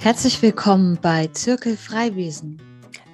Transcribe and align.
Herzlich 0.00 0.40
willkommen 0.42 0.96
bei 1.02 1.26
Zirkel 1.26 1.76
Freiwesen. 1.76 2.62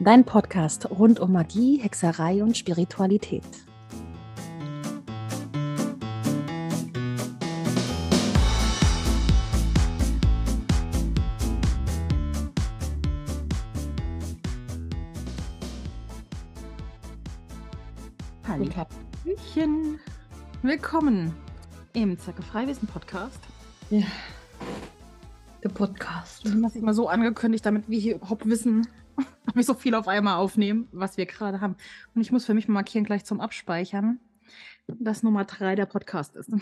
Dein 0.01 0.23
Podcast 0.23 0.91
rund 0.91 1.19
um 1.19 1.33
Magie, 1.33 1.79
Hexerei 1.79 2.43
und 2.43 2.59
Spiritualität. 2.59 3.43
Hallöchen. 18.47 19.99
Willkommen 20.61 21.35
im 21.95 22.19
Zirkel 22.19 22.45
Freiwesen 22.45 22.87
Podcast. 22.87 23.41
Ja. 23.89 24.05
Der 25.65 25.71
Podcast. 25.71 26.45
Wir 26.45 26.53
haben 26.53 26.63
das 26.63 26.77
immer 26.77 26.93
so 26.93 27.09
angekündigt, 27.09 27.65
damit 27.65 27.89
wir 27.89 27.99
hier 27.99 28.17
überhaupt 28.17 28.47
wissen, 28.47 28.87
ob 29.49 29.57
wir 29.57 29.65
so 29.65 29.73
viel 29.73 29.95
auf 29.95 30.09
einmal 30.09 30.37
aufnehmen, 30.37 30.89
was 30.93 31.17
wir 31.17 31.25
gerade 31.25 31.63
haben. 31.63 31.77
Und 32.15 32.21
ich 32.21 32.31
muss 32.31 32.45
für 32.45 32.53
mich 32.53 32.69
markieren, 32.69 33.07
gleich 33.07 33.25
zum 33.25 33.41
Abspeichern, 33.41 34.21
dass 34.87 35.23
Nummer 35.23 35.47
drei 35.47 35.75
der 35.75 35.87
Podcast 35.87 36.37
ist. 36.37 36.53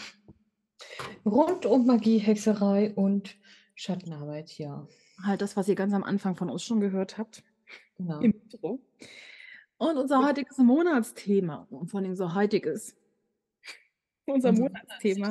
Rund 1.27 1.66
um 1.66 1.84
Magie, 1.84 2.19
Hexerei 2.19 2.92
und 2.95 3.37
Schattenarbeit, 3.75 4.56
ja. 4.59 4.87
Halt 5.20 5.42
das, 5.42 5.56
was 5.56 5.66
ihr 5.66 5.75
ganz 5.75 5.92
am 5.95 6.05
Anfang 6.05 6.37
von 6.37 6.48
uns 6.48 6.62
schon 6.62 6.78
gehört 6.78 7.19
habt. 7.19 7.42
Genau. 7.97 8.20
Im 8.20 8.33
Intro. 8.33 8.78
Und 9.78 9.97
unser 9.97 10.25
heutiges 10.25 10.59
Monatsthema, 10.59 11.66
und 11.70 11.91
vor 11.91 11.98
allem 11.98 12.11
unser 12.11 12.37
heutiges, 12.37 12.95
unser 14.27 14.50
Unser 14.50 14.62
Monatsthema, 14.62 15.30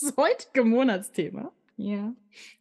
das 0.00 0.16
heutige 0.16 0.64
Monatsthema, 0.64 1.52
ja. 1.76 2.14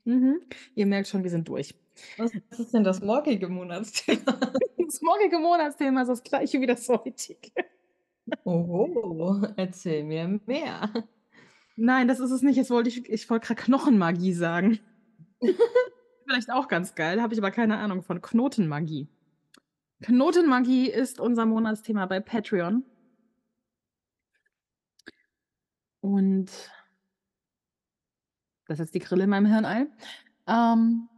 Mhm. 0.06 0.42
Ihr 0.76 0.86
merkt 0.86 1.08
schon, 1.08 1.24
wir 1.24 1.30
sind 1.30 1.48
durch. 1.48 1.76
Was 2.18 2.32
ist 2.60 2.74
denn 2.74 2.84
das 2.84 3.02
morgige 3.02 3.48
Monatsthema? 3.48 4.40
Das 4.92 5.02
morgige 5.02 5.40
Monatsthema 5.40 6.02
ist 6.02 6.10
das 6.10 6.22
gleiche 6.22 6.60
wie 6.60 6.66
das 6.66 6.90
heutige. 6.90 7.50
Oh, 8.44 9.42
erzähl 9.56 10.04
mir 10.04 10.42
mehr. 10.46 10.92
Nein, 11.78 12.10
das 12.10 12.20
ist 12.20 12.32
es 12.32 12.42
nicht. 12.42 12.58
Jetzt 12.58 12.72
wollte 12.72 12.90
ich, 12.90 13.08
ich 13.10 13.30
wollte 13.30 13.48
gerade 13.48 13.62
Knochenmagie 13.62 14.34
sagen. 14.34 14.80
Vielleicht 16.28 16.52
auch 16.52 16.68
ganz 16.68 16.94
geil, 16.94 17.22
habe 17.22 17.34
ich 17.34 17.40
aber 17.40 17.52
keine 17.52 17.78
Ahnung 17.78 18.04
von. 18.04 18.22
Knotenmagie. 18.22 19.08
Knotenmagie 20.02 20.90
ist 20.90 21.22
unser 21.22 21.46
Monatsthema 21.46 22.06
bei 22.06 22.20
Patreon. 22.20 22.84
Und 26.02 26.50
das 28.72 28.80
ist 28.80 28.86
jetzt 28.86 28.96
die 28.96 29.00
Grille 29.08 29.26
in 29.26 29.30
meinem 29.30 29.46
Hirnei. 29.46 29.88
Ähm, 30.48 31.10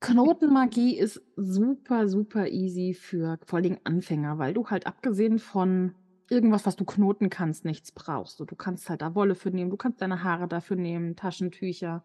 Knotenmagie 0.00 0.98
ist 0.98 1.22
super, 1.36 2.08
super 2.08 2.48
easy 2.48 2.94
für 2.94 3.38
vor 3.46 3.62
Dingen 3.62 3.80
Anfänger, 3.84 4.38
weil 4.38 4.52
du 4.52 4.68
halt 4.68 4.86
abgesehen 4.86 5.38
von 5.38 5.94
irgendwas, 6.28 6.66
was 6.66 6.76
du 6.76 6.84
knoten 6.84 7.30
kannst, 7.30 7.64
nichts 7.64 7.92
brauchst. 7.92 8.40
Du 8.40 8.44
kannst 8.44 8.90
halt 8.90 9.00
da 9.00 9.14
Wolle 9.14 9.34
für 9.34 9.50
nehmen, 9.50 9.70
du 9.70 9.76
kannst 9.76 10.02
deine 10.02 10.22
Haare 10.22 10.48
dafür 10.48 10.76
nehmen, 10.76 11.16
Taschentücher. 11.16 12.02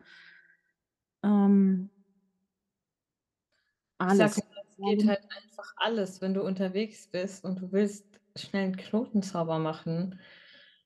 Ähm, 1.23 1.89
alles. 3.97 4.35
sag 4.35 4.37
es 4.37 4.77
geht 4.77 5.07
halt 5.07 5.21
einfach 5.23 5.73
alles. 5.75 6.21
Wenn 6.21 6.33
du 6.33 6.43
unterwegs 6.43 7.07
bist 7.07 7.43
und 7.45 7.59
du 7.59 7.71
willst 7.71 8.05
schnell 8.35 8.65
einen 8.65 8.77
Knotenzauber 8.77 9.59
machen, 9.59 10.19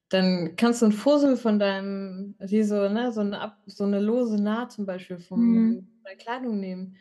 dann 0.09 0.55
kannst 0.55 0.81
du 0.81 0.85
einen 0.85 0.93
Fussel 0.93 1.35
von 1.37 1.59
deinem, 1.59 2.35
wie 2.39 2.63
so, 2.63 2.87
ne, 2.89 3.11
so 3.11 3.21
eine, 3.21 3.39
Ab, 3.41 3.57
so 3.65 3.83
eine 3.83 3.99
lose 3.99 4.41
Naht 4.41 4.71
zum 4.71 4.85
Beispiel 4.85 5.17
von 5.17 5.39
Mhm. 5.39 5.87
deiner 6.03 6.15
Kleidung 6.17 6.59
nehmen. 6.59 6.97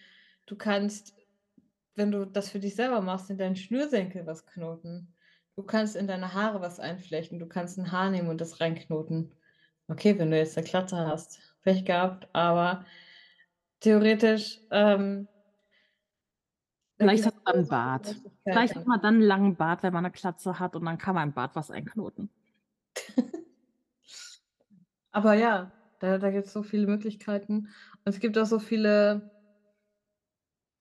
Du 0.47 0.57
kannst, 0.57 1.15
wenn 1.95 2.11
du 2.11 2.25
das 2.27 2.51
für 2.51 2.61
dich 2.61 2.75
selber 2.75 3.01
machst, 3.01 3.31
in 3.31 3.39
deinen 3.39 3.57
Schnürsenkel 3.57 4.27
was 4.27 4.47
knoten. 4.47 5.15
Du 5.57 5.63
kannst 5.63 5.97
in 5.97 6.09
deine 6.09 6.35
Haare 6.35 6.61
was 6.61 6.81
einflechten. 6.81 7.39
Du 7.39 7.47
kannst 7.47 7.79
ein 7.79 7.93
Haar 7.93 8.11
nehmen 8.11 8.29
und 8.29 8.41
das 8.41 8.61
reinknoten. 8.61 9.33
Okay, 9.89 10.19
wenn 10.19 10.31
du 10.31 10.39
jetzt 10.39 10.57
eine 10.57 10.67
Klatze 10.67 10.97
hast, 10.97 11.41
Pech 11.63 11.85
gehabt, 11.85 12.29
aber 12.33 12.85
theoretisch 13.81 14.61
ähm, 14.71 15.29
Vielleicht 16.97 17.27
hat 17.27 17.35
man 17.45 17.55
einen 17.57 17.69
Bart. 17.69 18.17
Vielleicht 18.45 18.77
hat 18.77 18.87
man 18.87 19.01
dann 19.01 19.15
einen 19.15 19.23
langen 19.23 19.57
Bart, 19.57 19.83
wenn 19.83 19.93
man 19.93 20.05
eine 20.05 20.13
Klatze 20.13 20.59
hat 20.59 20.77
und 20.77 20.85
dann 20.85 20.99
kann 20.99 21.15
man 21.15 21.29
im 21.29 21.35
Bart 21.35 21.55
was 21.57 21.71
einknoten. 21.71 22.31
Aber 25.13 25.35
ja, 25.35 25.73
da, 25.99 26.19
da 26.19 26.31
gibt 26.31 26.47
es 26.47 26.53
so 26.53 26.63
viele 26.63 26.87
Möglichkeiten. 26.87 27.59
Und 27.59 27.69
es 28.05 28.21
gibt 28.21 28.37
auch 28.39 28.47
so 28.47 28.59
viele 28.59 29.31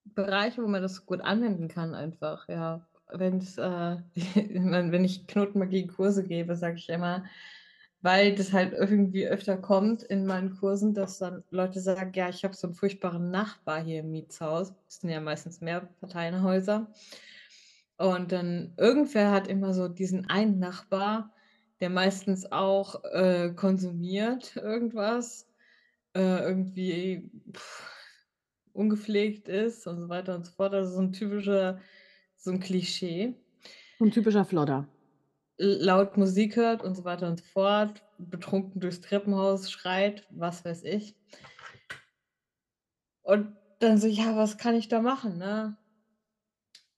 Bereiche, 0.06 0.62
wo 0.63 0.67
man 0.67 0.81
das 0.81 1.06
gut 1.06 1.22
anwenden 1.22 1.67
kann, 1.67 1.94
einfach. 1.95 2.47
Ja, 2.50 2.88
wenn's, 3.12 3.57
äh, 3.57 3.97
wenn 4.16 5.06
ich 5.06 5.28
Knotenmagie-Kurse 5.28 6.23
gebe, 6.23 6.56
sage 6.56 6.75
ich 6.78 6.89
immer, 6.89 7.25
weil 8.01 8.35
das 8.35 8.51
halt 8.51 8.73
irgendwie 8.73 9.28
öfter 9.28 9.57
kommt 9.57 10.03
in 10.03 10.25
meinen 10.25 10.51
Kursen, 10.57 10.94
dass 10.94 11.19
dann 11.19 11.44
Leute 11.51 11.79
sagen, 11.79 12.12
ja, 12.16 12.28
ich 12.29 12.44
habe 12.44 12.53
so 12.53 12.67
einen 12.67 12.75
furchtbaren 12.75 13.31
Nachbar 13.31 13.81
hier 13.81 14.01
im 14.01 14.12
Mietshaus. 14.12 14.73
Das 14.88 14.97
sind 15.00 15.09
ja 15.09 15.22
meistens 15.22 15.62
Mehrparteienhäuser. 15.62 16.91
Und 17.97 18.31
dann 18.31 18.73
irgendwer 18.78 19.31
hat 19.31 19.47
immer 19.47 19.73
so 19.73 19.88
diesen 19.88 20.29
einen 20.29 20.59
Nachbar, 20.59 21.32
der 21.83 21.89
meistens 21.89 22.49
auch 22.49 23.03
äh, 23.11 23.51
konsumiert 23.53 24.55
irgendwas, 24.55 25.49
äh, 26.16 26.39
irgendwie 26.41 27.29
pff, 27.51 27.91
ungepflegt 28.71 29.49
ist 29.49 29.85
und 29.85 29.99
so 29.99 30.07
weiter 30.07 30.33
und 30.35 30.45
so 30.45 30.53
fort. 30.53 30.73
Also 30.73 30.94
so 30.95 31.01
ein 31.01 31.11
typischer, 31.11 31.81
so 32.38 32.51
ein 32.51 32.61
Klischee. 32.61 33.35
Ein 33.99 34.11
typischer 34.11 34.45
Flodder. 34.45 34.88
Laut 35.57 36.16
Musik 36.16 36.55
hört 36.55 36.85
und 36.85 36.95
so 36.95 37.03
weiter 37.03 37.27
und 37.27 37.39
so 37.39 37.45
fort, 37.51 38.01
betrunken 38.17 38.79
durchs 38.79 39.01
Treppenhaus 39.01 39.69
schreit, 39.69 40.25
was 40.29 40.63
weiß 40.63 40.83
ich. 40.83 41.17
Und 43.23 43.57
dann 43.79 43.97
so, 43.97 44.07
ja, 44.07 44.38
was 44.38 44.57
kann 44.57 44.75
ich 44.75 44.88
da 44.88 45.01
machen, 45.01 45.38
ne? 45.38 45.75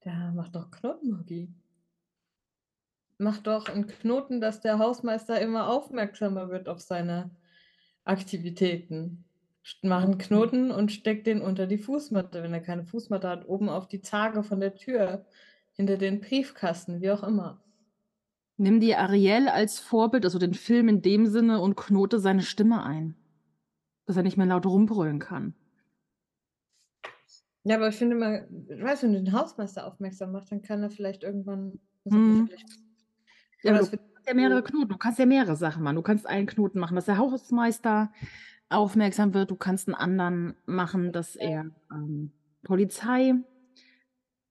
Der 0.04 0.32
macht 0.36 0.56
doch 0.56 0.70
Knotenmagie. 0.70 1.52
Mach 3.18 3.38
doch 3.38 3.70
einen 3.70 3.88
Knoten, 3.88 4.42
dass 4.42 4.62
der 4.62 4.78
Hausmeister 4.78 5.40
immer 5.40 5.70
aufmerksamer 5.70 6.50
wird 6.50 6.68
auf 6.68 6.82
seine 6.82 7.32
Aktivitäten. 8.04 9.24
Mach 9.82 10.04
einen 10.04 10.18
Knoten 10.18 10.70
und 10.70 10.92
steck 10.92 11.24
den 11.24 11.42
unter 11.42 11.66
die 11.66 11.78
Fußmatte, 11.78 12.44
wenn 12.44 12.54
er 12.54 12.62
keine 12.62 12.86
Fußmatte 12.86 13.28
hat, 13.28 13.48
oben 13.48 13.70
auf 13.70 13.88
die 13.88 14.02
Zarge 14.02 14.44
von 14.44 14.60
der 14.60 14.76
Tür, 14.76 15.26
hinter 15.74 15.98
den 15.98 16.22
Briefkasten, 16.22 17.02
wie 17.02 17.12
auch 17.12 17.24
immer. 17.24 17.62
Nimm 18.58 18.80
dir 18.80 19.00
Ariel 19.00 19.50
als 19.50 19.80
Vorbild, 19.80 20.24
also 20.24 20.40
den 20.40 20.54
Film 20.54 20.88
in 20.88 21.02
dem 21.02 21.26
Sinne, 21.26 21.60
und 21.60 21.76
knote 21.76 22.20
seine 22.20 22.42
Stimme 22.42 22.84
ein. 22.84 23.16
Dass 24.06 24.18
er 24.18 24.24
nicht 24.24 24.38
mehr 24.38 24.46
laut 24.46 24.66
rumbrüllen 24.66 25.20
kann. 25.20 25.56
Ja, 27.64 27.78
aber 27.78 27.90
ich 27.90 27.96
finde 27.96 28.16
mal, 28.16 28.48
weißt 28.50 29.04
du, 29.04 29.08
wenn 29.08 29.14
du 29.14 29.24
den 29.24 29.34
Hausmeister 29.34 29.88
aufmerksam 29.88 30.32
machst, 30.32 30.52
dann 30.52 30.62
kann 30.62 30.84
er 30.84 30.92
vielleicht 30.92 31.24
irgendwann. 31.24 31.80
Mhm. 32.06 32.48
Ja, 33.64 33.72
aber 33.74 33.80
du 33.86 33.90
kannst 33.98 34.28
ja 34.28 34.34
mehrere 34.34 34.64
Knoten, 34.64 34.90
du 34.90 34.98
kannst 34.98 35.20
ja 35.20 35.26
mehrere 35.26 35.56
Sachen 35.56 35.84
machen. 35.84 35.96
Du 35.96 36.02
kannst 36.02 36.28
einen 36.28 36.46
Knoten 36.48 36.80
machen, 36.80 36.96
dass 36.96 37.06
der 37.06 37.18
Hausmeister 37.18 38.12
aufmerksam 38.70 39.34
wird. 39.34 39.52
Du 39.52 39.56
kannst 39.56 39.88
einen 39.88 39.96
anderen 39.96 40.56
machen, 40.66 41.12
dass 41.12 41.36
er 41.36 41.66
ähm, 41.92 42.32
Polizei 42.64 43.34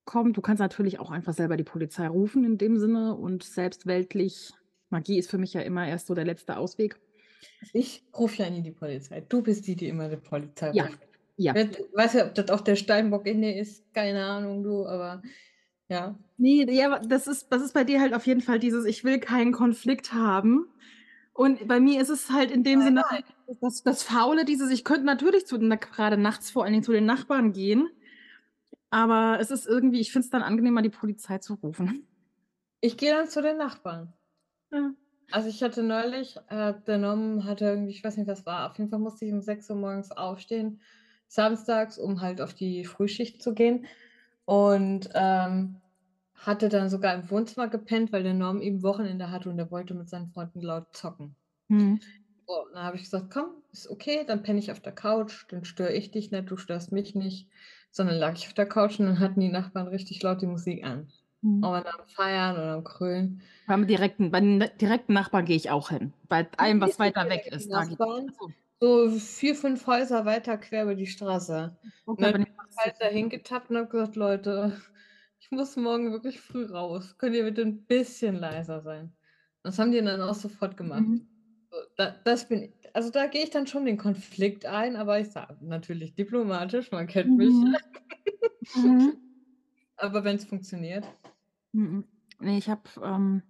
kommt. 0.04 0.36
Du 0.36 0.40
kannst 0.40 0.60
natürlich 0.60 0.98
auch 0.98 1.10
einfach 1.10 1.32
selber 1.32 1.56
die 1.56 1.64
Polizei 1.64 2.06
rufen 2.06 2.44
in 2.44 2.58
dem 2.58 2.78
Sinne 2.78 3.14
und 3.14 3.42
selbst 3.42 3.86
weltlich. 3.86 4.52
Magie 4.90 5.18
ist 5.18 5.30
für 5.30 5.38
mich 5.38 5.54
ja 5.54 5.60
immer 5.62 5.86
erst 5.86 6.06
so 6.06 6.14
der 6.14 6.24
letzte 6.24 6.56
Ausweg. 6.56 6.98
Ich 7.72 8.04
rufe 8.16 8.42
ja 8.42 8.50
nie 8.50 8.62
die 8.62 8.70
Polizei. 8.70 9.20
Du 9.28 9.42
bist 9.42 9.66
die, 9.66 9.76
die 9.76 9.88
immer 9.88 10.08
die 10.08 10.16
Polizei 10.16 10.70
Ja, 10.72 10.84
ruft. 10.84 10.98
ja. 11.36 11.54
Wer- 11.54 11.68
Weiß 11.94 12.12
ja, 12.14 12.26
ob 12.26 12.34
das 12.34 12.50
auch 12.50 12.60
der 12.60 12.76
Steinbock 12.76 13.26
in 13.26 13.42
dir 13.42 13.56
ist, 13.56 13.92
keine 13.94 14.24
Ahnung, 14.24 14.62
du, 14.62 14.86
aber 14.86 15.22
ja. 15.88 16.14
Nee, 16.36 16.64
ja, 16.70 16.98
das 16.98 17.26
ist, 17.26 17.48
das 17.52 17.62
ist 17.62 17.74
bei 17.74 17.84
dir 17.84 18.00
halt 18.00 18.14
auf 18.14 18.26
jeden 18.26 18.40
Fall 18.40 18.58
dieses, 18.58 18.84
ich 18.84 19.04
will 19.04 19.18
keinen 19.18 19.52
Konflikt 19.52 20.12
haben. 20.12 20.66
Und 21.32 21.66
bei 21.66 21.80
mir 21.80 22.00
ist 22.00 22.10
es 22.10 22.30
halt 22.30 22.50
in 22.50 22.62
dem 22.62 22.80
Sinne, 22.80 23.04
das, 23.60 23.82
das 23.82 24.02
Faule, 24.02 24.44
dieses, 24.44 24.70
ich 24.70 24.84
könnte 24.84 25.04
natürlich 25.04 25.46
zu 25.46 25.58
den, 25.58 25.68
gerade 25.70 26.16
nachts 26.16 26.50
vor 26.50 26.62
allen 26.62 26.72
Dingen 26.72 26.84
zu 26.84 26.92
den 26.92 27.06
Nachbarn 27.06 27.52
gehen, 27.52 27.90
aber 28.90 29.38
es 29.40 29.50
ist 29.50 29.66
irgendwie, 29.66 30.00
ich 30.00 30.12
finde 30.12 30.26
es 30.26 30.30
dann 30.30 30.42
angenehmer, 30.42 30.80
die 30.80 30.90
Polizei 30.90 31.38
zu 31.38 31.54
rufen. 31.54 32.06
Ich 32.80 32.96
gehe 32.96 33.12
dann 33.12 33.28
zu 33.28 33.42
den 33.42 33.56
Nachbarn. 33.56 34.12
Ja. 34.70 34.92
Also 35.32 35.48
ich 35.48 35.62
hatte 35.64 35.82
neulich, 35.82 36.36
äh, 36.48 36.74
der 36.86 36.98
Norm 36.98 37.44
hatte 37.44 37.64
irgendwie, 37.64 37.90
ich 37.90 38.04
weiß 38.04 38.16
nicht, 38.16 38.28
was 38.28 38.46
war, 38.46 38.70
auf 38.70 38.78
jeden 38.78 38.90
Fall 38.90 39.00
musste 39.00 39.24
ich 39.24 39.32
um 39.32 39.40
6 39.40 39.68
Uhr 39.70 39.76
morgens 39.76 40.12
aufstehen, 40.12 40.80
samstags, 41.26 41.98
um 41.98 42.20
halt 42.20 42.40
auf 42.40 42.54
die 42.54 42.84
Frühschicht 42.84 43.42
zu 43.42 43.54
gehen. 43.54 43.86
Und 44.46 45.10
ähm, 45.14 45.82
hatte 46.34 46.68
dann 46.70 46.88
sogar 46.90 47.14
im 47.14 47.30
Wohnzimmer 47.30 47.68
gepennt, 47.68 48.12
weil 48.12 48.22
der 48.22 48.34
Norm 48.34 48.60
eben 48.62 48.82
Wochenende 48.82 49.30
hatte 49.30 49.50
und 49.50 49.58
er 49.58 49.70
wollte 49.70 49.94
mit 49.94 50.08
seinen 50.08 50.28
Freunden 50.32 50.60
laut 50.62 50.94
zocken. 50.96 51.36
Hm. 51.70 51.96
So, 52.46 52.66
dann 52.72 52.82
habe 52.84 52.96
ich 52.96 53.02
gesagt: 53.04 53.30
„Komm, 53.32 53.62
ist 53.72 53.88
okay, 53.90 54.24
dann 54.26 54.42
penne 54.42 54.58
ich 54.58 54.70
auf 54.70 54.80
der 54.80 54.94
Couch, 54.94 55.44
dann 55.50 55.64
störe 55.64 55.92
ich 55.92 56.10
dich 56.10 56.30
nicht, 56.30 56.50
du 56.50 56.56
störst 56.56 56.92
mich 56.92 57.14
nicht.“ 57.14 57.48
So, 57.90 58.04
dann 58.04 58.14
lag 58.16 58.34
ich 58.36 58.46
auf 58.46 58.54
der 58.54 58.68
Couch 58.68 58.98
und 59.00 59.06
dann 59.06 59.18
hatten 59.20 59.40
die 59.40 59.48
Nachbarn 59.50 59.88
richtig 59.88 60.22
laut 60.22 60.42
die 60.42 60.46
Musik 60.46 60.84
an 60.84 61.12
und 61.60 61.62
Mhm. 61.62 61.70
waren 61.70 61.86
am 61.86 62.06
Feiern 62.08 62.56
und 62.56 62.62
am 62.62 62.84
Grölen. 62.84 63.42
Beim 63.66 63.86
direkten 63.86 64.30
bei 64.30 64.40
den 64.40 64.60
direkten 64.80 65.12
Nachbarn 65.14 65.44
gehe 65.46 65.56
ich 65.56 65.70
auch 65.70 65.88
hin. 65.90 66.12
Bei 66.28 66.46
allem, 66.58 66.80
was 66.80 66.98
weiter 66.98 67.28
weg 67.28 67.46
ist, 67.46 67.72
da 67.72 67.82
Nachbarn, 67.82 68.32
ach 68.40 68.54
so. 68.84 69.18
4, 69.18 69.54
5 69.54 69.86
Häuser 69.86 70.24
weiter 70.24 70.58
quer 70.58 70.84
über 70.84 70.94
die 70.94 71.06
Straße. 71.06 71.76
Und 72.16 72.22
Okay, 72.22 72.32
dann 72.32 72.32
bin 72.32 72.42
ich 72.42 72.48
halt 72.84 72.94
dahin 73.00 73.28
getappt 73.30 73.70
und 73.70 73.76
habe 73.78 73.88
gesagt: 73.88 74.16
„Leute, 74.16 74.72
ich 75.40 75.50
muss 75.50 75.76
morgen 75.76 76.12
wirklich 76.12 76.40
früh 76.40 76.64
raus. 76.66 77.16
Könnt 77.18 77.34
ihr 77.36 77.44
bitte 77.44 77.62
'n 77.62 77.86
bisschen 77.86 78.36
leiser 78.36 78.82
sein?“ 78.82 79.16
Das 79.62 79.78
haben 79.78 79.92
die 79.92 80.02
dann 80.02 80.20
auch 80.20 80.34
sofort 80.34 80.76
gemacht. 80.76 81.10
Mhm. 81.10 81.26
Da 81.96 82.12
das 82.24 82.48
bin 82.48 82.74
also, 82.94 83.10
da 83.10 83.26
gehe 83.26 83.42
ich 83.44 83.50
dann 83.50 83.66
schon 83.66 83.84
den 83.86 83.98
Konflikt 83.98 84.66
ein, 84.66 84.96
aber 84.96 85.20
ich 85.20 85.30
sage 85.32 85.58
natürlich 85.66 86.14
diplomatisch, 86.14 86.90
man 86.92 87.06
kennt 87.08 87.36
mich. 87.36 87.60
Mhm. 87.62 87.78
Mhm. 88.74 89.16
Aber 89.96 90.24
wenn's 90.24 90.44
funktioniert. 90.44 91.04
Mhm. 91.72 92.06
Ne, 92.40 92.56
ich 92.58 92.68
habe, 92.68 92.82
ähm 93.02 93.42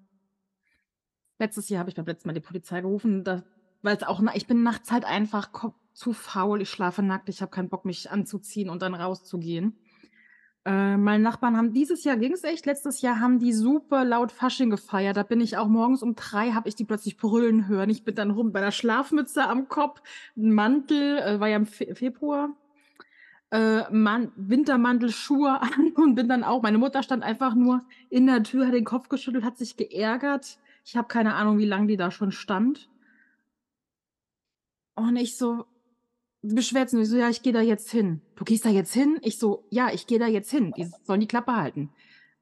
letztes 1.38 1.69
Jahr 1.69 1.80
habe 1.80 1.90
ich 1.90 1.96
beim 1.96 2.06
letzten 2.06 2.28
Mal 2.28 2.32
die 2.34 2.40
Polizei 2.40 2.80
gerufen, 2.80 3.25
da 3.25 3.42
weil's 3.84 4.02
auch 4.02 4.20
na 4.20 4.34
ich 4.34 4.46
bin 4.46 4.62
nachts 4.62 4.90
halt 4.90 5.04
einfach 5.04 5.50
zu 5.92 6.12
faul. 6.12 6.62
Ich 6.62 6.70
schlafe 6.70 7.02
nackt, 7.02 7.28
ich 7.28 7.40
habe 7.40 7.50
keinen 7.50 7.69
Bock, 7.69 7.84
mich 7.84 8.10
anzuziehen 8.10 8.69
und 8.69 8.82
dann 8.82 8.94
rauszugehen. 8.94 9.78
Äh, 10.66 10.96
meine 10.96 11.22
Nachbarn 11.22 11.56
haben 11.56 11.72
dieses 11.72 12.04
Jahr 12.04 12.16
ging's 12.16 12.42
echt, 12.42 12.64
letztes 12.64 13.02
Jahr 13.02 13.20
haben 13.20 13.38
die 13.38 13.52
super 13.52 14.04
laut 14.04 14.32
Fasching 14.32 14.70
gefeiert. 14.70 15.16
Da 15.16 15.22
bin 15.22 15.40
ich 15.40 15.58
auch 15.58 15.69
morgens 15.69 16.02
um 16.02 16.14
3 16.14 16.52
habe 16.52 16.69
ich 16.69 16.75
die 16.75 16.84
plötzlich 16.84 17.19
brüllen 17.19 17.69
hören. 17.69 17.90
Ich 17.90 18.02
bin 18.04 18.14
dann 18.14 18.31
rum 18.31 18.52
bei 18.52 18.60
'ner 18.60 18.72
Schlafmütze 18.72 19.46
am 19.46 19.69
Kopf, 19.69 20.02
Mantel, 20.34 21.19
äh, 21.19 21.38
war 21.40 21.48
ja 21.48 21.56
im 21.56 21.66
Fe 21.66 21.94
Februar, 21.94 22.50
äh, 23.50 23.82
Man 23.92 24.32
Wintermantel, 24.37 25.10
Schuhe 25.10 25.60
an 25.62 25.92
und 25.96 26.14
bin 26.14 26.28
dann 26.28 26.44
auch 26.44 26.62
meine 26.62 26.78
Mutter 26.78 27.02
stand 27.02 27.22
einfach 27.22 27.54
nur 27.54 27.82
in 28.08 28.26
der 28.26 28.42
Tür, 28.42 28.66
hat 28.66 28.75
den 28.75 28.84
Kopf 28.84 29.08
geschüttelt, 29.10 29.44
hat 29.44 29.58
sich 29.58 29.76
geärgert. 29.76 30.58
Ich 30.87 30.96
habe 30.96 31.08
keine 31.08 31.34
Ahnung, 31.34 31.58
wie 31.58 31.66
lang 31.66 31.88
die 31.88 31.96
da 31.96 32.10
schon 32.10 32.32
stand. 32.32 32.88
Und 34.96 35.17
ich 35.17 35.37
so 35.37 35.64
beschwert 36.43 36.91
sich, 36.91 37.08
so: 37.08 37.17
„Ja, 37.17 37.31
ich 37.31 37.43
gehe 37.43 37.52
da 37.52 37.61
jetzt 37.61 37.91
hin.“ 37.91 38.23
„Du 38.37 38.44
gehst 38.44 38.64
da 38.64 38.70
jetzt 38.70 38.93
hin?“ 38.94 39.19
Ich 39.23 39.38
so: 39.38 39.67
„Ja, 39.70 39.91
ich 39.93 40.06
gehe 40.06 40.19
da 40.19 40.26
jetzt 40.26 40.50
hin. 40.50 40.73
Die 40.76 40.88
sollen 41.05 41.20
die 41.20 41.26
Klappe 41.29 41.56
halten.“ 41.56 41.91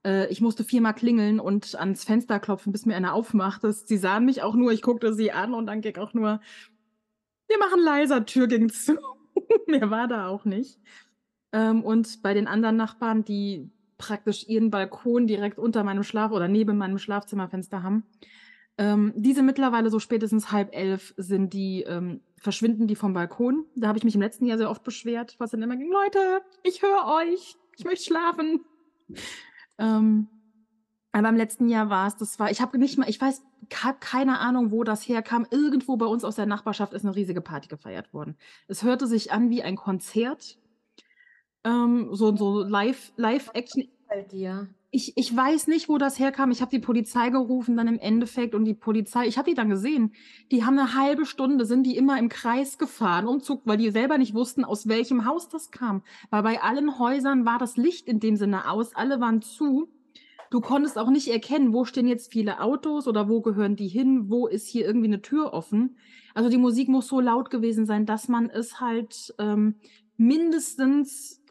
Äh, 0.05 0.29
ich 0.31 0.41
musste 0.41 0.65
viermal 0.65 0.95
klingeln 0.95 1.41
und 1.41 1.75
ans 1.77 2.05
Fenster 2.05 2.41
klopfen, 2.41 2.73
bis 2.73 2.87
mir 2.87 2.97
einer 2.97 3.15
aufmacht. 3.15 3.63
Sie 3.87 3.97
sahen 3.97 4.25
mich 4.27 4.43
auch 4.43 4.55
nur, 4.55 4.73
ich 4.73 4.83
guckte 4.83 5.15
sie 5.15 5.33
an 5.33 5.55
und 5.55 5.67
dann 5.67 5.81
ging 5.81 5.97
auch 5.99 6.15
nur: 6.15 6.41
„Wir 7.49 7.59
machen 7.59 7.81
leiser“, 7.81 8.25
Tür 8.27 8.47
ging 8.49 8.69
zu. 8.71 8.97
Mehr 9.67 9.91
war 9.91 10.09
da 10.09 10.29
auch 10.29 10.45
nicht. 10.45 10.79
Ähm, 11.53 11.83
und 11.85 12.23
bei 12.23 12.35
den 12.35 12.47
anderen 12.49 12.77
Nachbarn, 12.77 13.25
die 13.25 13.71
praktisch 13.99 14.49
ihren 14.49 14.71
Balkon 14.71 15.27
direkt 15.27 15.59
unter 15.59 15.85
meinem 15.85 16.03
Schlaf 16.03 16.33
oder 16.33 16.49
neben 16.49 16.77
meinem 16.79 16.99
Schlafzimmerfenster 16.99 17.83
haben, 17.83 18.05
ähm, 18.79 19.13
die 19.17 19.35
sind 19.35 19.47
mittlerweile 19.47 19.91
so 19.91 19.99
spätestens 20.01 20.47
22:30 20.47 21.15
sind 21.17 21.53
die 21.53 21.83
ähm, 21.83 22.23
verschwinden 22.43 22.87
die 22.89 22.97
vom 22.97 23.15
Balkon. 23.15 23.67
Da 23.77 23.89
habe 23.89 23.99
ich 23.99 24.05
mich 24.05 24.15
im 24.17 24.21
letzten 24.21 24.47
Jahr 24.47 24.59
sehr 24.59 24.71
oft 24.71 24.83
beschwert, 24.85 25.37
was 25.39 25.51
dann 25.53 25.63
immer 25.63 25.77
ging: 25.77 25.91
„Leute, 25.93 26.43
ich 26.65 26.83
höre 26.83 27.07
euch, 27.07 27.57
ich 27.79 27.85
möchte 27.85 28.05
schlafen.“ 28.07 28.65
Ähm, 29.79 30.29
aber 31.13 31.29
im 31.31 31.37
letzten 31.37 31.69
Jahr 31.69 31.91
war's 31.91 32.17
das 32.17 32.39
war 32.39 32.51
ich 32.51 32.61
habe 32.61 32.79
nicht 32.79 32.99
mal 32.99 33.09
ich 33.09 33.21
weiß 33.21 33.43
habe 33.83 33.99
keine 34.01 34.41
Ahnung, 34.41 34.71
wo 34.73 34.85
das 34.85 35.09
herkam. 35.09 35.47
Irgendwo 35.51 35.97
bei 35.97 36.07
uns 36.07 36.25
aus 36.25 36.37
der 36.37 36.47
Nachbarschaft 36.47 36.93
ist 36.95 37.05
'ne 37.05 37.15
riesige 37.17 37.41
Party 37.41 37.69
gefeiert 37.69 38.13
worden. 38.15 38.37
Es 38.69 38.83
hörte 38.83 39.07
sich 39.07 39.33
an 39.33 39.51
wie 39.51 39.63
ein 39.63 39.77
Konzert. 39.77 40.59
Ähm, 41.65 42.09
so 42.13 42.35
so 42.37 42.63
Live 42.63 43.13
Live-Action. 43.17 43.89
Bei 44.09 44.23
dir. 44.23 44.69
Ich 44.95 45.15
ich 45.17 45.35
weiß 45.35 45.69
nicht, 45.69 45.89
wo 45.89 45.97
das 45.97 46.19
herkam. 46.19 46.51
Ich 46.51 46.61
habe 46.61 46.71
die 46.71 46.79
Polizei 46.79 47.31
gerufen 47.31 47.79
dann 47.79 47.89
im 47.89 47.99
Endeffekt 47.99 48.55
und 48.55 48.67
die 48.67 48.75
Polizei 48.75 49.27
ich 49.27 49.39
habe 49.39 49.49
die 49.49 49.55
dann 49.57 49.71
gesehen. 49.71 50.13
Die 50.51 50.65
haben 50.67 50.75
'ne 50.75 50.95
1/2 50.95 51.25
Stunde 51.25 51.65
sind 51.65 51.85
die 51.85 51.97
immer 51.97 52.19
im 52.19 52.29
Kreis 52.29 52.77
gefahren, 52.77 53.27
um 53.27 53.41
zu 53.41 53.63
weil 53.65 53.79
die 53.79 53.91
selber 53.91 54.19
nicht 54.19 54.35
wussten, 54.35 54.65
aus 54.67 54.87
welchem 54.89 55.25
Haus 55.25 55.49
das 55.49 55.71
kam. 55.71 56.03
Weil 56.29 56.43
bei 56.43 56.61
allen 56.63 56.99
Häusern 56.99 57.47
war 57.47 57.59
das 57.59 57.79
Licht 57.79 58.07
in 58.07 58.21
dem 58.21 58.37
Sinne 58.37 58.69
aus, 58.71 58.95
alle 58.95 59.19
waren 59.19 59.41
zu. 59.41 59.89
Du 60.51 60.61
konntest 60.61 60.99
auch 60.99 61.11
nicht 61.11 61.29
erkennen, 61.29 61.73
wo 61.75 61.85
stehen 61.87 62.07
jetzt 62.09 62.33
viele 62.33 62.61
Autos 62.61 63.09
oder 63.09 63.29
wo 63.31 63.43
gehören 63.43 63.77
die 63.77 63.89
hin, 63.89 64.31
wo 64.31 64.47
ist 64.47 64.69
hier 64.69 64.87
irgendwie 64.87 65.09
'ne 65.09 65.23
Tür 65.23 65.55
offen. 65.55 65.97
Also, 66.35 66.51
die 66.51 66.59
Musik 66.59 66.89
muss 66.89 67.09
so 67.09 67.21
laut 67.21 67.51
gewesen 67.51 67.87
sein, 67.87 68.07
dass 68.07 68.29
man 68.29 68.51
es 68.51 68.81
halt, 68.81 69.35
ähm, 69.39 69.77
mindestens 70.19 71.42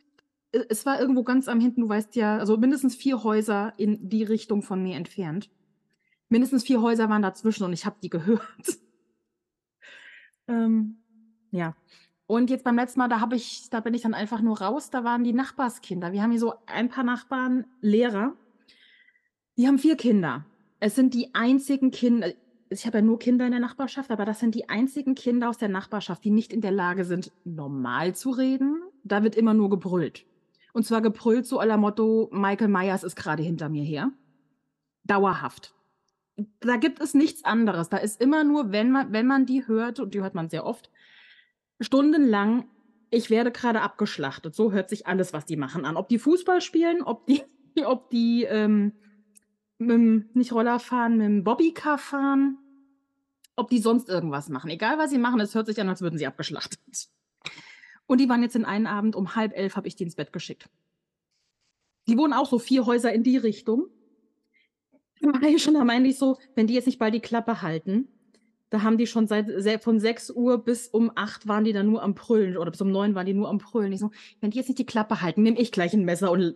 es 0.51 0.85
war 0.85 0.99
irgendwo 0.99 1.23
ganz 1.23 1.47
am 1.47 1.59
hinten, 1.59 1.81
du 1.81 1.89
weißt 1.89 2.15
ja 2.15 2.37
also, 2.37 2.57
mindestens 2.57 2.95
4 2.95 3.23
Häuser 3.23 3.73
in 3.77 4.09
die 4.09 4.23
Richtung 4.23 4.61
von 4.61 4.83
mir 4.83 4.97
entfernt. 4.97 5.49
Mindestens 6.29 6.63
4 6.63 6.81
Häuser 6.81 7.09
waren 7.09 7.21
dazwischen 7.21 7.63
und 7.63 7.73
ich 7.73 7.85
habe 7.85 7.97
die 8.01 8.09
gehört. 8.09 8.41
Ähm, 10.47 10.97
ja. 11.51 11.75
Und 12.25 12.49
jetzt 12.49 12.65
beim 12.65 12.75
letzten 12.75 12.99
Mal, 12.99 13.07
da 13.07 13.21
habe 13.21 13.35
ich 13.35 13.69
da 13.69 13.79
bin 13.79 13.93
ich 13.93 14.01
dann 14.01 14.15
einfach 14.15 14.41
nur 14.41 14.59
raus, 14.59 14.89
da 14.89 15.03
waren 15.03 15.23
die 15.23 15.31
Nachbarskinder. 15.31 16.11
Wir 16.11 16.23
haben 16.23 16.31
hier 16.31 16.39
so 16.39 16.55
ein 16.65 16.89
paar 16.89 17.03
Nachbarn, 17.03 17.65
Lehrer. 17.79 18.33
Die 19.55 19.67
haben 19.67 19.77
4 19.77 19.95
Kinder. 19.95 20.45
Es 20.79 20.95
sind 20.95 21.13
die 21.13 21.33
einzigen 21.35 21.91
Kin 21.91 22.23
äh, 22.23 22.33
ich 22.69 22.85
habe 22.85 22.97
ja 22.97 23.01
nur 23.01 23.19
Kinder 23.19 23.45
in 23.45 23.51
der 23.51 23.59
Nachbarschaft, 23.59 24.11
aber 24.11 24.25
das 24.25 24.39
sind 24.39 24.55
die 24.55 24.67
einzigen 24.67 25.13
Kinder 25.13 25.49
aus 25.49 25.57
der 25.57 25.69
Nachbarschaft, 25.69 26.23
die 26.23 26.31
nicht 26.31 26.51
in 26.51 26.61
der 26.61 26.71
Lage 26.71 27.05
sind, 27.05 27.31
normal 27.43 28.15
zu 28.15 28.31
reden. 28.31 28.81
Da 29.03 29.23
wird 29.23 29.35
immer 29.35 29.53
nur 29.53 29.69
gebrüllt. 29.69 30.25
Und 30.73 30.85
zwar 30.85 31.01
gebrüllt 31.01 31.45
so 31.45 31.61
la 31.61 31.77
Motto: 31.77 32.29
„Michael 32.31 32.69
Myers 32.69 33.03
ist 33.03 33.15
grade 33.15 33.43
hinter 33.43 33.69
mir 33.69 33.83
her.“ 33.83 34.11
Dauerhaft. 35.05 35.73
Da 36.61 36.77
gibt 36.77 37.01
es 37.01 37.13
nichts 37.13 37.45
anderes. 37.45 37.89
Da 37.89 37.97
ist 37.97 38.21
immer 38.21 38.43
nur, 38.43 38.71
wenn 38.71 38.91
man 38.91 39.13
wenn 39.13 39.27
man 39.27 39.45
die 39.45 39.67
hört, 39.67 39.99
und 39.99 40.13
die 40.13 40.21
hört 40.21 40.35
man 40.35 40.49
sehr 40.49 40.65
oft, 40.65 40.89
stundenlang: 41.81 42.65
„Ich 43.11 43.29
werde 43.29 43.51
grade 43.51 43.81
abgeschlachtet.“ 43.81 44.55
So 44.55 44.71
hört 44.71 44.89
sich 44.89 45.07
alles, 45.07 45.33
was 45.33 45.45
die 45.45 45.57
machen 45.57 45.85
an. 45.85 45.97
Ob 45.97 46.09
die 46.09 46.19
Fußball 46.19 46.61
spielen, 46.61 47.01
ob 47.03 47.27
die 47.27 47.43
ob 47.85 48.09
die, 48.11 48.43
ähm, 48.45 48.93
mit'm 49.79 50.25
nicht 50.33 50.53
Roller 50.53 50.79
fahren, 50.79 51.17
mit'm 51.21 51.43
Bobbycar 51.43 51.97
fahren, 51.97 52.57
ob 53.55 53.69
die 53.69 53.79
sonst 53.79 54.09
irgendwas 54.09 54.49
machen. 54.49 54.69
Egal, 54.71 54.97
was 54.99 55.11
sie 55.11 55.17
machen, 55.19 55.39
es 55.41 55.55
hört 55.55 55.67
sich 55.67 55.81
an, 55.81 55.89
als 55.89 56.01
würden 56.01 56.17
sie 56.19 56.27
abgeschlachtet. 56.27 56.79
Und 58.11 58.19
die 58.19 58.27
waren 58.27 58.41
jetzt 58.43 58.55
den 58.55 58.65
einen 58.65 58.87
Abend 58.87 59.15
um 59.15 59.35
22:30 59.35 59.77
habe 59.77 59.87
ich 59.87 59.95
die 59.95 60.03
ins 60.03 60.15
Bett 60.15 60.33
geschickt. 60.33 60.67
Die 62.07 62.17
wohnen 62.17 62.33
auch 62.33 62.47
so 62.49 62.57
4 62.59 62.85
Häuser 62.85 63.13
in 63.13 63.23
die 63.23 63.37
Richtung. 63.37 63.87
Da 65.21 65.83
meinte 65.85 66.09
ich 66.09 66.17
so: 66.17 66.37
„Wenn 66.55 66.67
die 66.67 66.73
jetzt 66.73 66.85
nicht 66.87 66.99
bald 66.99 67.13
die 67.13 67.19
Klappe 67.21 67.61
halten“ 67.61 68.09
da 68.71 68.83
haben 68.83 68.97
die 68.97 69.07
schon 69.07 69.27
seit 69.27 69.47
se 69.57 69.79
von 69.79 69.99
6:00 69.99 70.57
bis 70.63 70.87
um 70.89 71.11
8 71.15 71.47
waren 71.47 71.65
die 71.65 71.73
da 71.73 71.83
nur 71.83 72.01
am 72.03 72.15
Brüllen 72.15 72.57
oder 72.57 72.71
bis 72.71 72.81
um 72.81 72.91
9 72.91 73.15
waren 73.15 73.25
die 73.25 73.33
nur 73.33 73.49
am 73.49 73.57
Brüllen. 73.59 73.91
Ich 73.93 73.99
so: 73.99 74.11
„Wenn 74.41 74.51
die 74.51 74.57
jetzt 74.57 74.69
nicht 74.69 74.79
die 74.79 74.85
Klappe 74.85 75.21
halten, 75.21 75.43
nehme 75.43 75.59
ich 75.59 75.71
gleich 75.71 75.93
'n 75.93 76.05
Messer 76.05 76.31
und 76.31 76.55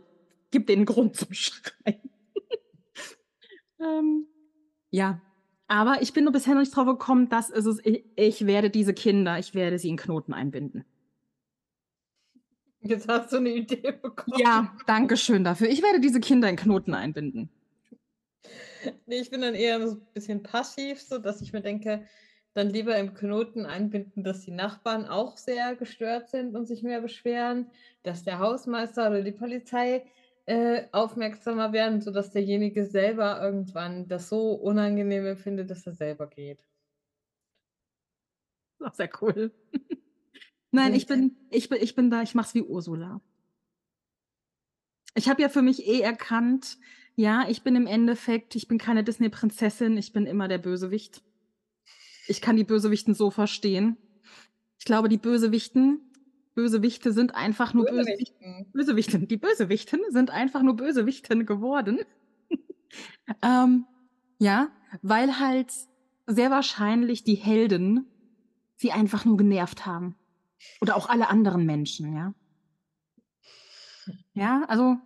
gebe 0.51 0.65
denen 0.65 0.85
Grund 0.85 1.15
zum 1.17 1.33
Schreien.“ 1.33 1.63
Ähm, 3.81 4.27
ja. 4.91 5.21
Aber 5.69 6.01
ich 6.01 6.13
bin 6.13 6.25
nur 6.25 6.33
bisher 6.33 6.53
noch 6.55 6.61
nicht 6.61 6.75
drauf 6.75 6.87
gekommen, 6.87 7.29
das 7.29 7.49
ist 7.49 7.65
es. 7.67 7.79
I 7.85 8.05
ich 8.15 8.45
werde 8.47 8.69
diese 8.71 8.93
Kinder 8.93 9.39
ich 9.39 9.53
werde 9.55 9.79
sie 9.79 9.89
in 9.89 9.97
Knoten 9.97 10.33
einbinden. 10.33 10.83
Jetzt 12.85 13.07
hast 13.07 13.33
du 13.33 13.39
'ne 13.39 13.49
Idee 13.49 13.91
bekommen. 13.93 14.27
Ja, 14.27 14.75
danke 14.87 15.17
schön 15.17 15.43
dafür. 15.43 15.69
Ich 15.69 15.81
werde 15.83 15.99
diese 15.99 16.19
Kinder 16.19 16.49
in 16.49 16.55
Knoten 16.55 16.93
einbinden. 16.95 17.49
Ne, 19.07 19.17
ich 19.17 19.29
bin 19.29 19.41
dann 19.41 19.55
eher 19.55 19.85
so 19.87 19.97
bisschen 20.13 20.41
passiv, 20.43 21.01
so 21.01 21.19
dass 21.19 21.41
ich 21.41 21.53
mir 21.53 21.61
denke, 21.61 22.05
dann 22.53 22.69
lieber 22.69 22.97
im 22.97 23.13
Knoten 23.13 23.65
einbinden, 23.65 24.23
dass 24.23 24.41
die 24.41 24.51
Nachbarn 24.51 25.05
auch 25.05 25.37
sehr 25.37 25.75
gestört 25.75 26.29
sind 26.29 26.55
und 26.55 26.65
sich 26.65 26.81
mehr 26.83 27.01
beschweren, 27.01 27.69
dass 28.03 28.23
der 28.23 28.39
Hausmeister 28.39 29.07
oder 29.09 29.21
die 29.21 29.31
Polizei, 29.31 30.05
äh, 30.47 30.83
aufmerksamer 30.91 31.73
werden, 31.73 32.01
sodass 32.01 32.31
derjenige 32.31 32.85
selber 32.85 33.41
irgendwann 33.41 34.07
das 34.07 34.29
so 34.29 34.53
unangenehm 34.53 35.25
empfindet, 35.25 35.69
dass 35.71 35.85
er 35.87 35.93
selber 35.93 36.27
geht. 36.27 36.65
Auch 38.81 38.93
sehr 38.93 39.09
cool. 39.21 39.51
Nein, 40.75 40.93
ich 40.93 41.07
bin 41.07 41.35
ich 41.49 41.69
bin 41.69 41.81
ich 41.81 41.95
bin 41.95 42.09
da, 42.09 42.21
ich 42.21 42.35
mache 42.35 42.47
es 42.47 42.55
wie 42.55 42.61
Ursula. 42.61 43.21
Ich 45.15 45.29
habe 45.29 45.41
ja 45.41 45.49
für 45.49 45.61
mich 45.61 45.87
eh 45.87 46.01
erkannt, 46.01 46.77
ja, 47.15 47.47
ich 47.47 47.63
bin 47.63 47.75
im 47.75 47.87
Endeffekt 47.87 48.55
ich 48.55 48.67
bin 48.67 48.77
keine 48.77 49.03
Disney-Prinzessin, 49.03 49.97
ich 49.97 50.13
bin 50.13 50.25
immer 50.25 50.47
der 50.47 50.57
Bösewicht. 50.57 51.23
Ich 52.27 52.41
kann 52.41 52.57
die 52.57 52.63
Bösewichten 52.63 53.13
so 53.13 53.29
verstehen. 53.29 53.97
Ich 54.79 54.85
glaube, 54.85 55.09
die 55.09 55.17
Bösewichten 55.17 56.01
Bösewichte 56.55 57.11
sind 57.11 57.35
einfach 57.35 57.73
nur 57.73 57.85
Bösewicht 57.85 58.33
Bösewichten. 58.39 58.71
Bösewichten. 58.71 59.27
Die 59.27 59.37
Bösewichten 59.37 59.99
sind 60.09 60.31
einfach 60.31 60.61
nur 60.61 60.75
Bösewichten 60.75 61.45
geworden. 61.45 61.99
Ähm, 63.41 63.85
ja, 64.39 64.69
weil 65.01 65.39
halt 65.39 65.73
sehr 66.27 66.51
wahrscheinlich 66.51 67.23
die 67.25 67.35
Helden 67.35 68.05
sie 68.77 68.91
einfach 68.91 69.25
nur 69.25 69.35
genervt 69.35 69.85
haben. 69.85 70.15
Oder 70.81 70.95
auch 70.95 71.09
alle 71.09 71.29
anderen 71.29 71.65
Menschen, 71.65 72.15
ja? 72.15 72.35
Ja, 74.35 74.63
also, 74.67 74.97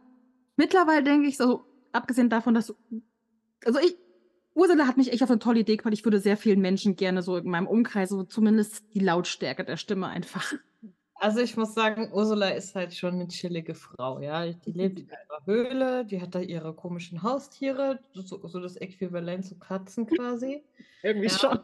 mittlerweile 0.58 1.04
denke 1.04 1.28
ich 1.28 1.38
so, 1.38 1.66
abgesehen 1.92 2.30
davon, 2.32 2.54
dass 2.56 2.74
also, 3.66 3.80
ich 3.80 3.98
Ursula 4.56 4.88
hat 4.88 4.98
mich 4.98 5.12
echt 5.13 5.24
auf 5.24 5.30
'ne 5.30 5.39
tolle 5.39 5.62
Idee 5.62 5.78
gebracht. 5.78 5.94
Ich 5.94 6.06
würde 6.06 6.20
sehr 6.20 6.38
vielen 6.38 6.62
Menschen 6.62 6.96
gerne 6.98 7.22
so 7.24 7.38
in 7.38 7.50
meinem 7.50 7.68
Umkreis 7.68 8.10
so 8.10 8.24
zumindest 8.24 8.84
die 8.96 9.00
Lautstärke 9.00 9.66
der 9.66 9.78
Stimme 9.78 10.08
einfach 10.08 10.54
Also, 11.16 11.39
ich 11.42 11.58
muss 11.58 11.74
sagen, 11.74 12.12
Ursula 12.13 12.50
ist 12.50 12.75
halt 12.75 12.94
schon 12.94 13.18
'ne 13.18 13.28
chillige 13.28 13.75
Frau, 13.75 14.22
ja? 14.22 14.46
Die 14.51 14.72
lebt 14.72 15.00
in 15.01 15.08
ihrer 15.10 15.46
Höhle, 15.46 16.06
die 16.06 16.22
hat 16.22 16.34
da 16.36 16.39
ihre 16.39 16.74
komischen 16.75 17.24
Haustiere, 17.24 18.00
so 18.13 18.24
so 18.48 18.60
das 18.60 18.78
Äquivalent 18.78 19.46
zu 19.46 19.60
Katzen 19.60 20.06
quasi, 20.06 20.63
Irgendwie 21.04 21.30
ja? 21.30 21.30
schon. 21.30 21.60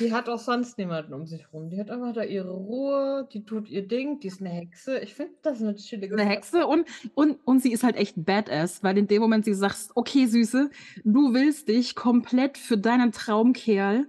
Die 0.00 0.12
hat 0.12 0.28
auch 0.28 0.38
sonst 0.38 0.78
niemanden 0.78 1.12
um 1.12 1.26
sich 1.26 1.52
rum. 1.52 1.68
Die 1.70 1.78
hat 1.80 1.90
einfach 1.90 2.12
da 2.14 2.22
ihre 2.24 2.50
Ruhe, 2.52 3.28
die 3.32 3.44
tut 3.44 3.68
ihr 3.68 3.86
Ding, 3.86 4.20
die 4.20 4.28
ist 4.28 4.40
'ne 4.40 4.48
Hexe. 4.50 4.98
Ich 5.00 5.14
finde, 5.14 5.34
das 5.42 5.56
ist 5.58 5.62
'ne 5.62 5.74
chillige 5.76 6.18
'Ne 6.18 6.24
Frau. 6.24 6.28
Hexe 6.28 6.66
und 6.66 6.86
und 7.14 7.38
und 7.46 7.60
sie 7.62 7.72
ist 7.72 7.84
halt 7.84 7.96
echt 7.96 8.14
badass, 8.24 8.82
weil 8.82 8.98
in 8.98 9.06
dem 9.08 9.22
Moment 9.22 9.44
sie 9.44 9.54
sagst: 9.54 9.92
„Okay, 9.96 10.26
Süße, 10.26 10.70
du 11.04 11.32
willst 11.32 11.68
dich 11.68 11.94
komplett 11.94 12.58
für 12.58 12.76
deinen 12.76 13.12
Traumkerl, 13.12 14.08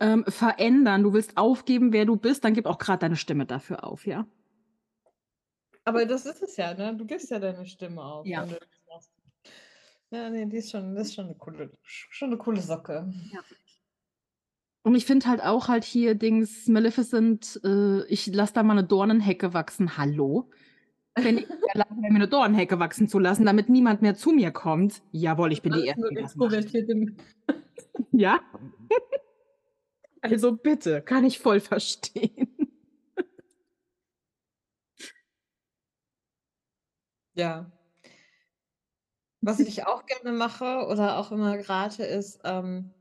ähm, 0.00 0.24
verändern. 0.28 1.02
Du 1.04 1.12
willst 1.14 1.36
aufgeben, 1.38 1.92
wer 1.92 2.06
du 2.06 2.16
bist, 2.16 2.44
dann 2.44 2.54
gib 2.54 2.66
auch 2.66 2.78
grad 2.78 3.02
deine 3.02 3.16
Stimme 3.16 3.46
dafür 3.46 3.84
auf, 3.84 4.06
ja?“ 4.06 4.26
Aber 5.86 6.04
das 6.06 6.26
ist 6.26 6.42
es 6.42 6.56
ja, 6.56 6.74
ne? 6.74 6.96
Du 6.96 7.06
gibst 7.06 7.30
ja 7.30 7.38
deine 7.38 7.66
Stimme 7.66 8.02
auf, 8.02 8.26
Ja. 8.26 8.46
Ja, 10.12 10.28
ne, 10.28 10.46
die 10.48 10.56
ist 10.56 10.70
schon 10.72 10.94
das 10.96 11.08
ist 11.08 11.14
schon 11.14 11.28
'ne 11.28 11.36
coole 11.36 11.70
sch 11.82 12.08
schon 12.10 12.30
'ne 12.30 12.36
coole 12.38 12.60
Socke. 12.60 13.06
Ja. 13.30 13.40
Und 14.84 14.94
ich 14.94 15.04
finde 15.04 15.26
halt 15.28 15.42
auch 15.42 15.68
halt 15.68 15.84
hier 15.84 16.14
Dings 16.14 16.66
Maleficent, 16.66 17.60
äh, 17.64 18.02
ich 18.06 18.26
lasse 18.28 18.54
da 18.54 18.62
mal 18.62 18.74
'ne 18.74 18.84
Dornenhecke 18.84 19.52
wachsen. 19.52 19.98
Hallo? 19.98 20.48
Bin 21.22 21.38
ich 21.38 21.46
Lage, 21.74 21.90
mir 22.10 22.18
'ne 22.20 22.28
Dornenhecke 22.28 22.78
wachsen 22.80 23.08
zu 23.08 23.18
lassen, 23.20 23.46
damit 23.46 23.68
niemand 23.70 24.02
mehr 24.02 24.16
zu 24.16 24.32
mir 24.32 24.52
kommt? 24.52 25.02
Jawohl, 25.12 25.52
ich 25.52 25.62
bin 25.62 25.72
die 25.74 25.84
Erste, 25.86 26.08
die 26.10 26.16
das 26.16 26.36
Ja? 28.12 28.40
Also, 30.22 30.52
bitte, 30.56 31.02
kann 31.02 31.24
ich 31.24 31.38
voll 31.38 31.60
verstehen. 31.60 32.48
Ja. 37.36 37.70
Was 39.42 39.64
ich 39.64 39.86
auch 39.86 40.04
gerne 40.04 40.32
mache 40.36 40.86
oder 40.86 41.16
auch 41.18 41.32
immer 41.32 41.56
rate, 41.66 42.04
ist, 42.04 42.40
ähm, 42.44 42.92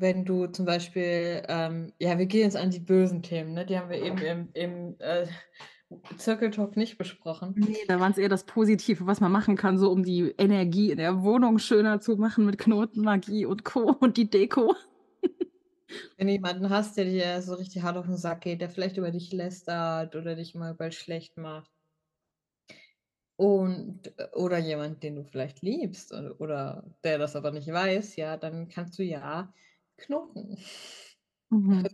wenn 0.00 0.24
du 0.24 0.46
zum 0.48 0.64
Beispiel, 0.66 1.42
ähm 1.48 1.92
ja, 2.00 2.18
wir 2.18 2.26
gehen 2.26 2.42
jetzt 2.42 2.56
an 2.56 2.70
die 2.70 2.80
bösen 2.80 3.22
Themen, 3.22 3.52
ne? 3.54 3.66
Die 3.66 3.78
haben 3.78 3.90
wir 3.90 3.98
eben 4.02 4.18
im 4.22 4.50
im, 4.54 4.96
äh, 5.00 5.26
Circle 6.18 6.50
Talk 6.50 6.76
nicht 6.76 6.98
besprochen. 6.98 7.56
Ne, 7.56 7.76
da 7.88 7.98
waren's 7.98 8.16
eher 8.18 8.28
das 8.28 8.44
Positive, 8.44 9.06
was 9.06 9.20
man 9.20 9.32
machen 9.32 9.56
kann, 9.56 9.76
so 9.78 9.90
um 9.90 10.04
die 10.04 10.32
Energie 10.38 10.90
in 10.92 10.98
der 10.98 11.22
Wohnung 11.24 11.58
schöner 11.58 12.00
zu 12.00 12.16
machen 12.16 12.46
mit 12.46 12.58
Knotenmagie 12.58 13.44
und 13.44 13.64
Co. 13.64 13.92
und 14.00 14.16
die 14.16 14.30
Deko. 14.30 14.74
Wenn 16.16 16.28
du 16.28 16.32
jemanden 16.34 16.70
hast, 16.70 16.96
der 16.96 17.04
dir 17.04 17.42
so 17.42 17.54
richtig 17.54 17.82
hart 17.82 17.96
auf 17.96 18.06
'n 18.06 18.16
Sack 18.16 18.42
geht, 18.42 18.60
der 18.60 18.70
vielleicht 18.70 18.96
über 18.96 19.10
dich 19.10 19.32
lästert 19.32 20.14
oder 20.14 20.36
dich 20.36 20.54
immer 20.54 20.70
überall 20.70 20.92
schlecht 20.92 21.36
macht 21.36 21.72
und 23.36 24.12
oder 24.34 24.58
jemand, 24.58 25.02
den 25.02 25.16
du 25.16 25.24
vielleicht 25.24 25.62
liebst 25.62 26.12
oder 26.12 26.84
der 27.04 27.18
das 27.18 27.36
aber 27.36 27.50
nicht 27.52 27.68
weiß, 27.68 28.16
ja, 28.16 28.36
dann 28.36 28.68
kannst 28.68 28.98
du 28.98 29.02
ja 29.02 29.52
knoten. 30.00 30.56
Mhm. 31.52 31.90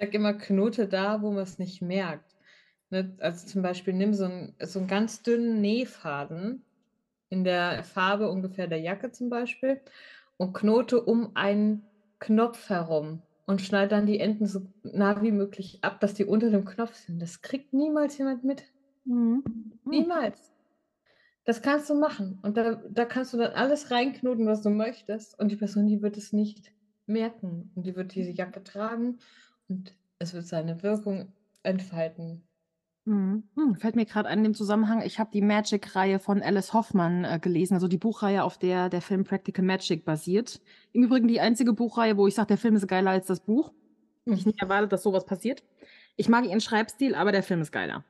Sage 0.00 0.16
immer, 0.16 0.34
knote 0.34 0.86
da, 0.88 1.22
wo 1.22 1.32
man's 1.32 1.58
nicht 1.58 1.82
merkt, 1.82 2.36
ne? 2.90 3.16
Also, 3.20 3.46
zum 3.48 3.62
Beispiel 3.62 3.94
nimm 3.94 4.14
so 4.14 4.24
'n 4.26 4.54
so 4.62 4.78
'n 4.80 4.86
ganz 4.86 5.22
dünnen 5.22 5.60
Nähfaden 5.60 6.64
in 7.30 7.44
der 7.44 7.84
Farbe 7.84 8.30
ungefähr 8.30 8.68
der 8.68 8.80
Jacke 8.80 9.12
zum 9.12 9.30
Beispiel 9.30 9.82
und 10.38 10.54
knote 10.54 11.02
um 11.04 11.32
einen 11.36 11.88
Knopf 12.20 12.70
herum 12.70 13.26
und 13.46 13.62
schneide 13.62 13.88
dann 13.90 14.06
die 14.06 14.20
Enden 14.20 14.46
so 14.46 14.72
nah 14.84 15.22
wie 15.22 15.32
möglich 15.32 15.80
ab, 15.84 16.00
dass 16.00 16.14
die 16.14 16.24
unter 16.26 16.50
dem 16.50 16.64
Knopf 16.66 16.94
sind. 16.96 17.20
Das 17.22 17.42
kriegt 17.42 17.72
niemals 17.74 18.18
jemand 18.18 18.44
mit. 18.44 18.72
Mhm. 19.06 19.42
Hm. 19.86 20.04
Niemals. 20.04 20.48
Das 21.46 21.62
kannst 21.62 21.88
du 21.90 21.94
machen 21.94 22.40
und 22.42 22.56
da 22.56 22.82
da 22.90 23.04
kannst 23.04 23.32
du 23.32 23.38
dann 23.38 23.52
alles 23.52 23.90
reinknoten, 23.90 24.46
was 24.46 24.62
du 24.62 24.70
möchtest 24.70 25.38
und 25.38 25.50
die 25.50 25.56
Person, 25.56 25.86
die 25.86 26.02
wird 26.02 26.16
es 26.16 26.32
nicht 26.32 26.72
merken 27.08 27.72
und 27.74 27.84
die 27.86 27.96
wird 27.96 28.14
diese 28.14 28.30
Jacke 28.32 28.62
tragen 28.64 29.18
und 29.68 29.94
es 30.18 30.34
wird 30.34 30.46
seine 30.46 30.82
Wirkung 30.82 31.32
entfalten. 31.62 32.48
Mhm. 33.04 33.44
Hm, 33.54 33.74
fällt 33.76 33.96
mir 33.96 34.04
grad 34.04 34.26
ein 34.26 34.38
in 34.38 34.44
dem 34.44 34.54
Zusammenhang, 34.54 35.00
ich 35.02 35.18
habe 35.18 35.30
die 35.32 35.40
Magic-Reihe 35.40 36.18
von 36.18 36.42
Alice 36.42 36.74
Hoffmann, 36.74 37.24
äh, 37.24 37.38
gelesen, 37.40 37.74
also 37.74 37.88
die 37.88 37.96
Buchreihe, 37.96 38.44
auf 38.44 38.58
der 38.58 38.90
der 38.90 39.00
Film 39.00 39.24
Practical 39.24 39.64
Magic 39.64 40.04
basiert. 40.04 40.60
Im 40.92 41.04
Übrigen 41.04 41.26
die 41.28 41.40
einzige 41.40 41.72
Buchreihe, 41.72 42.16
wo 42.18 42.26
ich 42.26 42.34
sage, 42.34 42.48
der 42.48 42.58
Film 42.58 42.76
ist 42.76 42.86
geiler 42.86 43.10
als 43.12 43.26
das 43.26 43.40
Buch. 43.40 43.72
Hätte 44.28 44.40
ich 44.40 44.46
Mhm. 44.46 44.46
nicht 44.46 44.60
erwartet, 44.60 44.92
dass 44.92 45.02
so 45.02 45.12
was 45.12 45.24
passiert. 45.26 45.64
Ich 46.16 46.28
mag 46.28 46.44
ihren 46.46 46.60
Schreibstil, 46.60 47.14
aber 47.14 47.32
der 47.32 47.42
Film 47.42 47.62
ist 47.62 47.72
geiler. 47.72 48.04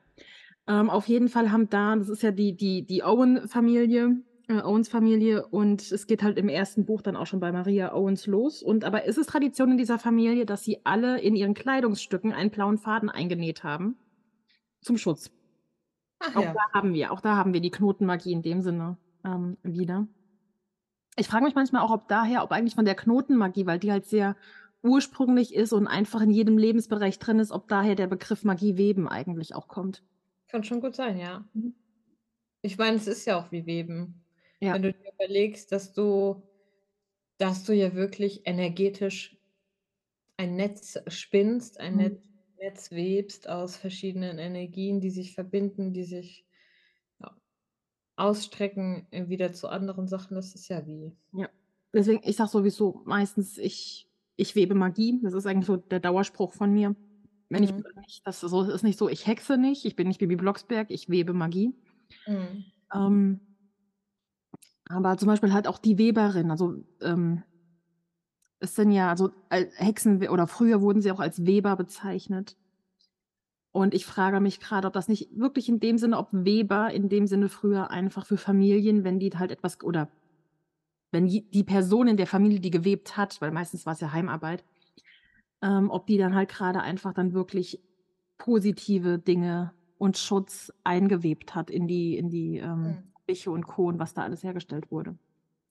Ähm, 0.67 0.89
auf 0.89 1.07
jeden 1.07 1.29
Fall 1.29 1.51
haben 1.51 1.69
da 1.69 1.95
das 1.97 2.09
ist 2.09 2.23
ja 2.23 2.31
die 2.31 2.55
die 2.57 2.85
die 2.85 3.03
Owen-Familie 3.03 4.23
äh, 4.49 4.61
Owens-Familie 4.61 5.45
und 5.45 5.91
es 5.91 6.07
geht 6.07 6.23
halt 6.23 6.37
im 6.37 6.49
1. 6.49 6.85
Buch 6.85 7.01
dann 7.01 7.15
auch 7.15 7.27
schon 7.27 7.39
bei 7.39 7.51
Maria 7.51 7.93
Owens 7.93 8.25
los 8.25 8.63
und 8.63 8.83
aber 8.83 9.05
es 9.05 9.17
ist 9.17 9.29
Tradition 9.29 9.71
in 9.71 9.77
dieser 9.77 9.99
Familie, 9.99 10.45
dass 10.45 10.63
sie 10.63 10.79
alle 10.83 11.21
in 11.21 11.35
ihren 11.35 11.53
Kleidungsstücken 11.53 12.33
einen 12.33 12.49
blauen 12.49 12.79
Faden 12.79 13.09
eingenäht 13.09 13.63
haben 13.63 13.95
zum 14.81 14.97
Schutz. 14.97 15.31
Ach 16.19 16.35
Auch 16.35 16.41
da 16.41 16.53
ja. 16.53 16.73
haben 16.73 16.93
wir 16.93 17.11
auch 17.11 17.21
da 17.21 17.37
haben 17.37 17.53
wir 17.53 17.61
die 17.61 17.69
Knotenmagie 17.69 18.33
in 18.33 18.41
dem 18.41 18.61
Sinne, 18.61 18.97
ähm, 19.23 19.57
wieder. 19.61 20.07
Ich 21.15 21.27
frage 21.27 21.45
mich 21.45 21.55
manchmal 21.55 21.83
auch, 21.83 21.91
ob 21.91 22.07
daher 22.07 22.43
ob 22.43 22.51
eigentlich 22.51 22.75
von 22.75 22.85
der 22.85 22.95
Knotenmagie, 22.95 23.67
weil 23.67 23.79
die 23.79 23.91
halt 23.91 24.07
sehr 24.07 24.35
ursprünglich 24.81 25.53
ist 25.53 25.73
und 25.73 25.87
einfach 25.87 26.21
in 26.21 26.31
jedem 26.31 26.57
Lebensbereich 26.57 27.19
drin 27.19 27.37
ist, 27.37 27.51
ob 27.51 27.67
daher 27.67 27.95
der 27.95 28.07
Begriff 28.07 28.43
Magie 28.43 28.77
weben 28.77 29.07
eigentlich 29.07 29.53
auch 29.53 29.67
kommt. 29.67 30.03
Kann 30.47 30.63
schon 30.63 30.81
gut 30.81 30.95
sein, 30.95 31.19
ja. 31.19 31.45
Mhm. 31.53 31.75
Ich 32.61 32.77
meine, 32.77 32.97
es 32.97 33.07
ist 33.07 33.25
ja 33.25 33.37
auch 33.37 33.51
wie 33.51 33.65
Weben. 33.65 34.25
Ja. 34.61 34.75
Wenn 34.75 34.81
du 34.83 34.91
dir 34.93 35.11
überlegst, 35.13 35.71
dass 35.71 35.93
du 35.93 36.43
dass 37.39 37.65
du 37.65 37.73
ja 37.73 37.95
wirklich 37.95 38.47
energetisch 38.47 39.37
ein 40.39 40.55
Netz 40.55 40.97
spinnst, 41.07 41.79
ein 41.81 41.95
Mhm. 41.95 41.97
Net 41.97 42.21
Netz 42.57 42.91
webst 42.91 43.49
aus 43.49 43.75
verschiedenen 43.77 44.37
Energien, 44.39 45.01
die 45.01 45.09
sich 45.11 45.33
verbinden, 45.33 45.93
die 45.93 46.03
sich, 46.05 46.45
ja, 47.21 47.37
ausstrecken, 48.17 49.07
äh, 49.11 49.29
wieder 49.29 49.53
zu 49.53 49.69
anderen 49.69 50.07
Sachen. 50.07 50.35
Das 50.35 50.55
ist 50.55 50.69
ja 50.69 50.85
wie 50.87 51.17
Ja. 51.33 51.49
Deswegen, 51.93 52.21
ich 52.23 52.35
sage 52.35 52.49
sowieso 52.49 53.01
meistens, 53.05 53.57
ich 53.57 54.07
ich 54.35 54.55
webe 54.55 54.73
Magie. 54.75 55.19
Das 55.21 55.33
ist 55.33 55.45
eigentlich 55.45 55.65
so 55.65 55.75
der 55.77 55.99
Dauerspruch 55.99 56.53
von 56.53 56.71
mir. 56.73 56.95
Wenn 57.49 57.63
ich 57.63 57.71
Mhm. 57.71 57.83
nicht 58.07 58.21
das 58.25 58.39
so 58.41 58.63
ist 58.63 58.83
nicht 58.83 58.97
so, 58.97 59.09
ich 59.09 59.27
hexe 59.27 59.57
nicht, 59.57 59.85
ich 59.85 59.95
bin 59.95 60.07
nicht 60.07 60.19
Bibi 60.19 60.35
Blocksberg, 60.35 60.89
ich 60.91 61.09
webe 61.09 61.33
Magie. 61.33 61.73
Mhm. 62.27 62.71
Ähm 62.93 63.41
aber 64.89 65.17
zum 65.17 65.27
Beispiel 65.27 65.53
halt 65.53 65.67
auch 65.67 65.77
die 65.77 65.97
Weberin, 65.97 66.51
also, 66.51 66.83
ähm 67.01 67.43
es 68.59 68.75
sind 68.75 68.91
ja 68.91 69.09
also, 69.09 69.31
al 69.49 69.69
Hexen 69.75 70.27
oder 70.27 70.47
früher 70.47 70.81
wurden 70.81 71.01
sie 71.01 71.11
auch 71.11 71.19
als 71.19 71.45
Weber 71.45 71.75
bezeichnet. 71.75 72.57
Und 73.71 73.93
ich 73.93 74.05
frage 74.05 74.39
mich 74.39 74.59
grad, 74.59 74.85
ob 74.85 74.93
das 74.93 75.07
nicht 75.07 75.29
wirklich 75.37 75.69
in 75.69 75.79
dem 75.79 75.97
Sinne 75.97 76.17
ob 76.17 76.29
Weber 76.31 76.91
in 76.91 77.07
dem 77.07 77.27
Sinne 77.27 77.49
früher 77.49 77.91
einfach 77.91 78.25
für 78.25 78.37
Familien, 78.37 79.03
wenn 79.03 79.19
die 79.19 79.29
halt 79.31 79.51
etwas 79.51 79.81
oder 79.83 80.09
wenn 81.11 81.27
die 81.27 81.63
Person 81.63 82.07
in 82.07 82.17
der 82.17 82.27
Familie, 82.27 82.59
die 82.59 82.69
gewebt 82.71 83.17
hat, 83.17 83.41
weil 83.41 83.51
meistens 83.51 83.85
war's 83.85 83.99
ja 83.99 84.11
Heimarbeit, 84.11 84.63
ähm, 85.61 85.89
ob 85.89 86.07
die 86.07 86.17
dann 86.17 86.35
halt 86.35 86.49
grade 86.49 86.81
einfach 86.81 87.13
dann 87.13 87.33
wirklich 87.33 87.81
positive 88.37 89.19
Dinge 89.19 89.73
und 89.97 90.17
Schutz 90.17 90.71
eingewebt 90.83 91.55
hat 91.55 91.69
in 91.69 91.87
die 91.87 92.17
in 92.17 92.29
die, 92.29 92.57
ähm, 92.57 93.08
Teppiche 93.29 93.51
und 93.51 93.67
Co. 93.67 93.87
und 93.87 93.99
was 93.99 94.13
da 94.13 94.23
alles 94.23 94.43
hergestellt 94.43 94.89
wurde. 94.91 95.15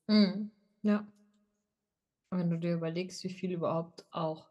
Mhm. 0.06 0.50
Ja. 0.82 1.04
Wenn 2.30 2.50
du 2.50 2.58
dir 2.58 2.74
überlegst, 2.74 3.24
wie 3.24 3.30
viel 3.30 3.52
überhaupt 3.52 4.04
auch 4.10 4.46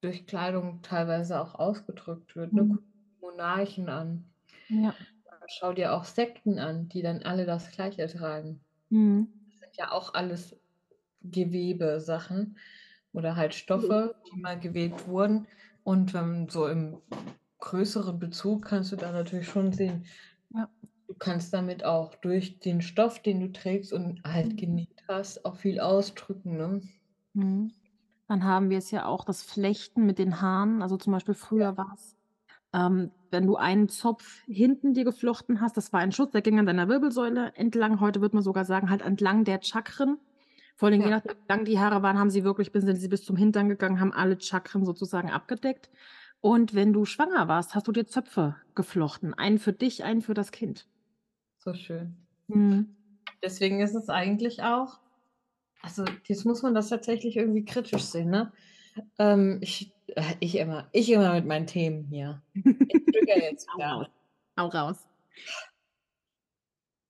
durch 0.00 0.26
Kleidung 0.26 0.82
teilweise 0.82 1.40
auch 1.40 1.54
ausgedrückt 1.56 2.36
wird, 2.36 2.52
ne? 2.52 2.62
Mhm. 2.62 2.68
Dir 2.68 2.78
Monarchen 3.20 3.88
an. 3.88 4.24
Ja. 4.68 4.94
Schau 5.48 5.72
dir 5.72 5.92
auch 5.92 6.04
Sekten 6.04 6.58
an, 6.58 6.88
die 6.88 7.02
dann 7.02 7.22
alle 7.22 7.46
das 7.46 7.70
Gleiche 7.70 8.06
tragen. 8.06 8.60
Mhm. 8.90 9.28
Das 9.50 9.60
sind 9.60 9.76
ja 9.76 9.92
auch 9.92 10.14
alles 10.14 10.56
Gewebesachen 11.22 12.58
oder 13.12 13.34
halt 13.34 13.54
Stoffe, 13.54 14.14
die 14.30 14.40
mal 14.40 14.58
gewebt 14.58 15.08
wurden. 15.08 15.48
Und, 15.82 16.14
ähm, 16.14 16.48
so 16.48 16.68
im 16.68 17.00
größeren 17.58 18.18
Bezug 18.18 18.66
kannst 18.66 18.92
du 18.92 18.96
da 18.96 19.10
natürlich 19.10 19.48
schon 19.48 19.72
sehen 19.72 20.04
kannst 21.18 21.52
damit 21.54 21.84
auch 21.84 22.14
durch 22.16 22.60
den 22.60 22.82
Stoff, 22.82 23.20
den 23.22 23.40
du 23.40 23.52
trägst 23.52 23.92
und 23.92 24.20
halt 24.24 24.56
Mhm. 24.56 24.56
genäht 24.56 25.02
hast, 25.08 25.44
auch 25.44 25.56
viel 25.56 25.80
ausdrücken, 25.80 26.56
ne? 26.56 26.82
Mhm. 27.34 27.72
Dann 28.28 28.44
haben 28.44 28.70
wir 28.70 28.78
es 28.78 28.90
ja 28.90 29.06
auch 29.06 29.24
das 29.24 29.42
Flechten 29.42 30.04
mit 30.06 30.18
den 30.18 30.40
Haaren. 30.40 30.82
Also, 30.82 30.96
zum 30.96 31.12
Beispiel 31.12 31.34
Ja. 31.56 31.66
früher 31.66 31.76
war's, 31.76 32.16
ähm, 32.74 33.12
wenn 33.30 33.46
du 33.46 33.56
einen 33.56 33.88
Zopf 33.88 34.42
hinten 34.46 34.94
dir 34.94 35.04
geflochten 35.04 35.60
hast, 35.60 35.76
das 35.76 35.92
war 35.92 36.00
ein 36.00 36.12
Schutz, 36.12 36.32
der 36.32 36.42
ging 36.42 36.58
an 36.60 36.66
deiner 36.66 36.88
Wirbelsäule 36.88 37.52
entlang. 37.56 38.00
Heute 38.00 38.20
würde 38.22 38.36
man 38.36 38.44
sogar 38.44 38.64
sagen, 38.66 38.90
halt 38.90 39.02
entlang 39.02 39.44
der 39.44 39.60
Chakren. 39.62 40.18
Vor 40.76 40.88
allem 40.90 41.02
je 41.02 41.10
Ja. 41.10 41.12
nachdem, 41.12 41.32
wie 41.48 41.52
lang 41.54 41.64
die 41.66 41.78
Haare 41.80 42.02
waren, 42.02 42.18
haben 42.18 42.30
sie 42.30 42.44
wirklich 42.44 42.72
bis 42.72 42.84
sind 42.84 42.96
sie 42.98 43.08
bis 43.08 43.24
zum 43.24 43.36
Hintern 43.36 43.68
gegangen, 43.70 44.00
haben 44.00 44.12
alle 44.14 44.40
Chakren 44.40 44.84
sozusagen 44.86 45.30
abgedeckt. 45.30 45.90
Und 46.40 46.74
wenn 46.74 46.92
du 46.94 47.04
schwanger 47.06 47.48
warst, 47.48 47.74
hast 47.74 47.88
du 47.88 47.92
dir 47.92 48.06
Zöpfe 48.06 48.56
geflochten. 48.76 49.34
Einen 49.34 49.58
für 49.58 49.72
dich, 49.74 50.04
einen 50.04 50.22
für 50.22 50.34
das 50.34 50.52
Kind. 50.52 50.86
So 51.66 51.74
schön. 51.74 52.16
Mhm. 52.46 52.94
Deswegen 53.42 53.80
ist 53.80 53.94
es 53.94 54.08
eigentlich 54.08 54.62
auch 54.62 55.00
also, 55.82 56.04
jetzt 56.24 56.44
muss 56.44 56.62
man 56.62 56.74
das 56.74 56.88
tatsächlich 56.88 57.36
irgendwie 57.36 57.64
kritisch 57.64 58.02
sehen, 58.02 58.30
ne? 58.30 58.52
Ähm, 59.18 59.58
ich 59.60 59.92
äh, 60.16 60.34
ich 60.40 60.56
immer 60.56 60.88
ich 60.90 61.10
immer 61.12 61.34
mit 61.34 61.46
meinen 61.46 61.66
Themen 61.66 62.04
hier. 62.04 62.42
Ich 62.54 62.64
triggere 62.64 63.40
jetzt 63.42 63.68
wieder. 63.76 63.86
raus. 63.86 64.06
Hau 64.58 64.66
raus. 64.66 65.06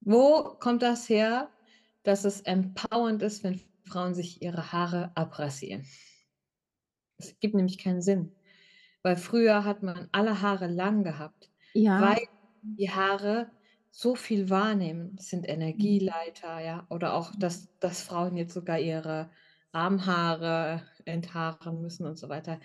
Wo 0.00 0.56
kommt 0.58 0.82
das 0.82 1.08
her, 1.08 1.48
dass 2.02 2.24
es 2.24 2.40
empowernd 2.42 3.22
ist, 3.22 3.44
wenn 3.44 3.60
Frauen 3.88 4.14
sich 4.14 4.42
ihre 4.42 4.72
Haare 4.72 5.10
abrasieren? 5.14 5.86
Es 7.18 7.38
gibt 7.40 7.54
nämlich 7.54 7.78
keinen 7.78 8.02
Sinn, 8.02 8.32
weil 9.02 9.16
früher 9.16 9.64
hat 9.64 9.82
man 9.82 10.08
alle 10.12 10.42
Haare 10.42 10.66
lang 10.66 11.02
gehabt, 11.02 11.50
Ja. 11.72 12.00
weil 12.02 12.28
die 12.62 12.90
Haare 12.90 13.50
so 13.90 14.14
viel 14.14 14.50
wahrnehmen. 14.50 15.16
Das 15.16 15.28
sind 15.28 15.48
Mhm. 15.74 16.06
Energieleiter, 16.08 16.60
ja, 16.60 16.86
oder 16.90 17.14
auch, 17.14 17.32
dass 17.38 17.68
dass 17.80 18.02
Frauen 18.02 18.36
jetzt 18.36 18.54
sogar 18.54 18.78
ihre 18.80 19.30
Armhaare 19.72 20.82
enthaaren 21.04 21.80
müssen 21.82 22.06
und 22.06 22.16
so 22.18 22.28
weiter. 22.28 22.60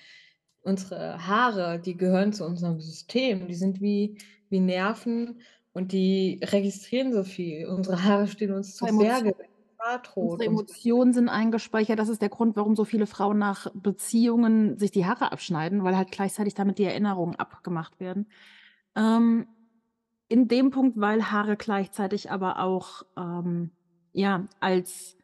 Unsere 0.61 1.25
Haare, 1.27 1.79
die 1.79 1.97
gehören 1.97 2.33
zu 2.33 2.45
unserem 2.45 2.81
System. 2.81 3.47
Die 3.47 3.55
sind 3.55 3.81
wie 3.81 4.17
wie 4.49 4.59
Nerven 4.59 5.41
und 5.73 5.91
die 5.93 6.39
registrieren 6.43 7.13
so 7.13 7.23
viel. 7.23 7.67
Unsere 7.67 8.03
Haare 8.03 8.27
stehen 8.27 8.51
uns 8.53 8.75
zu 8.75 8.87
Berge, 8.97 9.33
unsere. 10.19 10.43
Emotionen 10.45 11.13
sind 11.13 11.29
eingespeichert. 11.29 11.99
Das 11.99 12.09
ist 12.09 12.21
der 12.21 12.29
Grund, 12.29 12.55
warum 12.55 12.75
so 12.75 12.85
viele 12.85 13.07
Frauen 13.07 13.37
nach 13.39 13.67
Beziehungen 13.73 14.77
sich 14.77 14.91
die 14.91 15.05
Haare 15.05 15.31
abschneiden, 15.31 15.83
weil 15.83 15.97
halt 15.97 16.11
gleichzeitig 16.11 16.53
damit 16.53 16.77
die 16.79 16.85
Erinnerungen 16.85 17.35
abgemacht 17.35 17.99
werden. 17.99 18.29
Ähm, 18.95 19.47
in 20.31 20.47
dem 20.47 20.71
Punkt, 20.71 20.99
weil 20.99 21.31
Haare 21.31 21.57
gleichzeitig 21.57 22.31
aber 22.31 22.59
auch, 22.59 23.03
ähm, 23.17 23.71
ja, 24.13 24.47
als 24.59 25.17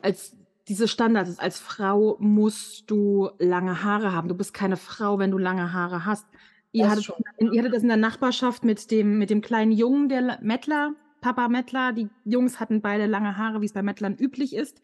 als 0.00 0.36
diese 0.68 0.86
Standard 0.86 1.26
ist. 1.26 1.40
Als 1.40 1.58
Frau 1.58 2.16
musst 2.20 2.90
du 2.90 3.30
lange 3.38 3.82
Haare 3.82 4.12
haben. 4.12 4.28
Du 4.28 4.36
bist 4.36 4.54
keine 4.54 4.76
Frau, 4.76 5.18
wenn 5.18 5.30
du 5.30 5.38
lange 5.38 5.72
Haare 5.72 6.04
hast. 6.04 6.26
Ihr 6.70 6.88
hattet 6.88 7.04
schon, 7.04 7.16
ihr 7.38 7.58
hattet 7.58 7.74
das 7.74 7.82
in 7.82 7.88
der 7.88 7.96
Nachbarschaft 7.96 8.64
mit 8.64 8.90
dem 8.90 9.18
mit 9.18 9.30
dem 9.30 9.40
kleinen 9.40 9.72
Jungen, 9.72 10.08
der 10.08 10.38
Mettler 10.40 10.92
Papa 11.20 11.48
Mettler. 11.48 11.92
Die 11.92 12.08
Jungs 12.24 12.60
hatten 12.60 12.80
beide 12.80 13.06
lange 13.06 13.36
Haare, 13.36 13.60
wie's 13.60 13.72
bei 13.72 13.82
Mettlern 13.82 14.14
üblich 14.14 14.54
ist. 14.54 14.80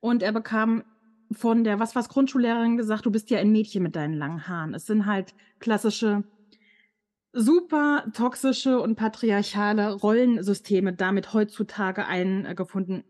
Und 0.00 0.22
er 0.22 0.32
bekam 0.32 0.82
von 1.30 1.62
der 1.62 1.78
was 1.78 1.94
war's, 1.94 2.08
Grundschullehrerin 2.08 2.76
gesagt: 2.76 3.06
„Du 3.06 3.12
bist 3.12 3.30
ja 3.30 3.38
ein 3.38 3.52
Mädchen 3.52 3.82
mit 3.84 3.94
deinen 3.94 4.14
langen 4.14 4.48
Haaren.“ 4.48 4.74
Es 4.74 4.86
sind 4.86 5.06
halt 5.06 5.34
klassische 5.60 6.24
super 7.38 8.04
toxische 8.14 8.80
und 8.80 8.96
patriarchale 8.96 9.92
Rollensysteme 9.94 10.92
damit 10.92 11.32
heutzutage 11.34 12.06
eingefunden. 12.06 13.04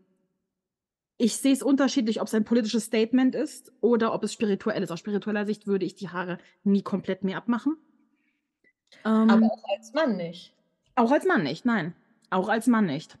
Ich 1.21 1.35
sehe 1.37 1.51
es 1.53 1.61
unterschiedlich, 1.61 2.21
ob's 2.21 2.33
ein 2.33 2.45
politisches 2.45 2.85
Statement 2.85 3.35
ist 3.35 3.73
oder 3.81 4.13
ob 4.13 4.23
es 4.23 4.31
spirituell 4.33 4.81
ist. 4.81 4.89
Aus 4.91 4.99
spiritueller 4.99 5.45
Sicht 5.45 5.67
würde 5.67 5.85
ich 5.85 5.95
die 5.95 6.09
Haare 6.09 6.37
nie 6.63 6.81
komplett 6.81 7.23
mehr 7.25 7.37
abmachen. 7.37 7.75
Aber 9.27 9.45
Ähm 9.45 9.51
auch 9.51 9.63
als 9.75 9.93
Mann 9.93 10.17
nicht. 10.17 10.57
Auch 10.95 11.11
als 11.11 11.25
Mann 11.25 11.41
nicht, 11.43 11.65
nein. 11.65 11.95
Auch 12.29 12.47
als 12.47 12.67
Mann 12.67 12.85
nicht. 12.85 13.17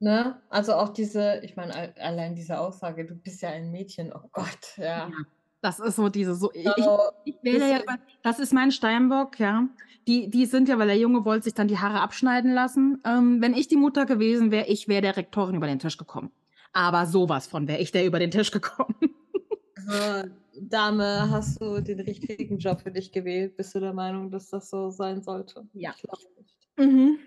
Ne? 0.00 0.42
Also, 0.48 0.74
auch 0.74 0.88
diese 0.90 1.40
ich 1.44 1.54
meine, 1.56 1.74
al 1.74 1.94
allein 1.98 2.34
diese 2.34 2.58
Aussage: 2.58 3.06
„Du 3.06 3.14
bist 3.14 3.40
ja 3.42 3.50
ein 3.50 3.70
Mädchen“, 3.70 4.12
oh 4.12 4.28
Gott, 4.32 4.76
Ja, 4.76 5.08
ja. 5.08 5.24
Das 5.62 5.78
ist 5.78 5.96
so 5.96 6.08
diese 6.08 6.34
so 6.34 6.52
i 6.52 6.68
ich 6.76 6.84
So 6.84 6.98
ich 7.24 7.36
wähle 7.42 7.70
ja 7.70 7.80
das 8.22 8.38
ist 8.38 8.52
mein 8.52 8.70
Steinbock, 8.70 9.38
ja. 9.38 9.68
Die 10.06 10.28
die 10.28 10.46
sind 10.46 10.68
ja 10.68 10.78
weil 10.78 10.88
der 10.88 10.98
Junge 10.98 11.24
wollte 11.24 11.44
sich 11.44 11.54
dann 11.54 11.68
die 11.68 11.78
Haare 11.78 12.00
abschneiden 12.00 12.52
lassen. 12.52 13.00
Ähm, 13.06 13.40
wenn 13.40 13.54
ich 13.54 13.68
die 13.68 13.76
Mutter 13.76 14.04
gewesen 14.04 14.50
wäre, 14.50 14.66
ich 14.66 14.88
wäre 14.88 15.00
der 15.00 15.16
Rektorin 15.16 15.54
über 15.54 15.68
den 15.68 15.78
Tisch 15.78 15.96
gekommen. 15.96 16.30
Aber 16.72 17.06
so 17.06 17.28
was 17.28 17.46
von 17.46 17.68
wäre 17.68 17.80
ich 17.80 17.92
der 17.92 18.04
über 18.04 18.18
den 18.18 18.30
Tisch 18.30 18.50
gekommen. 18.50 18.94
So, 19.84 20.22
Dame, 20.60 21.28
hast 21.28 21.60
du 21.60 21.80
den 21.80 21.98
richtigen 21.98 22.58
Job 22.58 22.82
für 22.82 22.92
dich 22.92 23.10
gewählt? 23.10 23.56
Bist 23.56 23.74
du 23.74 23.80
der 23.80 23.92
Meinung, 23.92 24.30
dass 24.30 24.48
das 24.48 24.70
so 24.70 24.90
sein 24.90 25.22
sollte? 25.22 25.66
Ja. 25.72 25.92
Ich 25.96 26.02
glaube 26.02 26.22
nicht. 26.36 26.68
Mhm. 26.76 27.18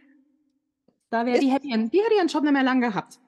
Da 1.09 1.25
wäre 1.25 1.39
die 1.39 1.51
hätte 1.51 1.67
ihren 1.67 1.89
die 1.89 1.99
hätte 1.99 2.15
ihren 2.15 2.29
Job 2.29 2.43
nicht 2.43 2.53
mehr 2.53 2.63
lang 2.63 2.79
gehabt. 2.79 3.19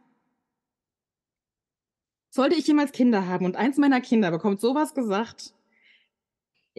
Sollte 2.30 2.56
ich 2.56 2.68
jemals 2.68 2.92
Kinder 2.92 3.28
haben 3.28 3.46
und 3.46 3.56
eins 3.56 3.78
meiner 3.78 4.02
Kinder 4.02 4.32
bekommt 4.32 4.60
so 4.62 4.76
was 4.76 4.94
gesagt 4.94 5.54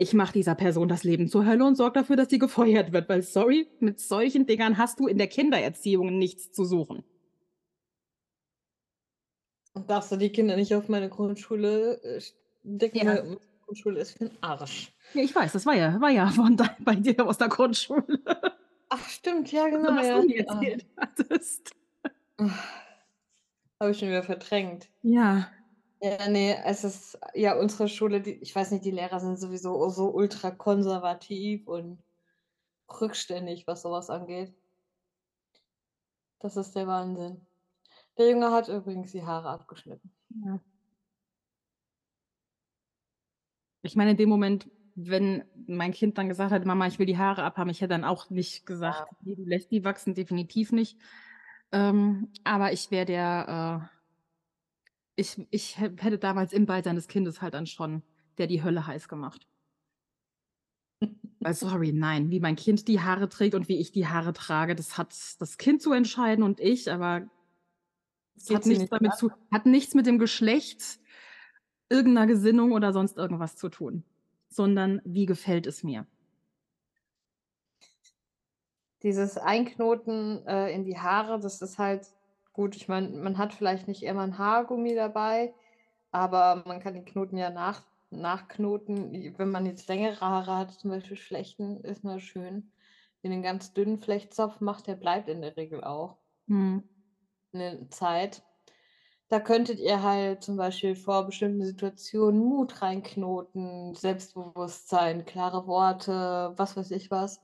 ich 0.01 0.15
mache 0.15 0.33
dieser 0.33 0.55
Person 0.55 0.87
das 0.87 1.03
Leben 1.03 1.27
zur 1.27 1.45
Hölle 1.45 1.65
und 1.65 1.75
sorge 1.75 1.99
dafür, 1.99 2.15
dass 2.15 2.29
sie 2.31 2.39
gefeuert 2.39 2.93
wird, 2.93 3.09
weil 3.09 3.23
sorry, 3.23 3.67
mit 3.81 3.99
solchen 3.99 4.47
Dingern 4.47 4.79
hast 4.79 5.01
du 5.01 5.09
in 5.09 5.19
der 5.19 5.27
Kindererziehung 5.27 6.17
nichts 6.19 6.53
zu 6.53 6.65
suchen. 6.65 7.03
Und 9.75 9.91
darfst 9.91 10.13
du 10.13 10.17
die 10.17 10.31
Kinder 10.31 10.55
nicht 10.55 10.73
auf 10.75 10.89
meine 10.89 11.09
Grundschule, 11.09 12.01
äh, 12.05 12.21
stecken, 12.21 12.97
Ja. 13.07 13.25
Grundschule 13.67 13.99
ist 14.01 14.17
für'n 14.17 14.31
Arsch. 14.41 14.93
Ja, 15.15 15.23
ich 15.23 15.35
weiß, 15.35 15.53
das 15.53 15.67
war 15.67 15.75
ja 15.75 16.01
war 16.01 16.11
ja 16.11 16.29
von 16.29 16.57
da 16.57 16.77
bei 16.79 16.95
dir 16.95 17.27
aus 17.27 17.39
der 17.39 17.49
Grundschule. 17.49 18.05
Ach 18.91 19.09
stimmt, 19.09 19.51
ja 19.51 19.67
genau, 19.69 19.97
was 19.97 20.07
du 20.07 20.13
ja. 20.13 20.23
mir 20.23 20.45
Ah. 20.49 20.55
erzählt 20.55 20.87
hattest. 20.97 21.73
Habe 23.81 23.93
ich 23.93 23.99
schon 23.99 24.09
wieder 24.09 24.23
verdrängt. 24.25 24.91
Ja. 25.03 25.53
Ja, 26.03 26.29
ne, 26.29 26.63
es 26.65 26.85
ist 26.85 27.19
ja, 27.35 27.59
unsere 27.59 27.89
Schule, 27.89 28.21
die 28.21 28.35
ich 28.41 28.55
weiß 28.55 28.71
nicht, 28.71 28.85
die 28.85 28.93
Lehrer 28.93 29.19
sind 29.19 29.37
sowieso 29.37 29.89
so 29.91 30.11
ultrakonservativ 30.15 31.67
und 31.67 32.05
rückständig, 33.01 33.67
was 33.67 33.83
so 33.83 33.91
was 33.93 34.11
angeht. 34.11 34.55
Das 36.41 36.57
ist 36.57 36.77
der 36.77 36.87
Wahnsinn. 36.87 37.47
Der 38.19 38.31
Junge 38.31 38.53
hat 38.53 38.69
übrigens 38.69 39.13
die 39.13 39.25
Haare 39.25 39.51
abgeschnitten. 39.51 40.13
Ja. 40.31 40.61
Ich 43.85 43.95
meine, 43.97 44.13
in 44.13 44.17
dem 44.17 44.29
Moment, 44.29 44.71
wenn 44.95 45.45
mein 45.67 45.93
Kind 45.93 46.19
dann 46.19 46.29
gesagt 46.29 46.51
hat: 46.51 46.65
„Mama, 46.65 46.87
ich 46.89 46.99
will 46.99 47.07
die 47.07 47.17
Haare 47.19 47.45
abhaben“, 47.45 47.71
ich 47.71 47.81
hätte 47.81 47.91
dann 47.95 48.05
auch 48.05 48.29
nicht 48.31 48.67
gesagt: 48.67 49.01
Ja. 49.01 49.19
„Ne, 49.21 49.37
du 49.37 49.45
lässt 49.45 49.71
die 49.71 49.85
wachsen“, 49.85 50.15
definitiv 50.15 50.73
nicht. 50.73 50.99
Ähm, 51.73 52.33
aber 52.45 52.73
ich 52.73 52.91
wäre 52.91 53.05
der, 53.05 53.91
äh 53.93 53.99
ich 55.17 55.37
ich 55.51 55.79
hä 55.79 55.91
hätte 55.99 56.17
damals 56.19 56.53
im 56.53 56.65
Beisein 56.65 56.95
des 56.95 57.09
Kindes 57.09 57.43
halt 57.43 57.55
dann 57.55 57.67
schon 57.67 58.03
der 58.39 58.47
die 58.47 58.63
Hölle 58.63 58.87
heiß 58.87 59.09
gemacht. 59.09 59.47
Weil 61.43 61.55
sorry, 61.55 61.93
nein, 61.93 62.31
wie 62.31 62.41
mein 62.41 62.57
Kind 62.57 62.89
die 62.89 63.01
Haare 63.01 63.29
trägt 63.29 63.55
und 63.55 63.69
wie 63.69 63.79
ich 63.79 63.93
die 63.93 64.07
Haare 64.09 64.33
trage, 64.33 64.75
das 64.75 64.99
hat 64.99 65.15
das 65.39 65.57
Kind 65.57 65.81
zu 65.83 65.93
entscheiden 65.93 66.43
und 66.43 66.59
ich, 66.61 66.91
aber 66.91 67.29
es 68.37 68.53
hat 68.55 68.67
nichts 68.67 68.89
nicht 68.89 68.91
damit 68.91 69.15
an? 69.15 69.17
zu 69.17 69.31
hat 69.53 69.67
nichts 69.67 69.95
mit 69.95 70.07
dem 70.07 70.19
Geschlecht, 70.19 71.01
irgend 71.91 72.15
'ner 72.15 72.27
Gesinnung 72.27 72.73
oder 72.73 72.93
sonst 72.93 73.19
irgendwas 73.19 73.57
zu 73.57 73.69
tun, 73.71 74.05
sondern 74.49 75.01
wie 75.05 75.27
gefällt 75.27 75.67
es 75.67 75.85
mir? 75.85 76.07
Dieses 79.03 79.39
Einknoten, 79.39 80.45
äh, 80.47 80.73
in 80.75 80.85
die 80.85 80.99
Haare, 80.99 81.39
das 81.39 81.61
ist 81.61 81.79
halt 81.79 82.05
gut, 82.53 82.75
ich 82.75 82.89
meine, 82.89 83.09
man 83.11 83.39
hat 83.39 83.53
vielleicht 83.55 83.87
nicht 83.87 84.03
immer 84.03 84.23
'n 84.25 84.39
Haargummi 84.39 84.95
dabei, 84.97 85.55
aber 86.11 86.63
man 86.67 86.81
kann 86.81 86.95
den 86.95 87.05
Knoten 87.05 87.37
ja 87.37 87.51
nach 87.51 87.85
nachknoten. 88.11 89.13
Wenn 89.39 89.51
man 89.51 89.67
jetzt 89.67 89.89
längere 89.89 90.21
Haare 90.21 90.57
hat, 90.57 90.73
zum 90.73 90.91
Beispiel 90.91 91.17
flechten, 91.17 91.81
ist 91.85 92.03
mal 92.05 92.19
schön. 92.21 92.73
Wenn 93.23 93.33
ihr 93.33 93.39
'n 93.39 93.43
ganz 93.43 93.73
dünnen 93.73 93.99
Flechtzopf 94.01 94.61
macht, 94.61 94.87
der 94.89 94.97
bleibt 94.97 95.29
in 95.29 95.43
der 95.43 95.57
Regel 95.57 95.85
auch 95.85 96.17
Mhm. 96.49 96.89
'ne 97.55 97.89
Zeit. 97.91 98.43
Da 99.29 99.41
könntet 99.41 99.79
ihr 99.81 100.03
halt 100.03 100.43
zum 100.45 100.57
Beispiel 100.57 100.97
vor 100.97 101.27
bestimmten 101.27 101.65
Situationen 101.65 102.41
Mut 102.41 102.83
reinknoten, 102.83 103.95
Selbstbewusstsein, 103.95 105.25
klare 105.27 105.67
Worte, 105.67 106.55
was 106.57 106.77
weiß 106.77 106.91
ich 106.93 107.11
was, 107.11 107.41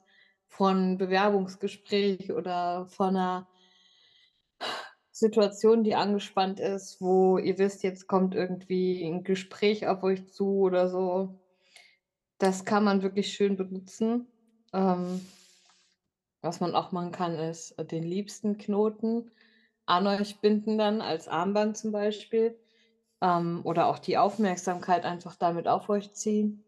vor 0.56 0.70
'n 0.70 0.98
Bewerbungsgespräch 0.98 2.32
oder 2.32 2.86
vor 2.88 3.10
'ner 3.10 3.48
Situation, 5.12 5.82
die 5.84 5.94
angespannt 5.94 6.60
ist, 6.60 7.00
wo 7.00 7.38
ihr 7.38 7.56
wisst, 7.58 7.82
jetzt 7.84 8.06
kommt 8.06 8.34
irgendwie 8.34 9.02
'n 9.02 9.22
Gespräch 9.22 9.86
auf 9.86 10.02
euch 10.02 10.26
zu 10.28 10.58
oder 10.58 10.88
so. 10.88 11.38
Das 12.40 12.64
kann 12.64 12.84
man 12.84 13.02
wirklich 13.02 13.32
schön 13.32 13.56
benutzen. 13.56 14.32
Ähm 14.72 15.20
was 16.42 16.60
man 16.60 16.74
auch 16.76 16.92
machen 16.92 17.10
kann, 17.10 17.34
ist, 17.34 17.74
den 17.90 18.02
liebsten 18.04 18.56
Knoten 18.58 19.30
an 19.86 20.06
euch 20.06 20.40
binden 20.40 20.78
dann 20.78 21.00
als 21.00 21.26
Armband 21.28 21.76
zum 21.76 21.90
Beispiel. 21.92 22.60
ähm, 23.22 23.62
oder 23.64 23.86
auch 23.88 23.98
die 24.00 24.18
Aufmerksamkeit 24.18 25.04
einfach 25.06 25.36
damit 25.36 25.68
auf 25.68 25.88
euch 25.90 26.12
ziehen. 26.14 26.63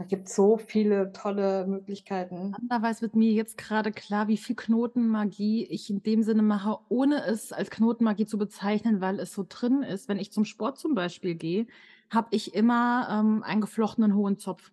Da 0.00 0.06
gibt's 0.06 0.34
so 0.34 0.56
viele 0.56 1.12
tolle 1.12 1.66
Möglichkeiten. 1.66 2.54
Andererweise 2.58 3.02
wird 3.02 3.16
mir 3.16 3.32
jetzt 3.32 3.58
grade 3.58 3.92
klar, 3.92 4.28
wie 4.28 4.38
viel 4.38 4.56
Knotenmagie 4.56 5.66
ich 5.66 5.90
in 5.90 6.02
dem 6.02 6.22
Sinne 6.22 6.40
mache, 6.40 6.78
ohne 6.88 7.22
es 7.26 7.52
als 7.52 7.68
Knotenmagie 7.68 8.24
zu 8.24 8.38
bezeichnen, 8.38 9.02
weil 9.02 9.20
es 9.20 9.34
so 9.34 9.44
drin 9.46 9.82
ist. 9.82 10.08
Wenn 10.08 10.18
ich 10.18 10.32
zum 10.32 10.46
Sport 10.46 10.78
zum 10.78 10.94
Beispiel 10.94 11.34
gehe, 11.34 11.66
habe 12.08 12.28
ich 12.30 12.54
immer, 12.54 13.08
ähm, 13.10 13.42
einen 13.42 13.60
geflochtenen 13.60 14.14
hohen 14.14 14.38
Zopf. 14.38 14.72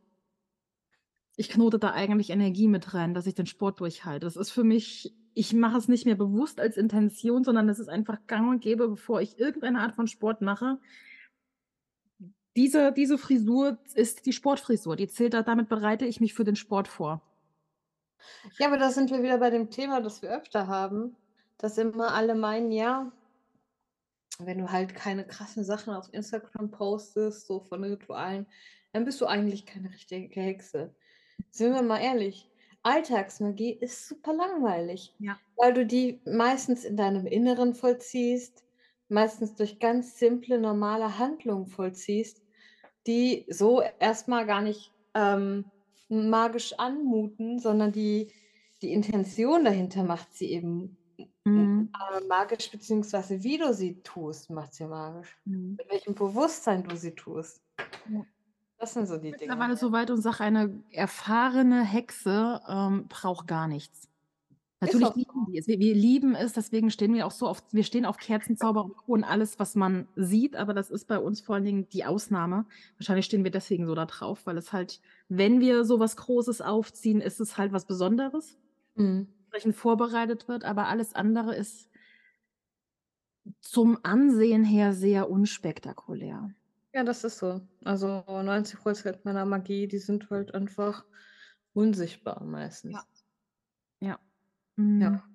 Ich 1.36 1.50
knote 1.50 1.78
da 1.78 1.92
eigentlich 1.92 2.30
Energie 2.30 2.70
mit 2.70 2.94
rein, 2.94 3.14
dass 3.14 3.28
ich 3.28 3.36
den 3.36 3.48
Sport 3.48 3.82
durchhalte. 3.82 4.26
Das 4.26 4.38
ist 4.38 4.52
für 4.52 4.64
mich 4.64 5.14
ich 5.34 5.54
mache 5.54 5.78
es 5.78 5.90
nicht 5.90 6.06
mehr 6.06 6.16
bewusst 6.16 6.60
als 6.60 6.78
Intention, 6.78 7.44
sondern 7.44 7.68
es 7.70 7.80
ist 7.80 7.90
einfach 7.90 8.18
gang 8.26 8.50
und 8.50 8.62
gäbe, 8.62 8.88
bevor 8.88 9.22
ich 9.22 9.38
irgendeine 9.38 9.82
Art 9.82 9.94
von 9.94 10.08
Sport 10.08 10.42
mache. 10.42 10.80
Diese 12.58 12.92
diese 12.92 13.18
Frisur 13.18 13.78
ist 13.96 14.26
die 14.26 14.34
Sportfrisur, 14.34 14.98
die 14.98 15.08
zählt 15.08 15.34
da 15.34 15.44
damit 15.44 15.70
bereite 15.70 16.06
ich 16.06 16.20
mich 16.20 16.34
für 16.34 16.44
den 16.44 16.58
Sport 16.58 16.90
vor. 16.90 17.22
Ja, 18.60 18.68
aber 18.68 18.78
da 18.78 18.90
sind 18.92 19.12
wir 19.12 19.22
wieder 19.24 19.38
bei 19.38 19.50
dem 19.50 19.70
Thema, 19.70 20.02
das 20.02 20.22
wir 20.22 20.30
öfter 20.32 20.68
haben, 20.68 21.16
dass 21.58 21.78
immer 21.78 22.14
alle 22.14 22.36
meinen, 22.36 22.72
ja 22.72 23.12
wenn 24.40 24.60
du 24.60 24.72
halt 24.72 24.94
keine 24.96 25.26
krassen 25.26 25.64
Sachen 25.64 25.94
auf 25.94 26.14
Instagram 26.14 26.70
postest, 26.72 27.48
so 27.48 27.60
von 27.60 27.84
Ritualen, 27.84 28.46
dann 28.94 29.06
bist 29.06 29.20
du 29.22 29.26
eigentlich 29.26 29.66
keine 29.66 29.90
richtige 29.90 30.40
Hexe. 30.42 30.96
Sind 31.50 31.74
wir 31.74 31.82
mal 31.82 32.00
ehrlich, 32.00 32.50
Alltagsmagie 32.84 33.74
ist 33.74 34.08
super 34.08 34.34
langweilig, 34.34 35.16
Ja. 35.20 35.40
weil 35.56 35.74
du 35.74 35.86
die 35.86 36.22
meistens 36.26 36.86
in 36.86 36.98
deinem 36.98 37.26
Inneren 37.26 37.74
vollziehst, 37.74 38.64
meistens 39.10 39.56
durch 39.56 39.80
ganz 39.80 40.20
simple, 40.20 40.60
normale 40.60 41.18
Handlungen 41.18 41.68
vollziehst, 41.68 42.44
die 43.08 43.46
so 43.50 43.82
erst 44.00 44.28
mal 44.28 44.46
gar 44.46 44.62
nicht, 44.62 44.92
ähm, 45.14 45.66
magisch 46.10 46.74
anmuten, 46.78 47.60
sondern 47.60 47.92
die 47.92 48.32
die 48.84 48.94
Intention 48.94 49.66
dahinter 49.66 50.04
macht 50.04 50.34
sie 50.36 50.52
eben 50.52 50.98
Mhm. 51.48 51.90
äh, 51.94 52.24
magisch, 52.28 52.70
beziehungsweise 52.70 53.42
wie 53.44 53.58
du 53.58 53.74
sie 53.74 54.02
tust, 54.04 54.50
macht 54.50 54.74
sie 54.74 54.86
magisch. 54.86 55.38
Mhm. 55.46 55.76
Mit 55.78 55.90
welchem 55.90 56.14
Bewusstsein 56.14 56.84
du 56.84 56.96
sie 56.96 57.16
tust. 57.16 57.62
Ja. 58.10 58.26
Das 58.78 58.94
sind 58.94 59.08
so 59.08 59.16
die 59.16 59.32
Dinge, 59.32 59.38
Mittlerweile 59.40 59.74
ja. 59.74 59.78
so 59.78 59.92
weit 59.92 60.12
und 60.12 60.22
sage, 60.22 60.42
eine 60.42 60.84
erfahrene 60.92 61.84
Hexe, 61.84 62.62
ähm, 62.68 63.08
braucht 63.08 63.48
gar 63.48 63.68
nichts. 63.68 64.08
Natürlich 64.82 65.16
lieben 65.16 65.48
wir 65.48 65.60
es. 65.60 65.68
Wir 65.68 65.80
wir 65.80 65.96
lieben 65.96 66.36
es, 66.36 66.54
deswegen 66.54 66.92
stehen 66.92 67.14
wir 67.16 67.26
auch 67.26 67.32
so 67.32 67.48
auf 67.48 67.64
wir 67.72 67.84
stehen 67.84 68.06
auf 68.06 68.18
Kerzenzauber 68.18 68.92
und 69.08 69.24
alles, 69.24 69.58
was 69.58 69.74
man 69.76 70.08
sieht, 70.16 70.56
aber 70.56 70.74
das 70.76 70.92
ist 70.92 71.06
bei 71.08 71.18
uns 71.18 71.42
vor 71.42 71.56
allen 71.56 71.64
Dingen 71.66 71.90
die 71.90 72.06
Ausnahme. 72.06 72.66
Wahrscheinlich 73.00 73.26
stehen 73.26 73.44
wir 73.44 73.50
deswegen 73.52 73.88
so 73.88 73.96
da 73.96 74.06
drauf, 74.06 74.46
weil 74.46 74.58
es 74.58 74.74
halt 74.74 75.02
wenn 75.30 75.60
wir 75.62 75.84
so 75.84 76.00
was 76.00 76.16
Großes 76.16 76.62
aufziehen, 76.62 77.22
ist 77.22 77.40
es 77.40 77.58
halt 77.58 77.72
was 77.74 77.86
Besonderes, 77.86 78.60
Mhm. 78.98 79.28
entsprechend 79.52 79.76
vorbereitet 79.78 80.48
wird, 80.48 80.64
aber 80.66 80.88
alles 80.88 81.14
andere 81.16 81.56
ist 81.56 81.90
zum 83.64 83.98
Ansehen 84.04 84.64
her 84.64 84.94
sehr 84.94 85.30
unspektakulär. 85.30 86.54
Ja, 86.94 87.04
das 87.04 87.24
ist 87.24 87.38
so. 87.40 87.62
Also 87.84 88.24
90 88.28 88.80
% 88.80 89.26
meiner 89.26 89.46
Magie, 89.46 89.88
die 89.88 89.98
sind 90.00 90.30
halt 90.30 90.54
einfach 90.56 91.06
unsichtbar 91.74 92.44
meistens. 92.44 92.94
Ja. 92.94 93.08
Ja. 94.02 94.27
Mhm. 94.78 95.18
Ja. 95.18 95.28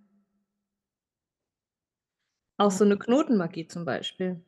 Auch 2.60 2.70
Ja. 2.70 2.78
so 2.78 2.84
'ne 2.84 2.96
Knotenmagie 2.98 3.66
zum 3.66 3.84
Beispiel. 3.84 4.42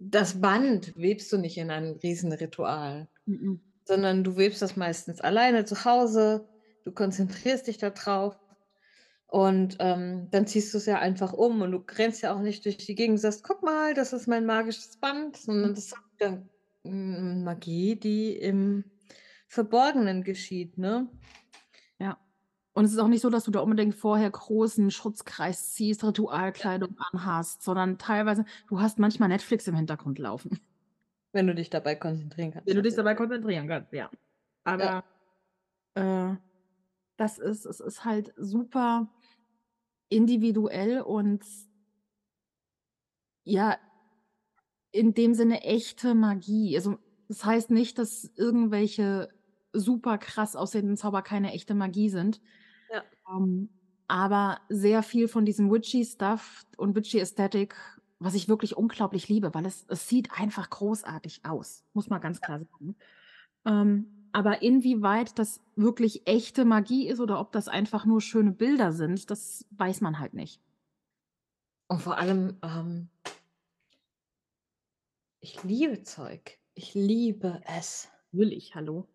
Das 0.00 0.40
Band 0.40 0.92
webst 0.96 1.32
du 1.32 1.38
nicht 1.38 1.56
in 1.58 1.70
ein 1.72 1.96
Riesenritual, 2.02 3.08
Mhm. 3.28 3.58
sondern 3.86 4.24
du 4.24 4.36
webst 4.36 4.62
das 4.62 4.76
meistens 4.76 5.20
alleine 5.20 5.64
zu 5.64 5.84
Hause. 5.84 6.48
Du 6.84 6.92
konzentrierst 6.92 7.66
dich 7.68 7.78
da 7.78 7.90
drauf 7.90 8.36
und, 9.28 9.76
ähm, 9.80 10.28
dann 10.30 10.46
ziehst 10.46 10.74
du's 10.74 10.86
ja 10.86 10.98
einfach 11.00 11.32
um 11.34 11.62
und 11.62 11.72
du 11.72 11.84
rennst 11.98 12.22
ja 12.22 12.34
auch 12.34 12.40
nicht 12.42 12.64
durch 12.66 12.78
die 12.78 12.94
Gegend 12.96 13.16
und 13.16 13.22
sagst: 13.22 13.44
„Guck 13.44 13.62
mal, 13.62 13.94
das 13.94 14.12
ist 14.14 14.28
mein 14.28 14.46
magisches 14.46 14.96
Band“, 15.00 15.36
sondern 15.38 15.74
das 15.74 15.86
ist 15.86 15.96
dann, 16.18 16.50
Magie, 16.84 17.96
die 17.98 18.36
im 18.36 18.92
Verborgenen 19.48 20.24
geschieht, 20.24 20.78
ne? 20.78 21.10
Ja. 22.00 22.18
Und 22.78 22.84
es 22.84 22.92
ist 22.92 23.00
auch 23.00 23.08
nicht 23.08 23.22
so, 23.22 23.28
dass 23.28 23.42
du 23.42 23.50
da 23.50 23.58
unbedingt 23.58 23.96
vorher 23.96 24.30
großen 24.30 24.92
Schutzkreis 24.92 25.72
ziehst, 25.72 26.04
Ja. 26.04 26.10
Ritualkleidung 26.10 26.94
anhast, 27.12 27.60
sondern 27.64 27.98
teilweise 27.98 28.44
du 28.68 28.80
hast 28.80 29.00
manchmal 29.00 29.28
Netflix 29.28 29.66
im 29.66 29.74
Hintergrund 29.74 30.20
laufen. 30.20 30.60
Wenn 31.32 31.48
du 31.48 31.56
dich 31.56 31.70
dabei 31.70 31.96
konzentrieren 31.96 32.52
kannst 32.52 32.68
Wenn 32.68 32.76
du 32.76 32.82
dich 32.82 32.94
dabei 32.94 33.16
konzentrieren 33.16 33.66
kannst, 33.66 33.92
ja. 33.92 34.08
Ja. 34.78 35.02
Aber, 35.94 36.32
äh, 36.34 36.36
das 37.16 37.38
ist 37.38 37.66
es 37.66 37.80
ist 37.80 38.04
halt 38.04 38.32
super 38.36 39.08
individuell 40.08 41.00
und 41.00 41.44
ja, 43.44 43.76
in 44.92 45.14
dem 45.14 45.34
Sinne 45.34 45.62
echte 45.62 46.14
Magie. 46.14 46.76
Also, 46.76 46.98
das 47.26 47.44
heißt 47.44 47.70
nicht, 47.72 47.98
dass 47.98 48.30
irgendwelche 48.36 49.30
super 49.72 50.16
krass 50.18 50.54
aussehenden 50.54 50.96
Zauber 50.96 51.22
keine 51.22 51.52
echte 51.52 51.74
Magie 51.74 52.08
sind. 52.08 52.40
Ähm, 53.30 53.68
aber 54.06 54.60
sehr 54.68 55.02
viel 55.02 55.28
von 55.28 55.44
diesem 55.44 55.70
Witchy 55.70 56.04
Stuff 56.04 56.66
und 56.76 56.94
Witchy 56.94 57.20
Aesthetic, 57.20 57.74
was 58.18 58.34
ich 58.34 58.48
wirklich 58.48 58.76
unglaublich 58.76 59.28
liebe, 59.28 59.54
weil 59.54 59.66
es 59.66 59.84
es 59.88 60.08
sieht 60.08 60.32
einfach 60.32 60.70
großartig 60.70 61.44
aus, 61.44 61.84
muss 61.92 62.08
man 62.08 62.20
ganz 62.20 62.40
klar 62.40 62.60
sagen. 62.60 62.96
Ähm, 63.66 64.06
aber 64.32 64.62
inwieweit 64.62 65.38
das 65.38 65.60
wirklich 65.76 66.26
echte 66.26 66.64
Magie 66.64 67.08
ist 67.08 67.20
oder 67.20 67.40
ob 67.40 67.52
das 67.52 67.68
einfach 67.68 68.04
nur 68.04 68.20
schöne 68.20 68.52
Bilder 68.52 68.92
sind, 68.92 69.30
das 69.30 69.66
weiß 69.70 70.00
man 70.00 70.18
halt 70.18 70.34
nicht. 70.34 70.60
Und 71.88 72.02
vor 72.02 72.18
allem, 72.18 72.56
ähm 72.62 73.08
ich 75.40 75.62
liebe 75.62 76.02
Zeug. 76.02 76.58
Ich 76.74 76.94
liebe 76.94 77.62
es. 77.66 78.08
Natürlich, 78.32 78.74
hallo. 78.74 79.08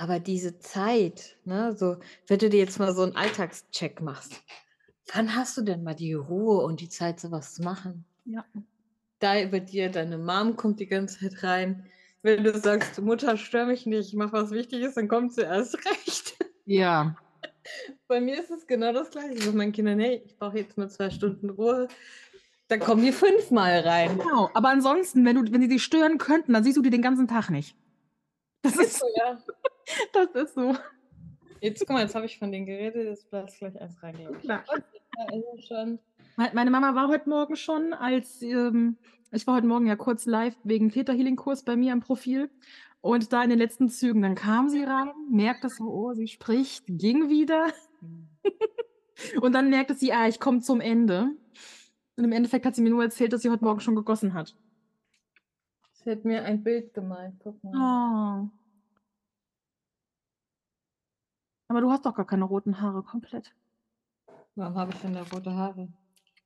Aber 0.00 0.18
diese 0.18 0.58
Zeit, 0.60 1.36
ne, 1.44 1.76
so 1.76 1.98
wenn 2.26 2.38
du 2.38 2.48
dir 2.48 2.58
jetzt 2.58 2.78
mal 2.78 2.94
so 2.94 3.02
'n 3.02 3.16
Alltagscheck 3.16 4.00
machst. 4.00 4.42
Wann 5.14 5.36
hast 5.36 5.58
du 5.58 5.62
denn 5.62 5.82
mal 5.82 5.94
die 5.94 6.14
Ruhe 6.14 6.64
und 6.64 6.80
die 6.80 6.88
Zeit, 6.88 7.20
so 7.20 7.30
was 7.30 7.54
zu 7.54 7.62
machen? 7.62 8.06
Ja. 8.26 8.44
Da 9.22 9.34
bei 9.46 9.60
dir 9.60 9.90
deine 9.90 10.16
Mom 10.16 10.56
kommt 10.56 10.80
die 10.80 10.86
ganze 10.86 11.18
Zeit 11.20 11.42
rein. 11.42 11.86
Wenn 12.22 12.42
du 12.42 12.58
sagst: 12.58 13.00
„Mutter, 13.02 13.36
störe 13.36 13.66
mich 13.66 13.84
nicht, 13.86 14.08
ich 14.08 14.14
mache 14.14 14.32
was 14.32 14.50
Wichtiges“, 14.50 14.94
dann 14.94 15.08
kommt 15.08 15.34
sie 15.34 15.42
erst 15.42 15.76
recht. 15.86 16.36
Ja. 16.66 17.14
Bei 18.08 18.20
mir 18.20 18.40
ist 18.40 18.50
es 18.50 18.66
genau 18.66 18.92
das 18.92 19.10
Gleiche. 19.10 19.34
Ich 19.34 19.44
sage 19.44 19.56
meinen 19.56 19.72
Kindern: 19.72 20.00
„Hey, 20.00 20.22
ich 20.26 20.36
brauche 20.38 20.58
jetzt 20.58 20.76
mal 20.78 20.90
2 20.90 21.10
Stunden 21.10 21.50
Ruhe.“ 21.50 21.88
Dann 22.68 22.80
kommen 22.80 23.02
die 23.04 23.12
fünfmal 23.12 23.80
rein. 23.80 24.20
Genau, 24.20 24.50
aber 24.54 24.68
ansonsten, 24.70 25.24
wenn 25.24 25.36
du 25.36 25.52
wenn 25.52 25.60
die 25.60 25.68
dich 25.68 25.82
stören 25.82 26.18
könnten, 26.18 26.52
dann 26.52 26.64
siehst 26.64 26.76
du 26.76 26.82
die 26.82 26.90
den 26.90 27.02
ganzen 27.02 27.28
Tag 27.28 27.50
nicht. 27.50 27.76
Das 28.62 28.76
Ist 28.78 28.78
ist 28.78 28.98
so, 28.98 29.06
ja. 29.16 29.38
das 30.12 30.30
ist 30.34 30.54
so. 30.54 30.74
Jetzt 31.60 31.80
guck 31.80 31.90
mal, 31.90 32.02
jetzt 32.02 32.14
habe 32.14 32.26
ich 32.26 32.38
von 32.38 32.50
denen 32.52 32.66
geredet, 32.66 33.06
jetzt 33.06 33.28
platzt 33.28 33.58
gleich 33.58 33.78
eins 33.80 34.02
rein, 34.02 34.16
glaube 34.16 34.36
ich. 34.36 34.44
Klar. 34.44 34.64
Meine 36.54 36.70
Mama 36.70 36.94
war 36.94 37.08
heute 37.08 37.28
Morgen 37.28 37.56
schon, 37.56 37.92
als, 37.92 38.40
ähm 38.42 38.96
ich 39.32 39.46
war 39.46 39.54
heute 39.54 39.66
Morgen 39.66 39.86
ja 39.86 39.94
kurz 39.94 40.26
live 40.26 40.56
wegen 40.64 40.90
Theta 40.90 41.12
Healing 41.12 41.36
Kurs 41.36 41.62
bei 41.62 41.76
mir 41.76 41.92
im 41.92 42.00
Profil 42.00 42.50
und 43.00 43.32
da 43.32 43.44
in 43.44 43.50
den 43.50 43.58
letzten 43.58 43.88
Zügen, 43.88 44.22
dann 44.22 44.34
kam 44.34 44.68
sie 44.68 44.82
rein, 44.82 45.12
merkte 45.30 45.68
so: 45.68 45.84
„Oh, 45.84 46.12
sie 46.14 46.26
spricht“, 46.26 46.84
ging 46.86 47.28
wieder. 47.28 47.68
Und 49.42 49.52
dann 49.52 49.68
merkte 49.68 49.94
sie: 49.94 50.12
„Ah, 50.12 50.28
ich 50.28 50.40
komme 50.40 50.60
zum 50.60 50.80
Ende.“ 50.80 51.30
Und 52.16 52.24
im 52.24 52.32
Endeffekt 52.32 52.66
hat 52.66 52.74
sie 52.74 52.82
mir 52.82 52.90
nur 52.90 53.02
erzählt, 53.02 53.32
dass 53.32 53.42
sie 53.42 53.50
heute 53.50 53.64
Morgen 53.64 53.80
schon 53.80 53.94
gegossen 53.94 54.34
hat. 54.34 54.56
Sie 55.92 56.10
hat 56.10 56.24
mir 56.24 56.42
ein 56.44 56.62
Bild 56.62 56.94
gemalt, 56.94 57.34
guck 57.42 57.62
mal. 57.62 58.48
Oh. 58.48 58.59
Aber 61.70 61.80
du 61.80 61.88
hast 61.88 62.04
doch 62.04 62.16
gar 62.16 62.26
keine 62.26 62.46
roten 62.46 62.80
Haare 62.80 63.00
komplett. 63.04 63.54
Warum 64.56 64.74
habe 64.74 64.92
ich 64.92 64.98
denn 64.98 65.14
da 65.14 65.22
rote 65.22 65.54
Haare? 65.54 65.88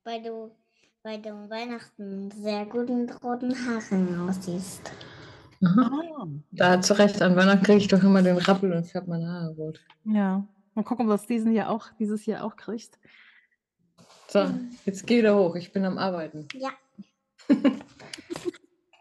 Weil 0.03 0.21
du 0.21 0.51
weil 1.01 1.19
du 1.19 1.31
um 1.31 1.49
Weihnachten 1.49 2.29
sehr 2.29 2.63
gut 2.67 2.89
mit 2.89 3.23
roten 3.23 3.51
Haaren 3.55 4.29
aussiehst. 4.29 4.91
Aha. 5.63 5.91
Ah. 6.19 6.27
Da 6.51 6.69
hat 6.73 6.85
sie 6.85 6.97
recht, 6.99 7.23
an 7.23 7.35
Weihnachten 7.35 7.63
kriege 7.63 7.79
ich 7.79 7.87
doch 7.87 8.03
immer 8.03 8.21
den 8.21 8.37
Rappel 8.37 8.71
und 8.71 8.85
färbe 8.85 9.09
meine 9.09 9.27
Haare 9.27 9.55
rot. 9.55 9.79
Ja. 10.03 10.47
Mal 10.75 10.83
gucken, 10.83 11.09
ob 11.09 11.17
du's 11.17 11.25
diesen 11.25 11.53
Jahr 11.53 11.71
auch 11.71 11.87
dieses 11.97 12.27
Jahr 12.27 12.43
auch 12.43 12.55
kriegst. 12.55 12.99
So, 14.27 14.47
jetzt 14.85 15.07
geh 15.07 15.17
wieder 15.17 15.35
hoch, 15.35 15.55
ich 15.55 15.71
bin 15.71 15.85
am 15.85 15.97
Arbeiten. 15.97 16.47
Ja. 16.53 16.69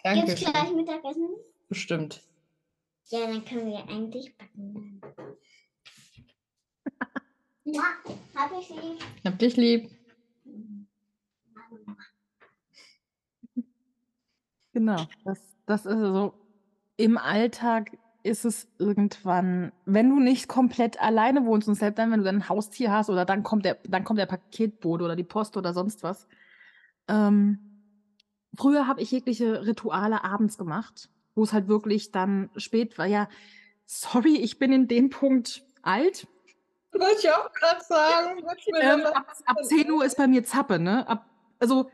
Danke 0.04 0.24
Gibt's 0.24 0.40
gleich 0.40 0.72
Mittagessen? 0.72 1.28
Bestimmt. 1.68 2.22
Ja, 3.08 3.26
dann 3.26 3.44
können 3.44 3.66
wir 3.66 3.86
eigentlich 3.90 4.34
backen. 4.38 5.02
Ja, 7.64 7.82
hab 8.34 8.52
ich 8.58 8.68
sie. 8.68 8.74
Hab 9.24 9.38
dich 9.38 9.56
lieb. 9.56 9.90
Genau, 14.74 15.06
das 15.24 15.38
das 15.66 15.86
ist 15.86 15.98
so 15.98 16.34
im 16.96 17.16
Alltag 17.18 17.96
ist 18.24 18.44
es 18.44 18.68
irgendwann 18.78 19.72
wenn 19.84 20.08
du 20.10 20.20
nicht 20.20 20.48
komplett 20.48 21.00
alleine 21.00 21.44
wohnst 21.46 21.68
und 21.68 21.74
selbst 21.76 21.98
dann, 21.98 22.10
wenn 22.10 22.20
du 22.20 22.24
dann 22.24 22.36
'n 22.42 22.48
Haustier 22.48 22.90
hast 22.92 23.10
oder 23.10 23.24
dann 23.24 23.42
kommt 23.44 23.64
der 23.64 23.78
dann 23.84 24.04
kommt 24.04 24.18
der 24.18 24.26
Paketbote 24.26 25.04
oder 25.04 25.16
die 25.16 25.24
Post 25.24 25.56
oder 25.56 25.72
sonst 25.72 26.02
was. 26.02 26.26
Ähm, 27.08 27.60
früher 28.56 28.86
habe 28.88 29.02
ich 29.02 29.10
jegliche 29.12 29.66
Rituale 29.66 30.24
abends 30.24 30.58
gemacht, 30.58 31.10
wo's 31.36 31.52
halt 31.52 31.68
wirklich 31.68 32.12
dann 32.12 32.50
spät 32.56 32.98
war. 32.98 33.06
Ja, 33.06 33.28
sorry, 33.86 34.36
ich 34.36 34.58
bin 34.58 34.72
in 34.72 34.88
dem 34.88 35.10
Punkt 35.10 35.64
alt. 35.82 36.26
Wollte 36.94 37.18
ich 37.18 37.30
auch 37.30 37.52
grad 37.52 37.84
sagen. 37.84 38.44
Ähm, 38.80 39.06
ab 39.06 39.26
ab 39.44 39.56
10:00 39.64 40.04
ist 40.04 40.16
bei 40.16 40.26
mir 40.26 40.44
Zappe, 40.44 40.78
ne? 40.78 41.06
Ab 41.08 41.26
also, 41.58 41.90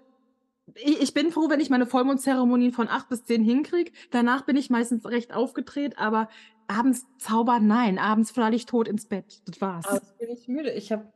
ich 0.74 1.14
bin 1.14 1.32
froh, 1.32 1.48
wenn 1.48 1.60
ich 1.60 1.70
meine 1.70 1.86
Vollmondzeremonien 1.86 2.72
von 2.72 2.88
8 2.88 3.08
bis 3.08 3.24
10 3.24 3.42
hinkriege. 3.42 3.92
Danach 4.10 4.42
bin 4.42 4.56
ich 4.56 4.70
meistens 4.70 5.04
recht 5.06 5.32
aufgedreht, 5.32 5.98
aber 5.98 6.28
abends 6.68 7.06
zaubern, 7.18 7.66
nein, 7.66 7.98
abends 7.98 8.30
falle 8.30 8.54
ich 8.54 8.66
tot 8.66 8.88
ins 8.88 9.06
Bett. 9.06 9.42
Das 9.46 9.60
war's. 9.60 9.86
Abends 9.86 10.16
bin 10.18 10.30
ich 10.30 10.48
müde. 10.48 10.70
Ich 10.72 10.92
habe 10.92 11.12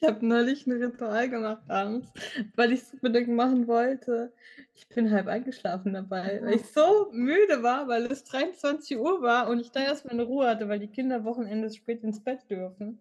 ich 0.00 0.08
habe 0.08 0.26
neulich 0.26 0.66
'n 0.66 0.72
Ritual 0.82 1.28
gemacht 1.30 1.62
abends, 1.68 2.12
weil 2.56 2.72
ich's 2.72 2.92
unbedingt 2.94 3.28
machen 3.30 3.66
wollte. 3.68 4.32
Ich 4.74 4.88
bin 4.88 5.10
halb 5.10 5.26
eingeschlafen 5.28 5.92
dabei, 5.92 6.40
weil 6.42 6.54
ich 6.56 6.66
so 6.66 7.08
müde 7.12 7.62
war, 7.62 7.88
weil 7.88 8.06
es 8.06 8.24
23:00 8.24 9.22
war 9.22 9.48
und 9.48 9.60
ich 9.60 9.72
da 9.72 9.80
erst 9.82 10.06
meine 10.06 10.22
Ruhe 10.24 10.46
hatte, 10.48 10.68
weil 10.68 10.78
die 10.80 10.88
Kinder 10.88 11.24
wochenends 11.24 11.76
spät 11.76 12.02
ins 12.04 12.22
Bett 12.24 12.48
dürfen. 12.50 12.98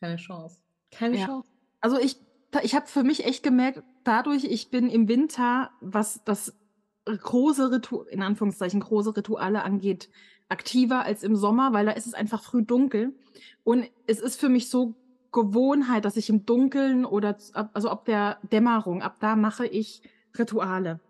Keine 0.00 0.16
Chance. 0.16 0.60
Keine 0.92 1.16
Ja. 1.16 1.16
Chance. 1.16 1.50
Also, 1.80 1.98
ich 1.98 2.16
ich 2.62 2.74
habe 2.74 2.86
für 2.88 3.04
mich 3.04 3.24
echt 3.24 3.42
gemerkt, 3.44 3.82
dadurch 4.04 4.44
ich 4.44 4.70
bin 4.70 4.90
im 4.90 5.06
Winter, 5.08 5.70
was 5.80 6.24
das 6.24 6.58
große 7.06 7.70
Ritu 7.70 8.02
in 8.02 8.22
Anführungszeichen, 8.22 8.80
große 8.80 9.16
Rituale 9.16 9.62
angeht, 9.62 10.10
aktiver 10.48 11.04
als 11.04 11.22
im 11.22 11.36
Sommer, 11.36 11.72
weil 11.72 11.86
da 11.86 11.92
ist 11.92 12.06
es 12.08 12.14
einfach 12.14 12.42
früh 12.42 12.62
dunkel. 12.64 13.14
Und 13.62 13.88
es 14.08 14.20
ist 14.20 14.40
für 14.40 14.48
mich 14.48 14.68
so 14.68 14.99
Gewohnheit, 15.32 16.04
dass 16.04 16.16
ich 16.16 16.28
im 16.28 16.44
Dunkeln 16.46 17.04
oder 17.04 17.36
also, 17.72 17.88
ab 17.88 18.04
der 18.04 18.38
Dämmerung, 18.52 19.02
ab 19.02 19.16
da 19.20 19.36
mache 19.36 19.66
ich 19.66 20.02
Rituale. 20.38 21.00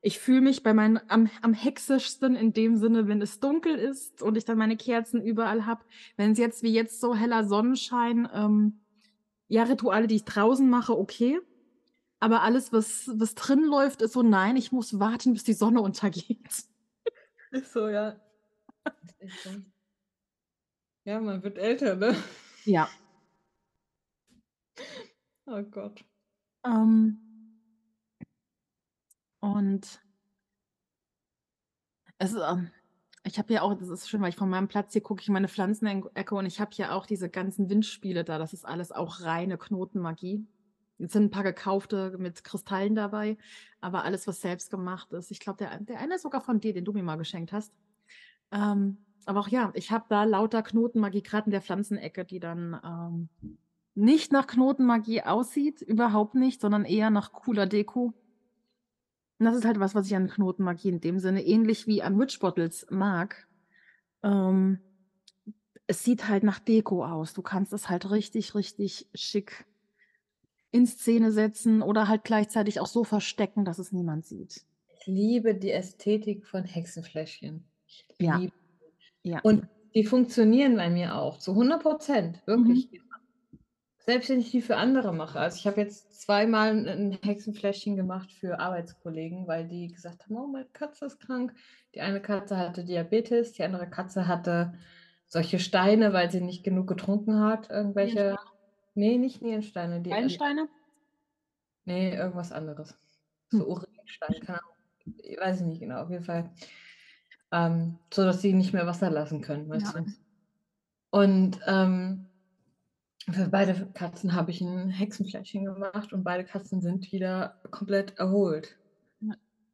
Ich 0.00 0.18
fühle 0.18 0.40
mich 0.40 0.62
bei 0.62 0.74
meinen 0.74 1.00
am 1.08 1.30
am 1.42 1.54
hexischsten 1.54 2.34
in 2.34 2.52
dem 2.52 2.76
Sinne, 2.76 3.08
wenn 3.08 3.22
es 3.22 3.40
dunkel 3.40 3.76
ist 3.76 4.22
und 4.22 4.36
ich 4.36 4.44
dann 4.44 4.58
meine 4.58 4.76
Kerzen 4.76 5.22
überall 5.22 5.64
habe. 5.66 5.84
Wenn's 6.16 6.38
jetzt 6.38 6.62
wie 6.62 6.72
jetzt 6.72 7.00
so 7.00 7.14
heller 7.14 7.44
Sonnenschein, 7.44 8.28
ähm 8.32 8.78
ja, 9.48 9.64
Rituale, 9.64 10.06
die 10.06 10.16
ich 10.16 10.24
draußen 10.24 10.68
mache, 10.68 10.98
okay. 10.98 11.38
Aber 12.20 12.42
alles, 12.42 12.72
was 12.72 13.10
was 13.16 13.34
drin 13.34 13.64
läuft, 13.64 14.02
ist 14.02 14.12
so: 14.14 14.22
„Nein, 14.22 14.56
ich 14.56 14.72
muss 14.72 14.98
warten, 14.98 15.34
bis 15.34 15.44
die 15.44 15.52
Sonne 15.54 15.80
untergeht.“ 15.82 16.64
Ist 17.50 17.72
so, 17.72 17.88
ja. 17.88 18.20
Ist 19.04 19.20
echt 19.20 19.42
so. 19.42 19.50
Ja, 21.04 21.20
man 21.20 21.42
wird 21.42 21.58
älter, 21.58 21.96
ne? 21.96 22.16
Ja. 22.64 22.88
Oh 25.46 25.62
Gott. 25.62 26.04
Ähm 26.64 27.18
und 29.42 30.00
es 32.18 32.34
ähm 32.34 32.70
ich 33.24 33.38
habe 33.38 33.52
ja 33.52 33.62
auch 33.62 33.74
das 33.74 33.88
ist 33.88 34.08
schön, 34.08 34.20
weil 34.20 34.30
ich 34.30 34.36
von 34.36 34.50
meinem 34.50 34.66
Platz 34.66 34.92
hier 34.92 35.00
gucke 35.02 35.20
ich 35.22 35.28
in 35.28 35.34
meine 35.34 35.46
Pflanzen 35.48 35.86
Ecke 36.14 36.34
und 36.34 36.44
ich 36.44 36.60
habe 36.60 36.72
hier 36.74 36.92
auch 36.92 37.06
diese 37.06 37.30
ganzen 37.30 37.70
Windspiele 37.70 38.24
da. 38.24 38.36
Das 38.38 38.52
ist 38.52 38.64
alles 38.66 38.90
auch 38.90 39.20
reine 39.20 39.58
Knotenmagie. 39.58 40.44
Es 40.98 41.12
sind 41.12 41.26
'n 41.26 41.30
paar 41.30 41.44
gekaufte 41.44 42.16
mit 42.18 42.42
Kristallen 42.42 42.96
dabei, 42.96 43.36
aber 43.80 44.02
alles, 44.04 44.26
was 44.26 44.40
selbst 44.40 44.70
gemacht 44.70 45.12
ist. 45.12 45.30
Ich 45.30 45.38
glaube, 45.40 45.58
der 45.58 45.70
ein 45.70 45.86
der 45.86 46.00
eine 46.00 46.16
ist 46.16 46.22
sogar 46.22 46.40
von 46.40 46.58
dir, 46.60 46.72
den 46.74 46.84
du 46.84 46.92
mir 46.92 47.04
mal 47.04 47.14
geschenkt 47.16 47.52
hast. 47.52 47.72
Ähm, 48.52 49.06
aber 49.26 49.40
auch 49.40 49.48
ja, 49.48 49.72
ich 49.74 49.90
habe 49.92 50.06
da 50.08 50.24
lauter 50.24 50.62
Knotenmagie, 50.62 51.22
grad 51.22 51.46
in 51.46 51.52
der 51.52 51.62
Pflanzenecke, 51.62 52.24
die 52.26 52.40
dann, 52.40 52.80
ähm, 52.84 53.28
nicht 53.94 54.32
nach 54.32 54.46
Knotenmagie 54.46 55.22
aussieht, 55.22 55.82
überhaupt 55.82 56.34
nicht, 56.34 56.60
sondern 56.60 56.84
eher 56.84 57.10
nach 57.10 57.32
cooler 57.32 57.66
Deko. 57.66 58.14
Und 59.40 59.46
das 59.46 59.56
ist 59.56 59.64
halt 59.64 59.80
was, 59.80 59.94
was 59.94 60.06
ich 60.06 60.14
an 60.16 60.28
Knotenmagie 60.28 60.88
in 60.88 61.00
dem 61.00 61.18
Sinne 61.18 61.44
ähnlich 61.44 61.86
wie 61.86 62.02
an 62.02 62.18
Witch 62.18 62.38
Bottles 62.38 62.86
mag. 62.90 63.48
Ähm, 64.22 64.80
es 65.86 66.04
sieht 66.04 66.28
halt 66.28 66.44
nach 66.44 66.58
Deko 66.60 67.04
aus. 67.04 67.34
Du 67.34 67.42
kannst 67.42 67.72
es 67.72 67.88
halt 67.88 68.10
richtig, 68.10 68.54
richtig 68.54 69.08
schick 69.14 69.66
in 70.74 70.86
Szene 70.86 71.32
setzen 71.32 71.82
oder 71.82 72.08
halt 72.08 72.24
gleichzeitig 72.24 72.80
auch 72.80 72.86
so 72.86 73.04
verstecken, 73.04 73.64
dass 73.66 73.78
es 73.78 73.92
niemand 73.92 74.24
sieht. 74.24 74.64
Ich 75.00 75.06
liebe 75.06 75.54
die 75.54 75.70
Ästhetik 75.70 76.46
von 76.46 76.64
Hexenfläschchen. 76.64 77.64
Ich 77.86 78.04
Ja. 78.18 78.36
liebe 78.36 78.52
Ja. 79.24 79.42
und 79.42 79.68
die 79.94 80.04
funktionieren 80.04 80.76
bei 80.76 80.90
mir 80.90 81.16
auch 81.16 81.38
zu 81.38 81.54
100 81.54 81.84
%, 81.84 82.42
Mhm. 82.56 82.82
wirklich 82.82 82.92
immer. 82.92 83.11
Selbst 84.08 84.30
wenn 84.30 84.40
ich 84.40 84.50
die 84.50 84.62
für 84.62 84.76
andere 84.76 85.12
mache. 85.12 85.38
Also, 85.38 85.58
ich 85.58 85.66
habe 85.66 85.80
jetzt 85.80 86.20
zweimal 86.20 86.72
'n 86.76 86.86
'n 86.88 87.18
Hexenfläschchen 87.22 87.94
gemacht 87.96 88.32
für 88.32 88.58
Arbeitskollegen, 88.58 89.46
weil 89.46 89.68
die 89.68 89.86
gesagt 89.88 90.24
haben: 90.24 90.36
„Oh, 90.36 90.46
meine 90.48 90.66
Katze 90.72 91.06
ist 91.06 91.20
krank.“ 91.20 91.54
Die 91.94 92.00
eine 92.00 92.20
Katze 92.20 92.58
hatte 92.58 92.84
Diabetes, 92.84 93.52
die 93.52 93.62
andere 93.62 93.88
Katze 93.88 94.26
hatte 94.26 94.72
solche 95.28 95.60
Steine, 95.60 96.12
weil 96.12 96.30
sie 96.32 96.40
nicht 96.40 96.64
genug 96.64 96.88
getrunken 96.88 97.38
hat, 97.40 97.70
irgendwelche 97.70 98.34
Nierensteine? 98.34 98.52
ne, 98.94 99.18
nicht 99.18 99.42
Nierensteine, 99.42 100.02
die 100.02 100.18
an 100.20 100.36
Gallensteine? 100.36 100.68
Ne, 101.86 102.14
irgendwas 102.14 102.52
anderes. 102.52 102.96
Hm. 103.52 103.60
So 103.60 103.66
Urinstein, 103.66 104.40
keine 104.40 104.58
Ahnung. 104.58 104.74
Äh, 105.22 105.38
weiß 105.40 105.60
ich 105.60 105.66
nicht 105.66 105.80
genau, 105.80 106.02
auf 106.02 106.10
jeden 106.10 106.24
Fall. 106.24 106.54
Ähm, 107.52 108.00
so, 108.12 108.24
dass 108.24 108.40
sie 108.42 108.54
nicht 108.54 108.72
mehr 108.72 108.86
Wasser 108.86 109.10
lassen 109.10 109.42
können, 109.42 109.68
weißt 109.68 109.84
Ja. 109.84 109.94
du? 109.94 110.12
Und, 111.10 111.60
ähm, 111.66 112.31
für 113.30 113.48
beide 113.48 113.90
Katzen 113.92 114.34
habe 114.34 114.50
ich 114.50 114.60
'n 114.60 114.88
Hexenfläschchen 114.90 115.64
gemacht 115.64 116.12
und 116.12 116.24
beide 116.24 116.44
Katzen 116.44 116.80
sind 116.80 117.12
wieder 117.12 117.56
komplett 117.70 118.18
erholt. 118.18 118.78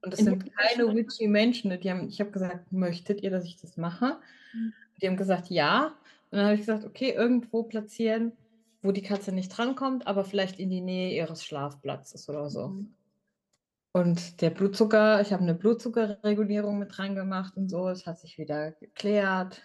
Und 0.05 0.13
das 0.13 0.23
In 0.23 0.25
sind 0.25 0.45
keine 0.57 0.95
witchy 0.95 1.29
Menschen? 1.29 1.79
Die 1.81 1.91
haben 1.91 2.09
ich 2.09 2.21
habe 2.21 2.31
gesagt: 2.31 2.73
„Möchtet 2.73 3.23
ihr, 3.23 3.31
dass 3.31 3.45
ich 3.45 3.57
das 3.57 3.77
mache?“ 3.77 4.21
Mhm. 4.55 4.71
Die 5.03 5.07
haben 5.09 5.17
gesagt: 5.17 5.49
„Ja.“ 5.51 5.99
Und 6.31 6.39
dann 6.39 6.45
habe 6.47 6.55
ich 6.55 6.61
gesagt: 6.63 6.85
„Okay, 6.85 7.11
irgendwo 7.13 7.65
platzieren, 7.65 8.37
wo 8.83 8.93
die 8.93 9.03
Katze 9.03 9.33
nicht 9.33 9.51
drankommt, 9.51 10.07
aber 10.07 10.25
vielleicht 10.25 10.59
in 10.61 10.71
die 10.71 10.81
Nähe 10.83 11.17
ihres 11.17 11.45
Schlafplatzes 11.45 12.29
oder 12.29 12.51
so.“ 12.51 12.77
Mhm. 12.77 12.95
Und 13.95 14.41
der 14.43 14.51
Blutzucker 14.51 15.21
ich 15.23 15.33
habe 15.33 15.45
'ne 15.45 15.55
Blutzuckerregulierung 15.55 16.79
mit 16.79 16.99
reingemacht 16.99 17.57
und 17.57 17.69
so. 17.71 17.89
Es 17.89 18.07
hat 18.07 18.19
sich 18.19 18.37
wieder 18.39 18.73
geklärt 18.73 19.63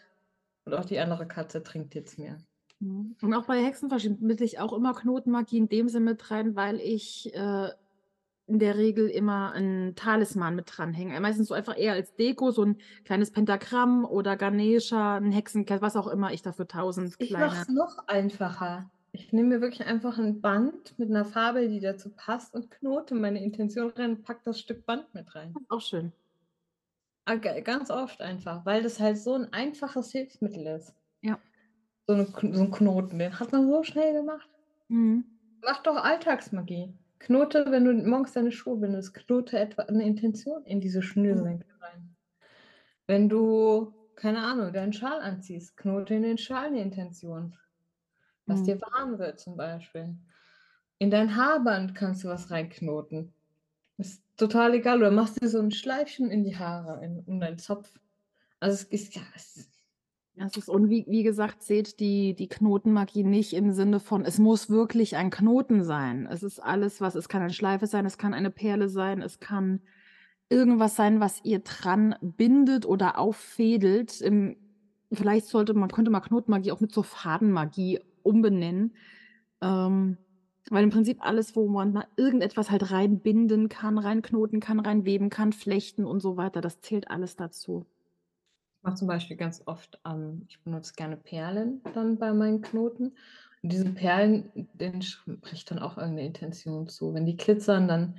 und 0.66 0.74
auch 0.74 0.86
die 0.86 1.00
andere 1.00 1.28
Katze 1.28 1.64
trinkt 1.64 1.96
jetzt 1.96 2.18
mehr. 2.20 2.44
Mhm. 2.84 3.16
Und 3.22 3.34
auch 3.34 3.46
bei 3.46 3.64
Hexenfläschchen 3.64 4.18
mische 4.20 4.44
ich 4.44 4.60
auch 4.60 4.74
immer 4.74 4.94
Knotenmagie 4.94 5.58
in 5.58 5.70
dem 5.70 5.88
Sinne 5.88 6.12
mit 6.12 6.32
rein, 6.32 6.56
weil 6.56 6.80
ich, 6.80 7.34
äh, 7.34 7.70
in 8.48 8.60
der 8.60 8.78
Regel 8.78 9.10
immer 9.10 9.54
'n 9.56 9.96
Talisman 9.96 10.56
mit 10.56 10.66
dranhänge. 10.78 11.20
Meistens 11.22 11.48
so 11.50 11.56
einfach 11.56 11.78
eher 11.78 11.94
als 11.94 12.16
Deko, 12.16 12.52
so 12.52 12.64
'n 12.64 12.78
kleines 13.06 13.32
Pentagramm 13.32 14.06
oder 14.06 14.38
Ganesha, 14.38 15.18
'n 15.18 15.32
Hexenkess 15.32 15.82
was 15.82 15.96
auch 15.98 16.08
immer 16.08 16.34
ich 16.34 16.42
da 16.44 16.54
für 16.54 16.68
1000 16.68 17.20
Ich 17.20 17.38
kleine 17.38 17.38
mache 17.38 17.56
es 17.56 17.68
noch 17.68 18.08
einfacher. 18.08 18.90
Ich 19.12 19.32
nehme 19.32 19.50
mir 19.50 19.62
wirklich 19.62 19.86
einfach 19.88 20.18
'n 20.18 20.42
Band 20.42 20.98
mit 20.98 21.10
'ner 21.12 21.26
Farbe, 21.26 21.70
die 21.70 21.80
dazu 21.80 22.10
passt 22.16 22.56
und 22.56 22.72
knote 22.72 23.14
meine 23.14 23.44
Intention 23.44 23.92
rein 23.92 24.16
und 24.18 24.24
packe 24.24 24.42
das 24.46 24.60
Stück 24.60 24.86
Band 24.88 25.14
mit 25.14 25.36
rein. 25.36 25.60
Auch 25.70 25.82
schön. 25.82 26.14
Ah, 27.28 27.36
ga 27.38 27.62
ganz 27.62 27.90
oft 27.90 28.20
einfach, 28.22 28.66
weil 28.66 28.84
das 28.84 29.00
halt 29.00 29.18
so 29.18 29.34
'n 29.36 29.54
einfaches 29.54 30.12
Hilfsmittel 30.12 30.68
ist. 30.68 30.94
Ja. 31.24 31.40
So 32.10 32.16
'ne 32.16 32.26
Kn 32.26 32.54
so 32.54 32.64
'n 32.64 32.72
Knoten, 32.72 33.18
den 33.20 33.40
hat 33.40 33.54
man 33.54 33.66
so 33.70 33.82
schnell 33.84 34.12
gemacht. 34.14 34.50
Mhm. 34.90 35.34
Mach 35.66 35.82
doch 35.82 35.96
Alltagsmagie. 35.96 36.94
Knote, 37.20 37.66
wenn 37.70 37.86
du 37.86 37.94
morgens 37.94 38.34
deine 38.34 38.52
Schuhe 38.52 38.78
bindest, 38.78 39.14
knote 39.14 39.58
etwa 39.58 39.84
'ne 39.90 40.04
Intention 40.06 40.66
in 40.66 40.82
diese 40.82 41.02
Mhm. 41.30 41.64
Schnürsenkel 41.64 41.66
rein. 41.80 42.18
Wenn 43.08 43.30
du, 43.30 43.96
keine 44.16 44.40
Ahnung, 44.44 44.74
deinen 44.74 44.94
Schal 44.94 45.22
anziehst, 45.22 45.78
knote 45.78 46.16
in 46.16 46.24
den 46.24 46.38
Schal 46.40 46.72
'ne 46.72 46.82
Intention. 46.82 47.58
Dass 48.48 48.64
Mhm. 48.64 48.64
dir 48.64 48.80
warm 48.82 49.20
wird 49.20 49.40
zum 49.40 49.58
Beispiel. 49.58 50.18
In 51.00 51.12
dein 51.12 51.36
Haarband 51.38 51.96
kannst 51.96 52.24
du 52.26 52.30
was 52.30 52.52
reinknoten. 52.52 53.34
Ist 53.98 54.24
total 54.38 54.76
egal. 54.76 55.00
Oder 55.00 55.12
machst 55.12 55.42
dir 55.44 55.50
so 55.50 55.60
'n 55.60 55.72
Schleifchen 55.72 56.32
in 56.32 56.44
die 56.46 56.58
Haare, 56.58 57.04
in 57.06 57.22
um 57.28 57.40
deinen 57.42 57.60
Zopf. 57.60 58.00
Also, 58.62 58.76
es 58.76 58.84
ist 58.86 59.16
ja, 59.16 59.24
es 59.36 59.73
es 60.36 60.58
ist 60.58 60.70
und 60.70 60.90
wie 60.90 61.06
wie 61.08 61.24
gesagt, 61.24 61.62
seht 61.62 62.00
die 62.00 62.36
die 62.36 62.48
Knotenmagie 62.48 63.24
nicht 63.24 63.54
im 63.54 63.72
Sinne 63.72 64.00
von, 64.00 64.26
es 64.26 64.40
muss 64.40 64.70
wirklich 64.70 65.16
ein 65.16 65.30
Knoten 65.30 65.84
sein. 65.84 66.28
Es 66.30 66.44
ist 66.44 66.60
alles, 66.60 67.02
was 67.02 67.16
es 67.16 67.30
kann 67.30 67.42
eine 67.42 67.54
Schleife 67.54 67.88
sein, 67.88 68.06
es 68.06 68.18
kann 68.18 68.34
eine 68.34 68.50
Perle 68.50 68.90
sein, 68.90 69.22
es 69.22 69.40
kann 69.40 69.82
irgendwas 70.50 70.96
sein, 70.96 71.20
was 71.20 71.44
ihr 71.44 71.60
dran 71.60 72.16
bindet 72.22 72.86
oder 72.86 73.20
auffädelt. 73.20 74.22
Im 74.22 74.58
vielleicht 75.12 75.48
sollte 75.48 75.74
man 75.74 75.90
könnte 75.90 76.12
man 76.12 76.22
Knotenmagie 76.22 76.72
auch 76.72 76.82
mit 76.82 76.92
so 76.92 77.04
Fadenmagie 77.04 78.00
umbenennen. 78.24 78.96
Ähm, 79.62 80.18
weil 80.70 80.84
im 80.84 80.90
Prinzip 80.90 81.18
alles, 81.26 81.56
wo 81.56 81.68
man 81.68 81.94
mal 81.94 82.08
irgendetwas 82.16 82.72
halt 82.72 82.92
reinbinden 82.92 83.70
kann, 83.70 83.98
reinknoten 83.98 84.60
kann, 84.60 84.80
reinweben 84.80 85.30
kann, 85.30 85.52
flechten 85.54 86.06
und 86.06 86.22
so 86.22 86.38
weiter, 86.38 86.62
das 86.62 86.82
zählt 86.82 87.10
alles 87.10 87.36
dazu. 87.36 87.86
Ich 88.84 88.86
mache 88.86 88.96
zum 88.98 89.08
Beispiel 89.08 89.38
ganz 89.38 89.64
oft, 89.66 89.98
ähm, 90.06 90.44
ich 90.50 90.62
benutze 90.62 90.92
gerne 90.98 91.16
Perlen 91.16 91.82
dann 91.94 92.18
bei 92.20 92.34
meinen 92.34 92.62
Knoten. 92.62 93.16
Und 93.62 93.72
diese 93.72 93.90
Perlen, 93.94 94.52
denen 94.74 95.02
spricht 95.02 95.72
dann 95.72 95.80
auch 95.80 95.96
irgendeine 95.98 96.28
Intention 96.28 96.88
zu. 96.90 97.14
Wenn 97.14 97.26
die 97.26 97.38
glitzern, 97.38 97.88
dann 97.88 98.18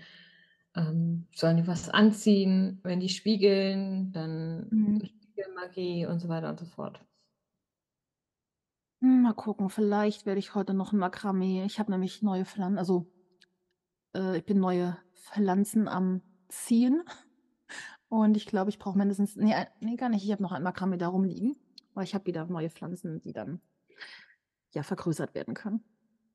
ähm, 0.74 1.26
sollen 1.34 1.58
die 1.58 1.66
was 1.66 1.90
anziehen. 1.90 2.80
Wenn 2.82 3.00
die 3.00 3.10
spiegeln, 3.10 4.10
dann 4.12 4.72
Mhm. 4.72 5.04
Spiegelmagie 5.34 6.06
und 6.06 6.20
so 6.20 6.28
weiter 6.30 6.48
und 6.48 6.58
so 6.60 6.64
fort. 6.66 7.04
Hm, 9.02 9.22
mal 9.22 9.34
gucken, 9.34 9.70
vielleicht 9.70 10.24
werde 10.26 10.38
ich 10.38 10.54
heute 10.54 10.74
noch 10.74 10.92
'n 10.92 10.98
Makramee 10.98 11.64
ich 11.64 11.78
habe 11.78 11.90
nämlich 11.92 12.22
neue 12.22 12.44
Pflan 12.44 12.78
also, 12.78 13.06
äh, 14.14 14.38
ich 14.38 14.44
bin 14.44 14.58
neue 14.58 14.98
Pflanzen 15.14 15.88
am 15.88 16.22
Ziehen 16.48 17.02
und 18.08 18.36
ich 18.36 18.46
glaube, 18.46 18.70
ich 18.70 18.78
brauche 18.78 18.98
mindestens 18.98 19.36
ne, 19.36 19.56
ei 19.56 19.68
ne, 19.80 19.96
gar 19.96 20.08
nicht. 20.08 20.24
Ich 20.24 20.32
habe 20.32 20.42
noch 20.42 20.52
ein 20.52 20.62
Makramee 20.62 20.98
da 20.98 21.08
rumliegen, 21.08 21.56
weil 21.94 22.04
ich 22.04 22.14
habe 22.14 22.26
wieder 22.26 22.46
neue 22.46 22.70
Pflanzen, 22.70 23.20
die 23.22 23.32
dann 23.32 23.60
ja, 24.74 24.82
vergrößert 24.82 25.34
werden 25.34 25.54
können. 25.54 25.84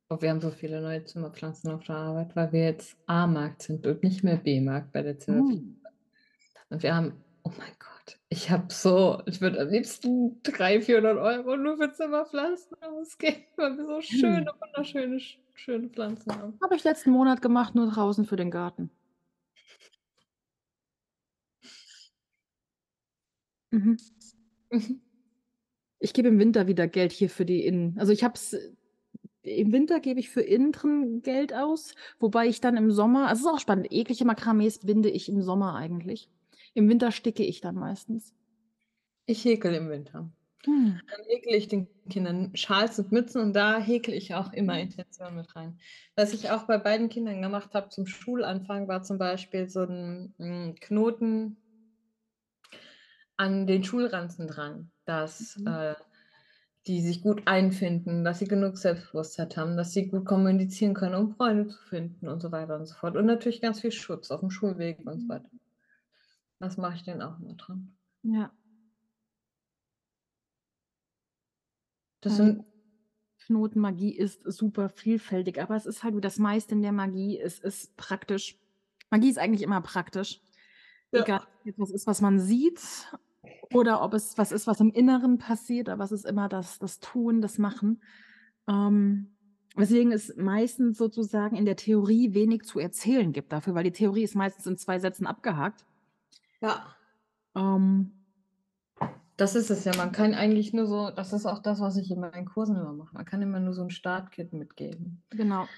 Oh, 0.10 0.18
wir 0.22 0.30
haben 0.32 0.42
so 0.42 0.50
viele 0.50 0.82
neue 0.82 1.04
Zimmerpflanzen 1.04 1.72
auf 1.72 1.84
der 1.84 1.96
Arbeit, 1.96 2.36
weil 2.36 2.52
wir 2.52 2.64
jetzt 2.64 2.98
A-Markt 3.06 3.62
sind 3.62 3.86
und 3.86 4.02
nicht 4.04 4.24
mehr 4.24 4.38
B-Markt 4.38 4.92
bei 4.92 5.04
der 5.04 5.20
Zimmerpflanze. 5.20 5.64
Mhm. 5.64 5.82
Und 6.70 6.84
wir 6.84 6.96
haben 6.96 7.24
oh 7.44 7.52
mein 7.58 7.72
Gott, 7.80 8.20
ich 8.30 8.50
habe 8.52 8.72
so 8.74 9.22
ich 9.28 9.42
würde 9.42 9.62
am 9.62 9.70
liebsten 9.70 10.42
300, 10.44 10.84
400 10.86 11.18
€ 11.46 11.58
nur 11.58 11.78
für 11.78 11.92
Zimmerpflanzen 11.92 12.78
ausgeben, 12.82 13.46
weil 13.58 13.78
wir 13.78 13.86
so 13.86 14.02
schöne, 14.02 14.46
Mhm. 14.46 14.60
wunderschöne, 14.60 15.20
sch 15.20 15.40
schöne 15.54 15.90
Pflanzen 15.90 16.36
haben. 16.36 16.60
Habe 16.62 16.76
ich 16.76 16.84
letzten 16.86 17.12
Monat 17.12 17.42
gemacht, 17.42 17.76
nur 17.76 17.88
draußen 17.92 18.26
für 18.26 18.38
den 18.38 18.50
Garten. 18.52 18.92
Mhm. 23.74 23.98
Mhm. 24.72 25.02
Ich 26.02 26.14
gebe 26.14 26.30
im 26.30 26.40
Winter 26.40 26.68
wieder 26.68 26.88
Geld 26.88 27.12
hier 27.12 27.30
für 27.30 27.46
die 27.46 27.66
Innen 27.66 27.98
also, 28.00 28.14
ich 28.14 28.24
habe 28.24 28.36
es 28.36 28.56
im 29.44 29.72
Winter 29.74 30.00
gebe 30.02 30.20
ich 30.20 30.30
für 30.30 30.42
innen 30.42 30.72
drin 30.74 31.22
Geld 31.24 31.54
aus, 31.54 31.96
wobei 32.20 32.48
ich 32.48 32.62
dann 32.62 32.78
im 32.78 32.92
Sommer 32.92 33.28
also, 33.30 33.42
es 33.44 33.48
ist 33.48 33.54
auch 33.58 33.62
spannend, 33.62 33.88
jegliche 33.92 34.26
Makramees 34.26 34.80
binde 34.80 35.10
ich 35.10 35.30
im 35.30 35.42
Sommer 35.42 35.76
eigentlich. 35.76 36.30
Im 36.76 36.90
Winter 36.90 37.12
sticke 37.12 37.44
ich 37.46 37.62
dann 37.62 37.76
meistens. 37.76 38.32
Ich 39.28 39.46
häkle 39.46 39.78
im 39.78 39.90
Winter. 39.90 40.32
Hm. 40.66 41.00
Dann 41.08 41.26
häkle 41.28 41.58
ich 41.58 41.68
den 41.68 41.90
Kindern 42.10 42.56
Schals 42.56 43.00
und 43.00 43.12
Mützen 43.12 43.42
und 43.42 43.54
da 43.54 43.80
häkle 43.80 44.16
ich 44.16 44.36
auch 44.36 44.54
immer 44.54 44.80
Intention 44.80 45.36
mit 45.36 45.56
rein. 45.56 45.80
Was 46.16 46.34
ich 46.34 46.52
auch 46.52 46.64
bei 46.68 46.78
beiden 46.80 47.10
Kindern 47.10 47.42
gemacht 47.42 47.74
habe 47.76 47.90
zum 47.90 48.08
Schulanfang, 48.08 48.88
war 48.88 49.04
zum 49.04 49.18
Beispiel 49.20 49.70
so 49.70 49.82
'n, 49.84 50.36
hm, 50.40 50.76
Knoten 50.82 51.58
an 53.40 53.68
den 53.68 53.84
Schulranzen 53.84 54.48
dran, 54.48 54.92
dass, 55.06 55.58
Mhm. 55.58 55.66
äh, 55.66 55.96
die 56.88 57.02
sich 57.02 57.22
gut 57.22 57.44
einfinden, 57.48 58.24
dass 58.26 58.40
sie 58.40 58.48
genug 58.48 58.78
Selbstbewusstheit 58.78 59.58
haben, 59.58 59.78
dass 59.78 59.94
sie 59.94 60.08
gut 60.10 60.26
kommunizieren 60.26 60.94
können, 60.96 61.16
um 61.16 61.36
Freunde 61.36 61.68
zu 61.70 61.80
finden 61.84 62.28
und 62.30 62.42
so 62.42 62.52
weiter 62.52 62.78
und 62.78 62.86
so 62.88 62.96
fort. 62.96 63.18
Und 63.18 63.26
natürlich 63.28 63.62
ganz 63.62 63.82
viel 63.82 63.92
Schutz 63.94 64.32
aufm 64.32 64.52
Schulweg 64.52 65.02
und 65.06 65.22
so 65.22 65.28
Mhm. 65.28 65.30
weiter. 65.30 65.50
Das 66.62 66.78
mache 66.78 66.96
ich 66.96 67.04
denen 67.04 67.22
auch 67.22 67.38
immer 67.42 67.56
dran. 67.56 67.98
Ja. 68.24 68.52
Das 72.24 72.36
sind 72.36 72.66
Knotenmagie 73.46 74.16
ist 74.18 74.42
super 74.46 74.90
vielfältig, 74.90 75.62
aber 75.62 75.76
es 75.76 75.86
ist 75.86 76.04
halt 76.04 76.24
das 76.24 76.40
meiste 76.40 76.76
in 76.76 76.82
der 76.84 76.92
Magie, 76.94 77.40
es 77.40 77.60
ist 77.60 77.96
praktisch. 77.98 78.60
Magie 79.12 79.30
ist 79.30 79.40
eigentlich 79.40 79.64
immer 79.64 79.82
praktisch. 79.82 80.42
Ja. 81.14 81.26
Egal, 81.26 81.40
etwas 81.66 81.92
ist, 81.92 82.08
was 82.08 82.22
man 82.22 82.40
sieht 82.40 82.80
oder 83.74 84.02
ob 84.04 84.14
es 84.14 84.38
was 84.38 84.52
ist, 84.52 84.68
was 84.68 84.80
im 84.82 84.92
Inneren 84.92 85.38
passiert, 85.38 85.90
aber 85.90 86.04
es 86.04 86.12
ist 86.12 86.26
immer 86.26 86.50
das 86.50 86.80
das 86.80 87.00
Tun, 87.00 87.42
das 87.42 87.58
Machen. 87.60 88.02
Ähm, 88.70 89.38
weswegen 89.76 90.12
es 90.12 90.36
meistens 90.38 90.98
sozusagen 90.98 91.56
in 91.58 91.66
der 91.66 91.76
Theorie 91.78 92.34
wenig 92.34 92.64
zu 92.66 92.80
erzählen 92.80 93.32
gibt 93.34 93.54
dafür, 93.54 93.76
weil 93.76 93.84
die 93.86 93.92
Theorie 93.94 94.24
ist 94.24 94.36
meistens 94.36 94.68
in 94.68 94.78
2 94.78 95.00
Sätzen 95.00 95.28
abgehakt. 95.28 95.86
Ja. 96.62 96.96
Ähm 97.56 98.12
Das 99.38 99.56
ist 99.56 99.70
es 99.70 99.86
ja. 99.86 99.96
Man 99.96 100.12
kann 100.12 100.34
eigentlich 100.34 100.74
nur 100.74 100.86
so 100.86 101.12
das 101.12 101.32
ist 101.34 101.46
auch 101.46 101.60
das, 101.60 101.80
was 101.80 101.96
ich 101.98 102.12
in 102.12 102.20
meinen 102.20 102.46
Kursen 102.46 102.76
immer 102.76 102.92
mache. 102.94 103.14
Man 103.16 103.26
kann 103.26 103.42
immer 103.42 103.60
nur 103.62 103.74
so 103.74 103.82
'n 103.84 103.90
Startkit 103.90 104.52
mitgeben. 104.54 105.24
Genau. 105.32 105.70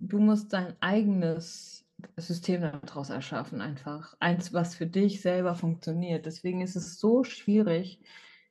Du 0.00 0.18
musst 0.18 0.52
dein 0.52 0.76
eigenes 0.82 1.85
System 2.16 2.62
da 2.62 2.72
draus 2.78 3.10
erschaffen 3.10 3.60
einfach. 3.60 4.16
Eins, 4.20 4.52
was 4.52 4.74
für 4.74 4.86
dich 4.86 5.20
selber 5.20 5.54
funktioniert. 5.54 6.26
Deswegen 6.26 6.60
ist 6.60 6.76
es 6.76 6.98
so 6.98 7.24
schwierig, 7.24 8.00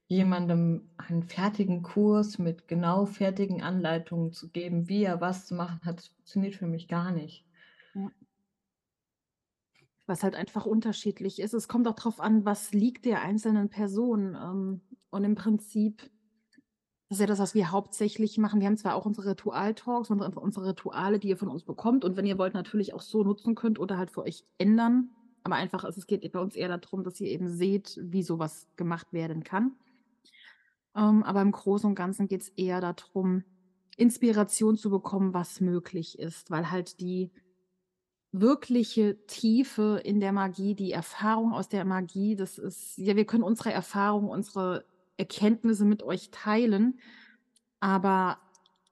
jemandem 0.08 0.90
einen 0.98 1.24
fertigen 1.24 1.82
Kurs 1.84 2.38
mit 2.38 2.68
genau 2.68 3.06
fertigen 3.06 3.62
Anleitungen 3.62 4.32
zu 4.32 4.50
geben, 4.50 4.88
wie 4.90 5.04
er 5.04 5.22
was 5.22 5.48
zu 5.48 5.56
machen 5.56 5.80
hat. 5.84 6.02
Funktioniert 6.02 6.56
für 6.56 6.68
mich 6.68 6.88
gar 6.88 7.12
nicht. 7.12 7.46
Ja. 7.94 8.12
Was 10.08 10.24
halt 10.24 10.36
einfach 10.36 10.66
unterschiedlich 10.66 11.40
ist. 11.40 11.54
Es 11.54 11.68
kommt 11.68 11.88
auch 11.88 11.96
drauf 11.96 12.20
an, 12.20 12.46
was 12.46 12.74
liegt 12.74 13.06
der 13.06 13.22
einzelnen 13.22 13.70
Person, 13.70 14.36
ähm, 14.36 14.82
und 15.10 15.24
im 15.24 15.36
Prinzip 15.36 16.12
das 17.08 17.18
ist 17.18 17.22
ja 17.22 17.28
das, 17.28 17.40
was 17.40 17.54
wir 17.54 17.72
hauptsächlich 17.72 18.38
machen. 18.38 18.60
Wir 18.60 18.68
haben 18.68 18.78
zwar 18.78 18.96
auch 18.96 19.06
unsere 19.06 19.32
Ritual-Talks, 19.32 20.10
unsere 20.10 20.32
unsere 20.40 20.70
Rituale, 20.70 21.20
die 21.20 21.30
ihr 21.30 21.38
von 21.38 21.50
uns 21.50 21.64
bekommt 21.64 22.04
und 22.04 22.18
wenn 22.18 22.26
ihr 22.26 22.40
wollt, 22.40 22.56
natürlich 22.56 22.94
auch 22.94 23.02
so 23.02 23.24
nutzen 23.24 23.54
könnt 23.54 23.80
oder 23.80 23.98
halt 23.98 24.10
für 24.10 24.24
euch 24.24 24.44
ändern. 24.58 25.12
Aber 25.44 25.56
einfach 25.56 25.84
es 25.84 25.98
es 25.98 26.08
geht 26.08 26.30
bei 26.32 26.40
uns 26.40 26.56
eher 26.56 26.70
da 26.70 26.78
drum, 26.78 27.04
dass 27.04 27.22
ihr 27.22 27.30
eben 27.30 27.48
seht, 27.48 28.00
wie 28.02 28.24
so 28.24 28.40
was 28.40 28.68
gemacht 28.76 29.14
werden 29.14 29.44
kann. 29.44 29.74
Ähm, 30.96 31.22
aber 31.24 31.42
im 31.42 31.52
Großen 31.52 31.88
und 31.88 31.96
Ganzen 31.96 32.28
geht's 32.28 32.50
eher 32.50 32.82
da 32.82 32.94
drum, 32.94 33.44
Inspiration 33.98 34.76
zu 34.76 34.90
bekommen, 34.90 35.34
was 35.34 35.62
möglich 35.62 36.18
ist, 36.18 36.50
weil 36.50 36.72
halt 36.72 37.00
die 37.00 37.32
wirkliche 38.32 39.26
Tiefe 39.28 40.02
in 40.04 40.20
der 40.20 40.34
Magie, 40.34 40.76
die 40.76 40.92
Erfahrung 40.92 41.54
aus 41.54 41.70
der 41.70 41.86
Magie, 41.86 42.36
das 42.36 42.58
ist 42.58 42.98
ja, 42.98 43.16
wir 43.16 43.26
können 43.26 43.44
unsere 43.44 43.72
Erfahrungen, 43.72 44.30
unsere 44.30 44.86
Erkenntnisse 45.18 45.86
mit 45.86 46.04
euch 46.04 46.30
teilen, 46.32 47.00
aber 47.80 48.40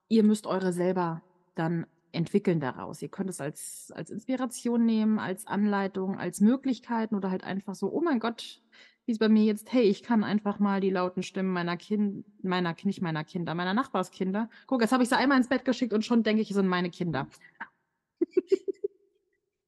ihr 0.09 0.23
müsst 0.23 0.47
eure 0.47 0.73
selber 0.73 1.23
dann 1.55 1.85
entwickeln 2.11 2.59
daraus. 2.59 3.01
Ihr 3.01 3.09
könnt 3.09 3.29
es 3.29 3.41
als 3.41 3.91
als 3.95 4.09
Inspiration 4.11 4.85
nehmen, 4.85 5.19
als 5.19 5.47
Anleitung, 5.47 6.17
als 6.19 6.41
Möglichkeiten 6.41 7.15
oder 7.15 7.31
halt 7.31 7.43
einfach 7.43 7.75
so: 7.75 7.91
„Oh 7.91 8.01
mein 8.01 8.19
Gott, 8.19 8.61
wie 9.05 9.11
es 9.13 9.19
bei 9.19 9.29
mir 9.29 9.43
jetzt 9.45 9.73
hey, 9.73 9.83
ich 9.83 10.03
kann 10.03 10.23
einfach 10.23 10.59
mal 10.59 10.81
die 10.81 10.91
lauten 10.91 11.23
Stimmen 11.23 11.51
meiner 11.51 11.77
Kin 11.77 12.25
meiner 12.43 12.75
nicht 12.83 13.01
meiner 13.01 13.23
Kinder, 13.23 13.55
meiner 13.55 13.73
Nachbarskinder 13.73 14.49
guck, 14.67 14.81
jetzt 14.81 14.91
habe 14.93 15.03
ich 15.03 15.09
sie 15.09 15.17
einmal 15.17 15.37
ins 15.39 15.49
Bett 15.49 15.65
geschickt 15.65 15.93
und 15.93 16.05
schon 16.05 16.23
denke 16.23 16.41
ich, 16.41 16.51
es 16.51 16.55
sind 16.55 16.67
meine 16.67 16.89
Kinder.“ 16.91 17.27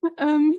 Ähm 0.18 0.56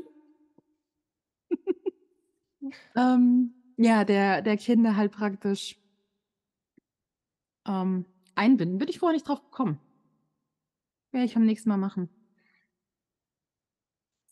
ähm, 2.97 3.55
ja, 3.77 4.05
der 4.05 4.43
der 4.43 4.57
Kinder 4.57 4.97
halt 4.97 5.13
praktisch 5.13 5.77
ähm, 7.67 8.05
einbinden. 8.35 8.79
Bin 8.79 8.89
ich 8.89 8.99
vorher 8.99 9.15
nicht 9.15 9.29
drauf 9.29 9.43
gekommen. 9.43 9.79
Werde 11.13 11.27
ich 11.27 11.35
beim 11.35 11.47
nächsten 11.47 11.69
Mal 11.69 11.77
machen. 11.77 12.09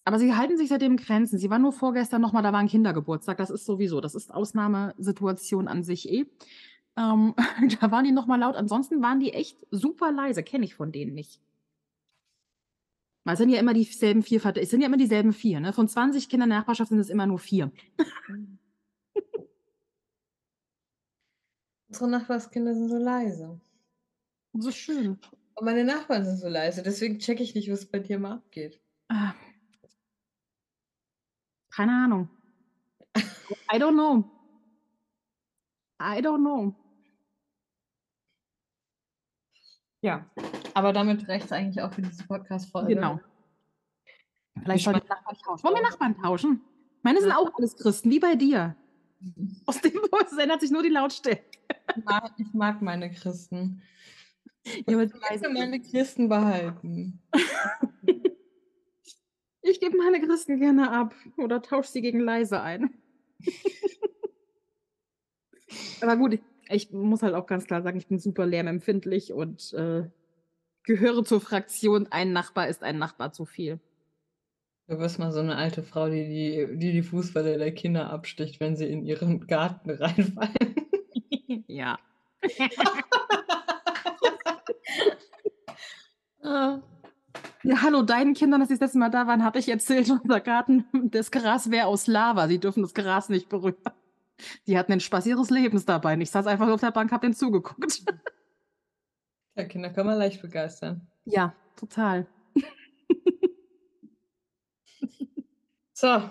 Aber 0.05 0.19
sie 0.19 0.35
halten 0.35 0.59
sich 0.59 0.69
seitdem 0.69 0.97
Grenzen. 0.97 1.39
Sie 1.39 1.49
waren 1.49 1.63
nur 1.63 1.73
vorgestern 1.73 2.21
noch 2.21 2.33
mal 2.33 2.43
da 2.43 2.53
war 2.53 2.61
'n 2.61 2.69
Kindergeburtstag. 2.69 3.39
Das 3.39 3.51
ist 3.51 3.65
sowieso 3.65 4.01
das 4.01 4.15
ist 4.15 4.33
Ausnahmesituation 4.33 5.67
an 5.69 5.83
sich 5.83 6.09
eh. 6.11 6.27
Ähm, 6.97 7.35
da 7.81 7.91
waren 7.91 8.05
die 8.05 8.13
noch 8.13 8.27
mal 8.27 8.37
laut. 8.37 8.57
Ansonsten 8.57 9.03
waren 9.03 9.21
die 9.21 9.33
echt 9.33 9.59
super 9.71 10.13
leise. 10.13 10.43
Kenne 10.43 10.65
ich 10.67 10.75
von 10.75 10.93
denen 10.93 11.15
nicht. 11.15 11.41
Es 13.27 13.39
sind 13.39 13.49
ja 13.49 13.59
immer 13.59 13.73
dieselben 13.73 14.23
4 14.23 14.41
Verd 14.41 14.59
es 14.59 14.71
sind 14.71 14.83
ja 14.83 14.87
immer 14.87 14.99
dieselben 14.99 15.33
4, 15.33 15.61
ne? 15.61 15.73
Von 15.73 15.89
20 15.89 16.29
Kindern 16.29 16.49
in 16.49 16.51
der 16.51 16.59
Nachbarschaft 16.61 16.91
sind 16.91 16.99
es 16.99 17.09
immer 17.09 17.27
nur 17.27 17.39
4. 17.39 17.73
Mhm. 18.29 18.59
Unsere 21.95 22.11
Nachbarskinder 22.11 22.75
sind 22.75 22.89
so 22.89 22.97
leise. 22.97 23.61
So 24.53 24.73
schön. 24.73 25.17
Und 25.55 25.65
meine 25.65 25.85
Nachbarn 25.85 26.25
sind 26.25 26.39
so 26.39 26.49
leise, 26.49 26.83
deswegen 26.83 27.21
checke 27.21 27.45
ich 27.45 27.55
nicht, 27.55 27.71
was 27.71 27.87
bei 27.87 28.01
dir 28.01 28.17
immer 28.17 28.33
abgeht. 28.33 28.81
Ah. 29.07 29.33
Keine 31.71 31.93
Ahnung. 31.93 32.29
I 33.17 33.77
don't 33.77 33.93
know. 33.93 34.25
I 36.01 36.19
don't 36.21 36.41
know. 36.41 36.75
Ja, 40.01 40.29
aber 40.75 40.93
damit 40.93 41.29
reicht's 41.29 41.53
eigentlich 41.53 41.81
auch 41.81 41.93
für 41.93 42.03
diese 42.03 42.25
Podcast-Folge. 42.25 42.97
Genau. 42.97 43.21
Vielleicht 44.61 44.79
Ich 44.79 44.85
sollten 44.85 45.09
wir 45.09 45.15
Nachbarn 45.15 45.37
tauschen. 45.37 45.63
Wollen 45.63 45.75
wir 45.77 45.83
Nachbarn 45.83 46.21
tauschen? 46.21 46.61
Meine 47.03 47.21
sind 47.21 47.31
auch 47.31 47.55
alles 47.55 47.77
Christen, 47.77 48.11
wie 48.11 48.19
bei 48.19 48.35
dir. 48.35 48.75
Aus 49.65 49.81
dem 49.81 49.93
es 50.27 50.37
ändert 50.37 50.61
sich 50.61 50.73
nur 50.73 50.83
die 50.83 50.89
Lautstärke. 50.89 51.54
Ich 51.97 52.05
mag 52.05 52.33
ich 52.39 52.53
mag 52.53 52.83
meine 52.83 53.11
Christen. 53.11 53.83
Ja, 54.65 54.95
aber 54.95 55.05
Ich 55.05 55.13
möchte 55.13 55.51
meine 55.51 55.81
Christen 55.81 56.29
behalten. 56.29 57.23
Ich 59.67 59.81
gebe 59.81 59.97
meine 59.97 60.21
Christen 60.21 60.61
gerne 60.61 60.91
ab 60.91 61.15
oder 61.39 61.63
tausche 61.63 61.91
sie 61.91 62.03
gegen 62.03 62.21
leise 62.21 62.61
ein. 62.61 62.91
Aber 66.03 66.19
gut, 66.19 66.39
ich 66.69 66.93
muss 66.93 67.23
halt 67.23 67.35
auch 67.35 67.47
ganz 67.47 67.65
klar 67.65 67.83
sagen, 67.83 67.97
ich 67.97 68.07
bin 68.07 68.19
super 68.19 68.45
lärmempfindlich 68.45 69.33
und 69.33 69.73
äh, 69.73 70.05
gehöre 70.83 71.25
zur 71.25 71.41
Fraktion, 71.41 72.09
ein 72.11 72.33
Nachbar 72.33 72.69
ist 72.69 72.83
ein 72.83 72.99
Nachbar 72.99 73.33
zu 73.33 73.47
viel. 73.47 73.81
Du 74.87 74.99
wirst 74.99 75.19
mal 75.19 75.33
so 75.33 75.41
eine 75.41 75.57
alte 75.57 75.83
Frau, 75.83 76.11
die 76.11 76.29
die, 76.29 76.77
die, 76.77 76.93
die 76.93 77.03
Fußballer 77.03 77.57
der 77.57 77.73
Kinder 77.73 78.11
absticht, 78.11 78.61
wenn 78.61 78.77
sie 78.77 78.87
in 78.87 79.03
ihren 79.03 79.47
Garten 79.47 79.91
reinfallen. 79.91 80.53
Ja. 81.67 81.99
Ah. 86.43 86.81
Ja, 87.63 87.81
hallo, 87.81 88.03
deinen 88.03 88.35
Kindern, 88.35 88.61
dass 88.61 88.69
sie 88.69 88.75
das 88.75 88.81
letzte 88.83 88.99
Mal 88.99 89.09
da 89.11 89.27
waren, 89.27 89.43
habe 89.43 89.59
ich 89.59 89.69
erzählt, 89.71 90.11
unser 90.23 90.41
Garten, 90.41 90.85
das 91.11 91.31
Gras 91.31 91.71
wäre 91.71 91.87
aus 91.87 92.07
Lava. 92.07 92.47
Sie 92.49 92.59
dürfen 92.61 92.83
das 92.83 92.93
Gras 92.93 93.31
nicht 93.31 93.49
berühren. 93.49 93.77
Die 94.67 94.77
hatten 94.77 94.93
den 94.93 95.01
Spaß 95.01 95.25
ihres 95.27 95.49
Lebens 95.49 95.87
dabei. 95.87 96.15
Und 96.15 96.21
Ich 96.21 96.31
saß 96.31 96.47
einfach 96.47 96.69
auf 96.69 96.81
der 96.81 96.91
Bank, 96.91 97.13
habe 97.13 97.23
denen 97.23 97.35
zugeguckt. 97.35 98.05
Ja, 99.57 99.65
Kinder 99.65 99.89
kann 99.91 100.05
man 100.05 100.19
leicht 100.19 100.43
begeistern. 100.43 101.07
Ja, 101.25 101.55
total. 101.77 102.27
So, 105.97 106.29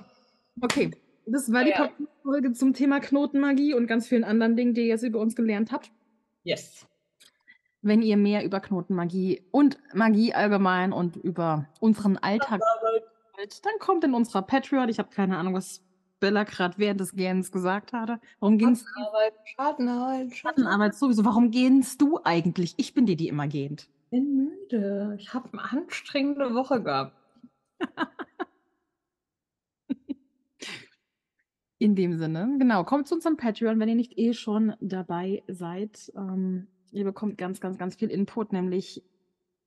Okay, 0.62 0.92
das 1.26 1.52
war 1.52 1.64
die 1.64 1.72
Ja. 1.72 1.88
Podcast-Folge 1.88 2.54
zum 2.54 2.74
Thema 2.74 3.00
Knotenmagie 3.00 3.74
und 3.74 3.88
ganz 3.88 4.08
vielen 4.08 4.24
anderen 4.24 4.56
Dingen, 4.56 4.74
die 4.74 4.82
ihr 4.82 4.88
jetzt 4.88 5.04
über 5.04 5.20
uns 5.20 5.36
gelernt 5.36 5.72
habt. 5.72 5.92
yes. 6.44 6.88
Wenn 7.86 8.02
ihr 8.02 8.16
mehr 8.16 8.46
über 8.46 8.62
Knotenmagie 8.62 9.44
und 9.52 9.78
Magie 9.94 10.34
allgemein 10.34 10.94
und 10.94 11.18
über 11.18 11.68
unseren 11.82 12.18
Alltag 12.18 12.62
wollt, 12.82 13.66
dann 13.66 13.74
kommt 13.80 14.06
in 14.06 14.14
unserer 14.14 14.42
Patreon. 14.42 14.88
Ich 14.88 15.00
habe 15.00 15.10
keine 15.10 15.38
Ahnung, 15.38 15.54
was 15.54 15.82
Bella 16.22 16.46
gerade 16.46 16.78
während 16.78 17.02
des 17.02 17.14
Gähnens 17.14 17.52
gesagt 17.52 17.92
hatte. 17.92 18.22
Warum 18.40 18.58
gehst 18.58 18.84
du? 18.86 18.88
Schattenarbeit, 18.88 19.34
Schattenarbeit, 19.44 20.34
Schattenarbeit 20.34 20.96
sowieso. 20.96 21.26
Warum 21.26 21.52
gehst 21.52 22.02
du 22.02 22.22
eigentlich? 22.24 22.74
Ich 22.78 22.94
bin 22.94 23.06
die, 23.06 23.18
die 23.18 23.28
immer 23.28 23.48
gehend. 23.50 23.90
Ich 24.06 24.10
bin 24.12 24.34
müde. 24.72 25.18
Ich 25.20 25.34
habe 25.34 25.50
eine 25.52 25.64
anstrengende 25.84 26.54
Woche 26.56 26.82
gehabt. 26.82 27.18
In 31.84 31.96
dem 31.96 32.18
Sinne, 32.18 32.56
genau, 32.60 32.86
kommt 32.86 33.10
zu 33.10 33.16
unserem 33.16 33.36
Patreon, 33.36 33.78
wenn 33.78 33.90
ihr 33.90 33.96
nicht 33.96 34.18
eh 34.18 34.32
schon 34.32 34.74
dabei 34.80 35.44
seid. 35.50 36.14
Ähm, 36.16 36.68
ihr 36.94 37.04
bekommt 37.04 37.38
ganz, 37.38 37.60
ganz, 37.60 37.78
ganz 37.78 37.96
viel 37.96 38.10
Input, 38.10 38.54
nämlich 38.54 39.04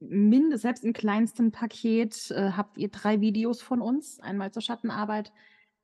mindestens 0.01 0.63
selbst 0.63 0.85
im 0.87 0.95
kleinsten 0.95 1.53
Paket 1.53 2.31
äh, 2.31 2.53
habt 2.53 2.79
ihr 2.79 2.89
drei 2.89 3.21
Videos 3.21 3.61
von 3.61 3.83
uns. 3.83 4.19
Einmal 4.21 4.51
zur 4.51 4.63
Schattenarbeit, 4.63 5.31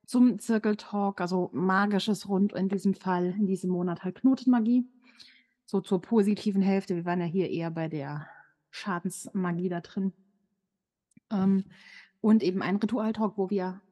zum 0.06 0.38
Zirkeltalk, 0.38 1.20
also 1.20 1.50
magisches 1.52 2.26
Rund 2.26 2.54
in 2.54 2.70
diesem 2.70 2.94
Fall, 2.94 3.34
in 3.38 3.46
diesem 3.46 3.68
Monat 3.68 4.02
halt 4.02 4.14
Knotenmagie. 4.14 4.86
So 5.66 5.82
zur 5.82 6.00
positiven 6.00 6.62
Hälfte. 6.62 6.96
Wir 6.96 7.04
waren 7.04 7.20
ja 7.20 7.26
hier 7.26 7.50
eher 7.50 7.70
bei 7.70 7.88
der 7.88 8.26
Schadensmagie 8.70 9.68
da 9.68 9.82
drin. 9.82 10.14
Ähm, 11.30 11.64
und 12.22 12.42
eben 12.42 12.62
ein 12.62 12.76
Ritualtalk, 12.76 13.36
wo 13.36 13.50
wir 13.50 13.82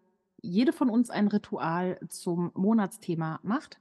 jede 0.42 0.72
von 0.72 0.90
uns 0.90 1.10
ein 1.10 1.28
Ritual 1.28 1.98
zum 2.08 2.50
Monatsthema 2.54 3.40
macht. 3.42 3.80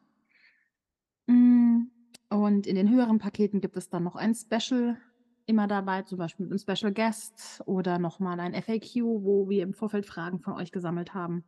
Mm, 1.27 1.83
Und 2.29 2.67
in 2.67 2.75
den 2.75 2.89
höheren 2.89 3.19
Paketen 3.19 3.61
gibt 3.61 3.77
es 3.77 3.89
dann 3.89 4.03
noch 4.03 4.15
ein 4.15 4.35
Special 4.35 4.97
immer 5.45 5.67
dabei, 5.67 6.03
zum 6.03 6.19
Beispiel 6.19 6.45
mit 6.45 6.51
einem 6.51 6.59
Special 6.77 6.93
Guest 6.93 7.63
oder 7.65 7.97
nochmal 7.97 8.39
ein 8.39 8.53
FAQ, 8.53 9.01
wo 9.03 9.49
wir 9.49 9.63
im 9.63 9.73
Vorfeld 9.73 10.05
Fragen 10.05 10.39
von 10.39 10.53
euch 10.53 10.71
gesammelt 10.71 11.15
haben. 11.15 11.43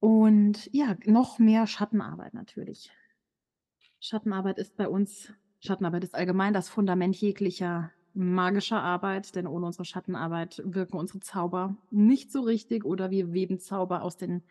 Und 0.00 0.68
ja, 0.72 0.96
noch 1.06 1.38
mehr 1.38 1.66
Schattenarbeit 1.66 2.34
natürlich. 2.34 2.90
Schattenarbeit 4.00 4.58
ist 4.58 4.76
bei 4.76 4.88
uns, 4.88 5.32
Schattenarbeit 5.60 6.04
ist 6.04 6.14
allgemein 6.14 6.54
das 6.54 6.68
Fundament 6.68 7.16
jeglicher 7.16 7.90
magischer 8.14 8.82
Arbeit, 8.82 9.34
denn 9.36 9.46
ohne 9.46 9.66
unsere 9.66 9.84
Schattenarbeit 9.84 10.62
wirken 10.64 10.96
unsere 10.96 11.20
Zauber 11.20 11.76
nicht 11.90 12.32
so 12.32 12.42
richtig 12.42 12.84
oder 12.84 13.10
wir 13.10 13.32
weben 13.32 13.58
Zauber 13.60 14.02
aus, 14.02 14.16
den, 14.16 14.42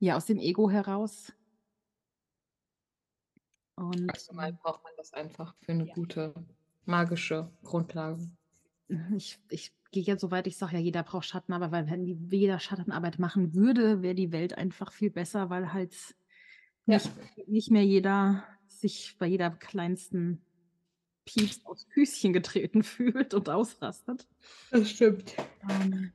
ja, 0.00 0.16
aus 0.16 0.26
dem 0.26 0.38
Ego 0.38 0.70
heraus. 0.70 1.32
Und 3.76 4.12
Also 4.12 4.34
mal 4.34 4.52
braucht 4.52 4.82
man 4.84 4.92
das 4.98 5.14
einfach 5.14 5.54
für 5.62 5.72
eine 5.72 5.86
gute 5.86 6.34
magische 6.84 7.50
Grundlage. 7.62 8.28
ich, 9.16 9.38
ich 9.50 9.72
gehe 9.90 10.02
jetzt 10.02 10.20
so 10.20 10.30
weit, 10.30 10.46
ich 10.46 10.56
sage 10.56 10.74
ja, 10.74 10.78
jeder 10.78 11.02
braucht 11.02 11.26
Schattenarbeit, 11.26 11.72
weil 11.72 11.90
wenn 11.90 12.06
jeder 12.30 12.58
Schattenarbeit 12.58 13.18
machen 13.18 13.54
würde, 13.54 14.02
wäre 14.02 14.14
die 14.14 14.32
Welt 14.32 14.54
einfach 14.56 14.92
viel 14.92 15.10
besser, 15.10 15.50
weil 15.50 15.72
halt 15.72 15.94
Ja. 16.86 17.00
nicht, 17.36 17.48
nicht 17.48 17.70
mehr 17.70 17.84
jeder 17.84 18.44
sich 18.66 19.16
bei 19.18 19.26
jeder 19.26 19.50
kleinsten 19.50 20.42
Pieps 21.28 21.60
aufs 21.64 21.84
Füßchen 21.92 22.32
getreten 22.32 22.82
fühlt 22.84 23.34
und 23.34 23.48
ausrastet. 23.48 24.26
Das 24.70 24.88
stimmt. 24.90 25.34
Ähm, 25.68 26.12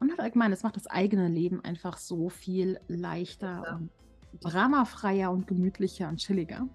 und 0.00 0.10
halt 0.10 0.20
allgemein, 0.20 0.52
es 0.52 0.62
macht 0.62 0.76
das 0.76 0.86
eigene 0.86 1.28
Leben 1.28 1.62
einfach 1.64 1.96
so 1.98 2.28
viel 2.28 2.80
leichter 2.88 3.62
Ja. 3.64 3.76
und 3.76 3.90
dramafreier 4.40 5.30
und 5.30 5.46
gemütlicher 5.46 6.08
und 6.08 6.16
chilliger. 6.18 6.66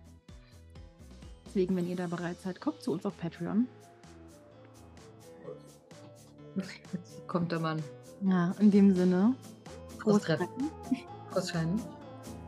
Deswegen, 1.45 1.75
wenn 1.75 1.87
ihr 1.89 1.95
da 1.95 2.07
bereit 2.07 2.39
seid, 2.41 2.61
kommt 2.61 2.81
zu 2.81 2.91
uns 2.93 3.05
auf 3.05 3.17
Patreon. 3.17 3.67
Jetzt 6.55 7.27
kommt 7.27 7.51
der 7.51 7.59
Mann. 7.59 7.83
Ja, 8.21 8.51
in 8.59 8.71
dem 8.71 8.95
Sinne. 8.95 9.35
Frohes 9.99 9.99
Frohes 9.99 10.21
Treffen. 10.23 10.47
Frohes 11.31 11.49
Scheinen. 11.49 11.81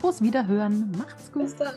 Frohes 0.00 0.22
Wiederhören. 0.22 0.90
Macht's 0.92 1.30
gut. 1.30 1.42
Bis 1.44 1.56
dann. 1.56 1.74